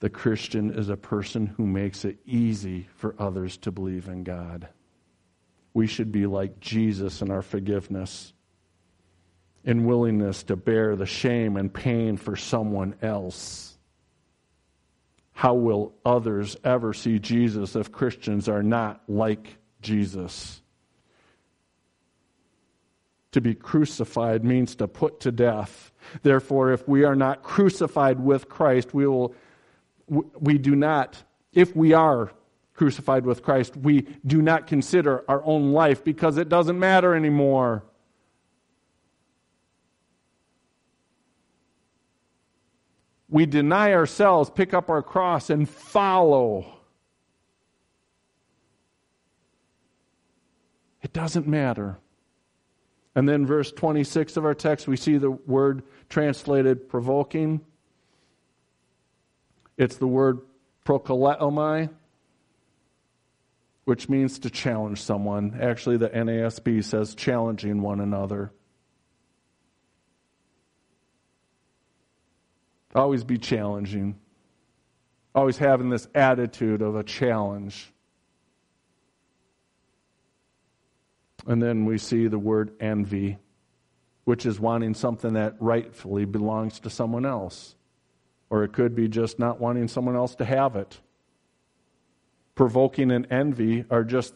The 0.00 0.08
Christian 0.08 0.72
is 0.72 0.88
a 0.88 0.96
person 0.96 1.48
who 1.48 1.66
makes 1.66 2.06
it 2.06 2.16
easy 2.24 2.88
for 2.94 3.14
others 3.18 3.58
to 3.58 3.70
believe 3.70 4.08
in 4.08 4.24
God. 4.24 4.68
We 5.74 5.86
should 5.86 6.10
be 6.10 6.24
like 6.24 6.60
Jesus 6.60 7.20
in 7.20 7.30
our 7.30 7.42
forgiveness, 7.42 8.32
in 9.64 9.84
willingness 9.84 10.44
to 10.44 10.56
bear 10.56 10.96
the 10.96 11.04
shame 11.04 11.58
and 11.58 11.72
pain 11.72 12.16
for 12.16 12.36
someone 12.36 12.94
else. 13.02 13.71
How 15.32 15.54
will 15.54 15.94
others 16.04 16.56
ever 16.62 16.92
see 16.92 17.18
Jesus 17.18 17.74
if 17.74 17.90
Christians 17.90 18.48
are 18.48 18.62
not 18.62 19.02
like 19.08 19.56
Jesus? 19.80 20.60
To 23.32 23.40
be 23.40 23.54
crucified 23.54 24.44
means 24.44 24.74
to 24.76 24.86
put 24.86 25.20
to 25.20 25.32
death. 25.32 25.90
Therefore, 26.22 26.72
if 26.72 26.86
we 26.86 27.04
are 27.04 27.16
not 27.16 27.42
crucified 27.42 28.20
with 28.20 28.48
Christ, 28.48 28.92
we 28.92 29.06
will 29.06 29.34
we 30.08 30.58
do 30.58 30.76
not, 30.76 31.22
if 31.52 31.74
we 31.74 31.92
are 31.94 32.32
crucified 32.74 33.24
with 33.24 33.42
Christ, 33.42 33.76
we 33.76 34.02
do 34.26 34.42
not 34.42 34.66
consider 34.66 35.24
our 35.28 35.42
own 35.44 35.72
life 35.72 36.04
because 36.04 36.36
it 36.36 36.48
doesn't 36.48 36.78
matter 36.78 37.14
anymore. 37.14 37.84
We 43.32 43.46
deny 43.46 43.94
ourselves, 43.94 44.50
pick 44.50 44.74
up 44.74 44.90
our 44.90 45.02
cross, 45.02 45.48
and 45.48 45.66
follow. 45.66 46.66
It 51.00 51.14
doesn't 51.14 51.48
matter. 51.48 51.96
And 53.14 53.26
then, 53.26 53.46
verse 53.46 53.72
26 53.72 54.36
of 54.36 54.44
our 54.44 54.52
text, 54.52 54.86
we 54.86 54.98
see 54.98 55.16
the 55.16 55.30
word 55.30 55.82
translated 56.10 56.90
provoking. 56.90 57.62
It's 59.78 59.96
the 59.96 60.06
word 60.06 60.40
prokaleomai, 60.84 61.88
which 63.86 64.10
means 64.10 64.40
to 64.40 64.50
challenge 64.50 65.00
someone. 65.00 65.58
Actually, 65.58 65.96
the 65.96 66.10
NASB 66.10 66.84
says 66.84 67.14
challenging 67.14 67.80
one 67.80 68.00
another. 68.00 68.52
Always 72.94 73.24
be 73.24 73.38
challenging. 73.38 74.18
Always 75.34 75.58
having 75.58 75.88
this 75.88 76.08
attitude 76.14 76.82
of 76.82 76.96
a 76.96 77.02
challenge. 77.02 77.92
And 81.46 81.62
then 81.62 81.84
we 81.86 81.98
see 81.98 82.28
the 82.28 82.38
word 82.38 82.72
envy, 82.80 83.38
which 84.24 84.46
is 84.46 84.60
wanting 84.60 84.94
something 84.94 85.34
that 85.34 85.56
rightfully 85.58 86.24
belongs 86.24 86.80
to 86.80 86.90
someone 86.90 87.26
else 87.26 87.74
or 88.52 88.64
it 88.64 88.74
could 88.74 88.94
be 88.94 89.08
just 89.08 89.38
not 89.38 89.58
wanting 89.58 89.88
someone 89.88 90.14
else 90.14 90.34
to 90.34 90.44
have 90.44 90.76
it. 90.76 91.00
Provoking 92.54 93.10
and 93.10 93.26
envy 93.32 93.86
are 93.90 94.04
just 94.04 94.34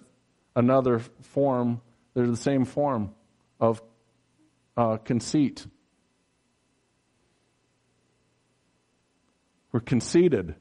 another 0.57 1.01
form, 1.21 1.83
they're 2.15 2.27
the 2.27 2.35
same 2.35 2.65
form 2.65 3.15
of 3.61 3.83
uh, 4.75 4.97
conceit. 4.97 5.67
We're 9.77 9.81
conceited. 9.81 10.55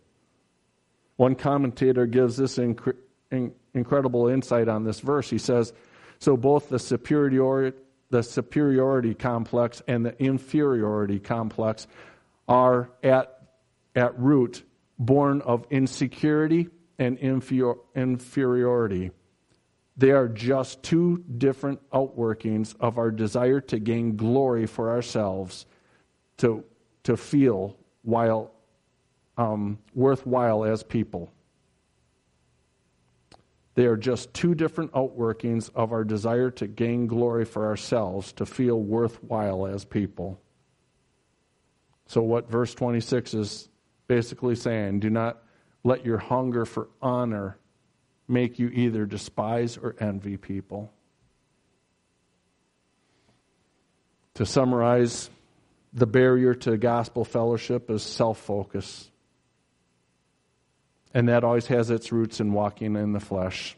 One 1.15 1.35
commentator 1.35 2.05
gives 2.05 2.35
this 2.35 2.57
inc- 2.57 2.97
in- 3.31 3.53
incredible 3.73 4.27
insight 4.27 4.67
on 4.67 4.83
this 4.83 4.99
verse. 4.99 5.29
He 5.29 5.37
says, 5.37 5.71
So 6.19 6.35
both 6.35 6.67
the 6.67 6.79
superiority, 6.79 7.77
the 8.09 8.23
superiority 8.23 9.13
complex 9.13 9.81
and 9.87 10.05
the 10.05 10.21
inferiority 10.21 11.21
complex 11.21 11.87
are 12.49 12.89
at 13.01 13.39
at 13.95 14.19
root 14.19 14.63
born 14.99 15.39
of 15.43 15.65
insecurity 15.69 16.67
and 16.99 17.17
inferior, 17.19 17.75
inferiority. 17.95 19.11
They 19.95 20.11
are 20.11 20.27
just 20.27 20.83
two 20.83 21.23
different 21.37 21.79
outworkings 21.91 22.75
of 22.81 22.97
our 22.97 23.11
desire 23.11 23.61
to 23.61 23.79
gain 23.79 24.17
glory 24.17 24.65
for 24.65 24.89
ourselves, 24.89 25.65
to, 26.39 26.65
to 27.03 27.15
feel 27.15 27.77
while 28.01 28.51
um, 29.37 29.79
worthwhile 29.93 30.63
as 30.65 30.83
people. 30.83 31.31
They 33.75 33.85
are 33.85 33.97
just 33.97 34.33
two 34.33 34.55
different 34.55 34.93
outworkings 34.93 35.69
of 35.75 35.91
our 35.91 36.05
desire 36.05 36.49
to 36.51 36.67
gain 36.67 37.07
glory 37.07 37.43
for 37.43 37.65
ourselves, 37.65 38.31
to 38.33 38.45
feel 38.45 38.79
worthwhile 38.79 39.67
as 39.67 39.83
people. 39.83 40.39
So, 42.07 42.21
what 42.21 42.49
verse 42.49 42.73
26 42.73 43.33
is 43.33 43.69
basically 44.07 44.55
saying, 44.55 45.01
do 45.01 45.09
not 45.09 45.41
let 45.83 46.05
your 46.05 46.17
hunger 46.17 46.65
for 46.65 46.87
honor 47.01 47.57
make 48.27 48.59
you 48.59 48.69
either 48.69 49.05
despise 49.05 49.77
or 49.77 49.95
envy 49.99 50.37
people. 50.37 50.91
To 54.35 54.45
summarize, 54.45 55.29
the 55.93 56.07
barrier 56.07 56.53
to 56.53 56.77
gospel 56.77 57.23
fellowship 57.23 57.89
is 57.89 58.03
self 58.03 58.39
focus. 58.39 59.09
And 61.15 61.27
that 61.29 61.43
always 61.43 61.65
has 61.67 61.89
its 61.89 62.11
roots 62.11 62.39
in 62.39 62.53
walking 62.53 62.95
in 62.95 63.13
the 63.13 63.19
flesh. 63.19 63.75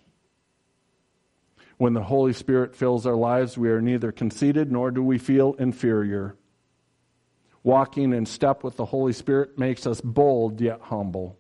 When 1.78 1.94
the 1.94 2.04
Holy 2.04 2.34
Spirit 2.34 2.76
fills 2.76 3.06
our 3.06 3.16
lives, 3.16 3.58
we 3.58 3.70
are 3.70 3.82
neither 3.82 4.12
conceited 4.12 4.74
nor 4.74 4.92
do 4.92 5.02
we 5.02 5.18
feel 5.18 5.54
inferior 5.54 6.36
walking 7.68 8.14
in 8.14 8.26
step 8.26 8.64
with 8.64 8.78
the 8.78 8.86
Holy 8.86 9.12
Spirit 9.12 9.60
makes 9.60 9.86
us 9.86 10.00
bold 10.00 10.62
yet 10.62 10.80
humble. 10.80 11.38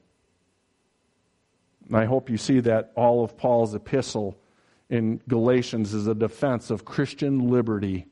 And 1.87 1.95
I 1.95 2.03
hope 2.03 2.29
you 2.29 2.35
see 2.35 2.59
that 2.59 2.91
all 2.97 3.23
of 3.23 3.37
Paul's 3.37 3.73
epistle 3.73 4.37
in 4.89 5.21
Galatians 5.29 5.93
is 5.93 6.05
a 6.05 6.13
defense 6.13 6.69
of 6.69 6.83
Christian 6.83 7.49
liberty. 7.49 8.07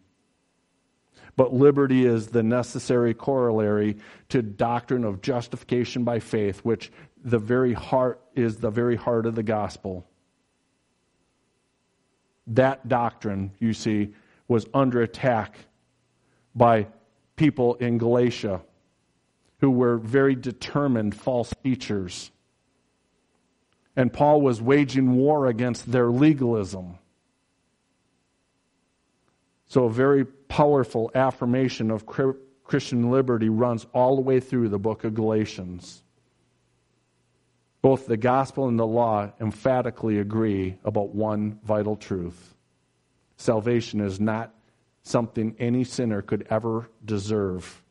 But 1.35 1.53
liberty 1.53 2.05
is 2.05 2.27
the 2.27 2.41
necessary 2.41 3.13
corollary 3.13 3.97
to 4.29 4.41
doctrine 4.41 5.03
of 5.03 5.21
justification 5.21 6.05
by 6.05 6.21
faith, 6.21 6.59
which 6.59 6.93
the 7.25 7.39
very 7.39 7.73
heart 7.73 8.21
is 8.35 8.57
the 8.57 8.69
very 8.69 8.95
heart 8.95 9.25
of 9.25 9.33
the 9.33 9.43
gospel. 9.43 10.05
That 12.47 12.87
doctrine, 12.87 13.51
you 13.59 13.73
see, 13.73 14.13
was 14.47 14.67
under 14.75 15.01
attack 15.01 15.57
by 16.53 16.85
people 17.35 17.73
in 17.75 17.97
Galatia 17.97 18.61
who 19.59 19.71
were 19.71 19.97
very 19.97 20.35
determined 20.35 21.15
false 21.15 21.51
teachers. 21.63 22.29
And 23.95 24.13
Paul 24.13 24.41
was 24.41 24.61
waging 24.61 25.15
war 25.15 25.47
against 25.47 25.91
their 25.91 26.11
legalism. 26.11 26.99
So, 29.67 29.85
a 29.85 29.89
very 29.89 30.25
powerful 30.25 31.09
affirmation 31.15 31.89
of 31.89 32.05
Christian 32.63 33.09
liberty 33.09 33.49
runs 33.49 33.87
all 33.95 34.15
the 34.15 34.21
way 34.21 34.39
through 34.39 34.69
the 34.69 34.77
book 34.77 35.03
of 35.03 35.15
Galatians. 35.15 36.03
Both 37.85 38.07
the 38.07 38.17
gospel 38.17 38.67
and 38.67 38.79
the 38.79 38.87
law 38.87 39.31
emphatically 39.39 40.17
agree 40.17 40.75
about 40.83 41.13
one 41.13 41.59
vital 41.63 41.95
truth 41.95 42.55
salvation 43.37 44.01
is 44.01 44.19
not 44.19 44.55
something 45.03 45.55
any 45.59 45.83
sinner 45.83 46.23
could 46.23 46.47
ever 46.49 46.89
deserve. 47.05 47.83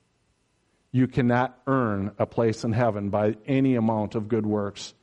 You 0.91 1.07
cannot 1.07 1.57
earn 1.69 2.11
a 2.19 2.27
place 2.27 2.65
in 2.65 2.73
heaven 2.73 3.09
by 3.11 3.37
any 3.47 3.77
amount 3.77 4.17
of 4.17 4.27
good 4.27 4.45
works, 4.45 4.95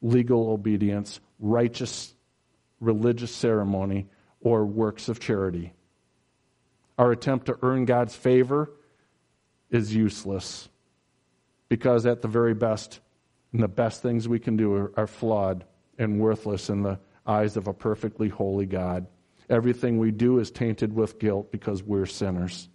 legal 0.00 0.48
obedience, 0.50 1.18
righteous 1.40 2.14
religious 2.78 3.32
ceremony, 3.32 4.06
or 4.40 4.64
works 4.64 5.08
of 5.08 5.18
charity. 5.18 5.72
Our 6.96 7.10
attempt 7.10 7.46
to 7.46 7.58
earn 7.62 7.84
God's 7.84 8.14
favor 8.14 8.70
is 9.72 9.92
useless 9.92 10.68
because, 11.68 12.06
at 12.06 12.22
the 12.22 12.28
very 12.28 12.54
best, 12.54 13.00
and 13.52 13.62
the 13.62 13.68
best 13.68 14.02
things 14.02 14.28
we 14.28 14.38
can 14.38 14.56
do 14.56 14.74
are, 14.74 14.92
are 14.96 15.06
flawed 15.06 15.64
and 15.98 16.20
worthless 16.20 16.68
in 16.68 16.82
the 16.82 16.98
eyes 17.26 17.56
of 17.56 17.68
a 17.68 17.72
perfectly 17.72 18.28
holy 18.28 18.66
God. 18.66 19.06
Everything 19.48 19.98
we 19.98 20.10
do 20.10 20.38
is 20.38 20.50
tainted 20.50 20.94
with 20.94 21.18
guilt 21.18 21.52
because 21.52 21.82
we're 21.82 22.06
sinners. 22.06 22.68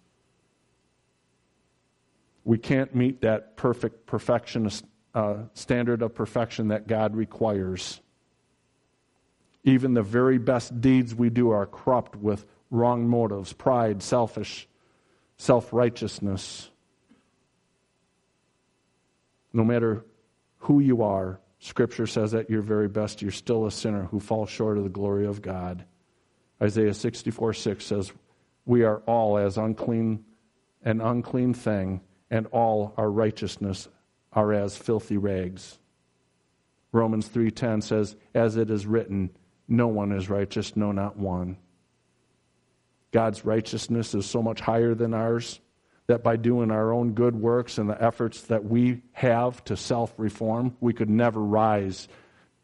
We 2.44 2.58
can't 2.58 2.94
meet 2.94 3.20
that 3.20 3.56
perfect 3.56 4.06
perfectionist 4.06 4.84
uh, 5.14 5.36
standard 5.54 6.02
of 6.02 6.14
perfection 6.14 6.68
that 6.68 6.86
God 6.86 7.14
requires. 7.14 8.00
Even 9.64 9.94
the 9.94 10.02
very 10.02 10.38
best 10.38 10.80
deeds 10.80 11.14
we 11.14 11.30
do 11.30 11.50
are 11.50 11.66
corrupt 11.66 12.16
with 12.16 12.46
wrong 12.70 13.06
motives, 13.06 13.52
pride, 13.52 14.02
selfish, 14.02 14.66
self 15.36 15.72
righteousness. 15.72 16.70
No 19.52 19.62
matter 19.62 20.04
who 20.62 20.78
you 20.78 21.02
are, 21.02 21.40
Scripture 21.58 22.06
says 22.06 22.34
at 22.34 22.48
your 22.48 22.62
very 22.62 22.88
best, 22.88 23.20
you're 23.20 23.32
still 23.32 23.66
a 23.66 23.70
sinner 23.70 24.04
who 24.04 24.20
falls 24.20 24.48
short 24.48 24.78
of 24.78 24.84
the 24.84 24.90
glory 24.90 25.26
of 25.26 25.42
God. 25.42 25.84
Isaiah 26.62 26.94
64 26.94 27.52
6 27.52 27.84
says, 27.84 28.12
We 28.64 28.84
are 28.84 28.98
all 29.06 29.38
as 29.38 29.58
unclean, 29.58 30.24
an 30.84 31.00
unclean 31.00 31.54
thing, 31.54 32.00
and 32.30 32.46
all 32.48 32.94
our 32.96 33.10
righteousness 33.10 33.88
are 34.32 34.52
as 34.52 34.76
filthy 34.76 35.16
rags. 35.16 35.78
Romans 36.92 37.28
3:10 37.28 37.82
says, 37.82 38.16
"As 38.34 38.56
it 38.56 38.70
is 38.70 38.86
written, 38.86 39.30
no 39.66 39.88
one 39.88 40.12
is 40.12 40.30
righteous, 40.30 40.76
no 40.76 40.92
not 40.92 41.16
one." 41.16 41.56
God's 43.10 43.44
righteousness 43.44 44.14
is 44.14 44.26
so 44.26 44.42
much 44.42 44.60
higher 44.60 44.94
than 44.94 45.12
ours 45.12 45.60
that 46.06 46.22
by 46.22 46.36
doing 46.36 46.70
our 46.70 46.92
own 46.92 47.12
good 47.12 47.36
works 47.36 47.78
and 47.78 47.88
the 47.88 48.02
efforts 48.02 48.42
that 48.42 48.64
we 48.64 49.02
have 49.12 49.62
to 49.64 49.76
self-reform, 49.76 50.76
we 50.80 50.92
could 50.92 51.10
never 51.10 51.40
rise 51.40 52.08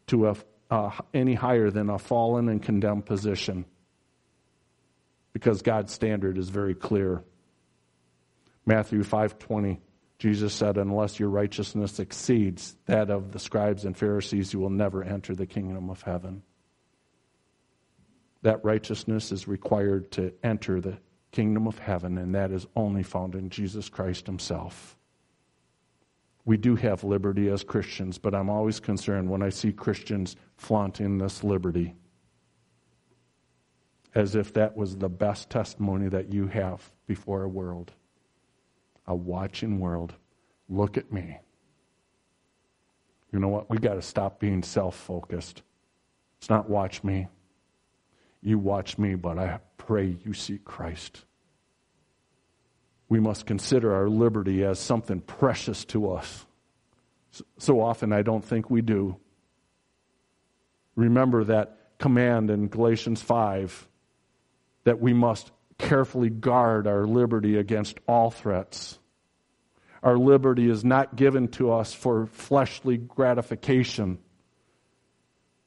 to 0.08 0.28
a, 0.70 0.92
any 1.14 1.34
higher 1.34 1.70
than 1.70 1.88
a 1.88 1.98
fallen 1.98 2.48
and 2.48 2.62
condemned 2.62 3.06
position. 3.06 3.64
Because 5.32 5.62
God's 5.62 5.92
standard 5.92 6.36
is 6.36 6.48
very 6.48 6.74
clear. 6.74 7.22
Matthew 8.66 9.02
5:20 9.02 9.78
Jesus 10.18 10.52
said, 10.52 10.78
Unless 10.78 11.20
your 11.20 11.28
righteousness 11.28 12.00
exceeds 12.00 12.76
that 12.86 13.08
of 13.10 13.30
the 13.30 13.38
scribes 13.38 13.84
and 13.84 13.96
Pharisees, 13.96 14.52
you 14.52 14.58
will 14.58 14.70
never 14.70 15.02
enter 15.04 15.34
the 15.34 15.46
kingdom 15.46 15.90
of 15.90 16.02
heaven. 16.02 16.42
That 18.42 18.64
righteousness 18.64 19.30
is 19.30 19.46
required 19.46 20.10
to 20.12 20.32
enter 20.42 20.80
the 20.80 20.98
kingdom 21.38 21.68
of 21.68 21.78
heaven, 21.78 22.18
and 22.18 22.34
that 22.34 22.50
is 22.50 22.66
only 22.74 23.04
found 23.04 23.36
in 23.36 23.48
Jesus 23.48 23.88
Christ 23.88 24.26
Himself. 24.26 24.96
We 26.44 26.56
do 26.56 26.74
have 26.74 27.04
liberty 27.04 27.48
as 27.48 27.62
Christians, 27.62 28.18
but 28.18 28.34
I'm 28.34 28.50
always 28.50 28.80
concerned 28.80 29.30
when 29.30 29.40
I 29.40 29.50
see 29.50 29.70
Christians 29.70 30.34
flaunting 30.56 31.16
this 31.16 31.44
liberty 31.44 31.94
as 34.16 34.34
if 34.34 34.52
that 34.54 34.76
was 34.76 34.96
the 34.96 35.08
best 35.08 35.48
testimony 35.48 36.08
that 36.08 36.32
you 36.32 36.48
have 36.48 36.90
before 37.06 37.44
a 37.44 37.48
world 37.48 37.92
a 39.06 39.14
watching 39.14 39.78
world. 39.78 40.14
Look 40.68 40.96
at 40.96 41.12
me. 41.12 41.38
You 43.32 43.38
know 43.38 43.48
what? 43.48 43.70
We 43.70 43.78
got 43.78 43.94
to 43.94 44.02
stop 44.02 44.40
being 44.40 44.64
self 44.64 44.96
focused. 44.96 45.62
It's 46.38 46.50
not 46.50 46.68
watch 46.68 47.04
me. 47.04 47.28
You 48.42 48.58
watch 48.58 48.98
me, 48.98 49.14
but 49.14 49.38
I 49.38 49.60
pray 49.76 50.16
you 50.24 50.32
see 50.32 50.58
Christ. 50.64 51.26
We 53.08 53.20
must 53.20 53.46
consider 53.46 53.94
our 53.94 54.08
liberty 54.08 54.64
as 54.64 54.78
something 54.78 55.20
precious 55.20 55.84
to 55.86 56.12
us. 56.12 56.44
So 57.58 57.80
often 57.80 58.12
I 58.12 58.22
don't 58.22 58.44
think 58.44 58.70
we 58.70 58.82
do. 58.82 59.16
Remember 60.94 61.44
that 61.44 61.78
command 61.98 62.50
in 62.50 62.68
Galatians 62.68 63.22
5 63.22 63.88
that 64.84 65.00
we 65.00 65.12
must 65.12 65.50
carefully 65.78 66.28
guard 66.28 66.86
our 66.86 67.06
liberty 67.06 67.56
against 67.56 67.98
all 68.06 68.30
threats. 68.30 68.98
Our 70.02 70.18
liberty 70.18 70.68
is 70.68 70.84
not 70.84 71.16
given 71.16 71.48
to 71.48 71.72
us 71.72 71.92
for 71.92 72.26
fleshly 72.26 72.96
gratification. 72.96 74.18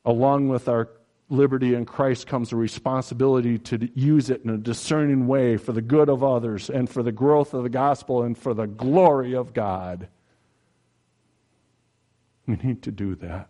Along 0.05 0.47
with 0.47 0.67
our 0.67 0.89
liberty 1.31 1.73
in 1.73 1.85
Christ 1.85 2.27
comes 2.27 2.51
a 2.51 2.55
responsibility 2.55 3.57
to 3.57 3.89
use 3.95 4.29
it 4.29 4.43
in 4.43 4.49
a 4.49 4.57
discerning 4.57 5.27
way 5.27 5.57
for 5.57 5.71
the 5.71 5.81
good 5.81 6.09
of 6.09 6.23
others 6.23 6.69
and 6.69 6.89
for 6.89 7.01
the 7.01 7.11
growth 7.11 7.53
of 7.53 7.63
the 7.63 7.69
gospel 7.69 8.23
and 8.23 8.37
for 8.37 8.53
the 8.53 8.67
glory 8.67 9.33
of 9.33 9.53
God. 9.53 10.09
We 12.45 12.57
need 12.57 12.83
to 12.83 12.91
do 12.91 13.15
that. 13.15 13.49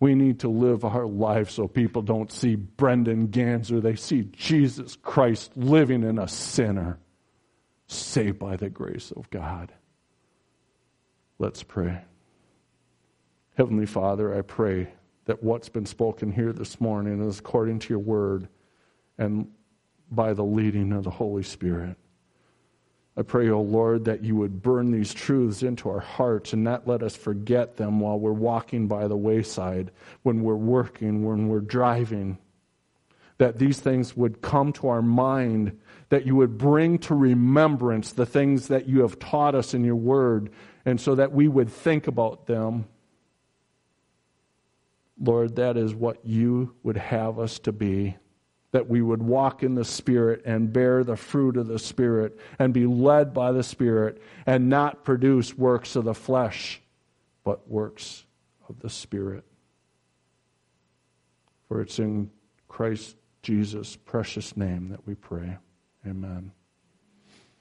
We 0.00 0.14
need 0.14 0.40
to 0.40 0.48
live 0.48 0.84
our 0.84 1.06
life 1.06 1.50
so 1.50 1.68
people 1.68 2.02
don't 2.02 2.32
see 2.32 2.56
Brendan 2.56 3.28
Ganser. 3.28 3.80
They 3.80 3.94
see 3.94 4.22
Jesus 4.32 4.96
Christ 4.96 5.52
living 5.54 6.02
in 6.02 6.18
a 6.18 6.26
sinner, 6.26 6.98
saved 7.86 8.38
by 8.38 8.56
the 8.56 8.70
grace 8.70 9.12
of 9.12 9.30
God. 9.30 9.72
Let's 11.38 11.62
pray. 11.62 12.00
Heavenly 13.56 13.86
Father, 13.86 14.36
I 14.36 14.40
pray 14.40 14.88
that 15.24 15.42
what's 15.42 15.68
been 15.68 15.86
spoken 15.86 16.32
here 16.32 16.52
this 16.52 16.80
morning 16.80 17.26
is 17.26 17.38
according 17.38 17.78
to 17.80 17.88
your 17.90 17.98
word 17.98 18.48
and 19.18 19.48
by 20.10 20.32
the 20.34 20.44
leading 20.44 20.92
of 20.92 21.04
the 21.04 21.10
Holy 21.10 21.42
Spirit. 21.42 21.96
I 23.16 23.22
pray, 23.22 23.48
O 23.50 23.56
oh 23.56 23.62
Lord, 23.62 24.06
that 24.06 24.24
you 24.24 24.36
would 24.36 24.62
burn 24.62 24.90
these 24.90 25.12
truths 25.12 25.62
into 25.62 25.90
our 25.90 26.00
hearts 26.00 26.54
and 26.54 26.64
not 26.64 26.88
let 26.88 27.02
us 27.02 27.14
forget 27.14 27.76
them 27.76 28.00
while 28.00 28.18
we're 28.18 28.32
walking 28.32 28.88
by 28.88 29.06
the 29.06 29.16
wayside, 29.16 29.90
when 30.22 30.42
we're 30.42 30.54
working, 30.54 31.24
when 31.24 31.48
we're 31.48 31.60
driving. 31.60 32.38
That 33.36 33.58
these 33.58 33.78
things 33.78 34.16
would 34.16 34.40
come 34.40 34.72
to 34.74 34.88
our 34.88 35.02
mind, 35.02 35.78
that 36.08 36.24
you 36.24 36.36
would 36.36 36.56
bring 36.56 36.98
to 37.00 37.14
remembrance 37.14 38.12
the 38.12 38.24
things 38.24 38.68
that 38.68 38.88
you 38.88 39.00
have 39.02 39.18
taught 39.18 39.54
us 39.54 39.74
in 39.74 39.84
your 39.84 39.96
word, 39.96 40.50
and 40.86 40.98
so 40.98 41.14
that 41.14 41.32
we 41.32 41.48
would 41.48 41.68
think 41.68 42.06
about 42.06 42.46
them. 42.46 42.86
Lord, 45.20 45.56
that 45.56 45.76
is 45.76 45.94
what 45.94 46.24
you 46.24 46.74
would 46.82 46.96
have 46.96 47.38
us 47.38 47.58
to 47.60 47.72
be 47.72 48.16
that 48.72 48.88
we 48.88 49.02
would 49.02 49.22
walk 49.22 49.62
in 49.62 49.74
the 49.74 49.84
Spirit 49.84 50.42
and 50.44 50.72
bear 50.72 51.04
the 51.04 51.16
fruit 51.16 51.56
of 51.56 51.66
the 51.66 51.78
Spirit 51.78 52.38
and 52.58 52.72
be 52.72 52.86
led 52.86 53.32
by 53.32 53.52
the 53.52 53.62
Spirit 53.62 54.20
and 54.46 54.68
not 54.68 55.04
produce 55.04 55.56
works 55.56 55.94
of 55.94 56.04
the 56.04 56.14
flesh, 56.14 56.80
but 57.44 57.68
works 57.68 58.24
of 58.68 58.80
the 58.80 58.88
Spirit. 58.88 59.44
For 61.68 61.82
it's 61.82 61.98
in 61.98 62.30
Christ 62.66 63.16
Jesus' 63.42 63.96
precious 63.96 64.56
name 64.56 64.88
that 64.88 65.06
we 65.06 65.14
pray. 65.14 65.58
Amen. 66.06 66.52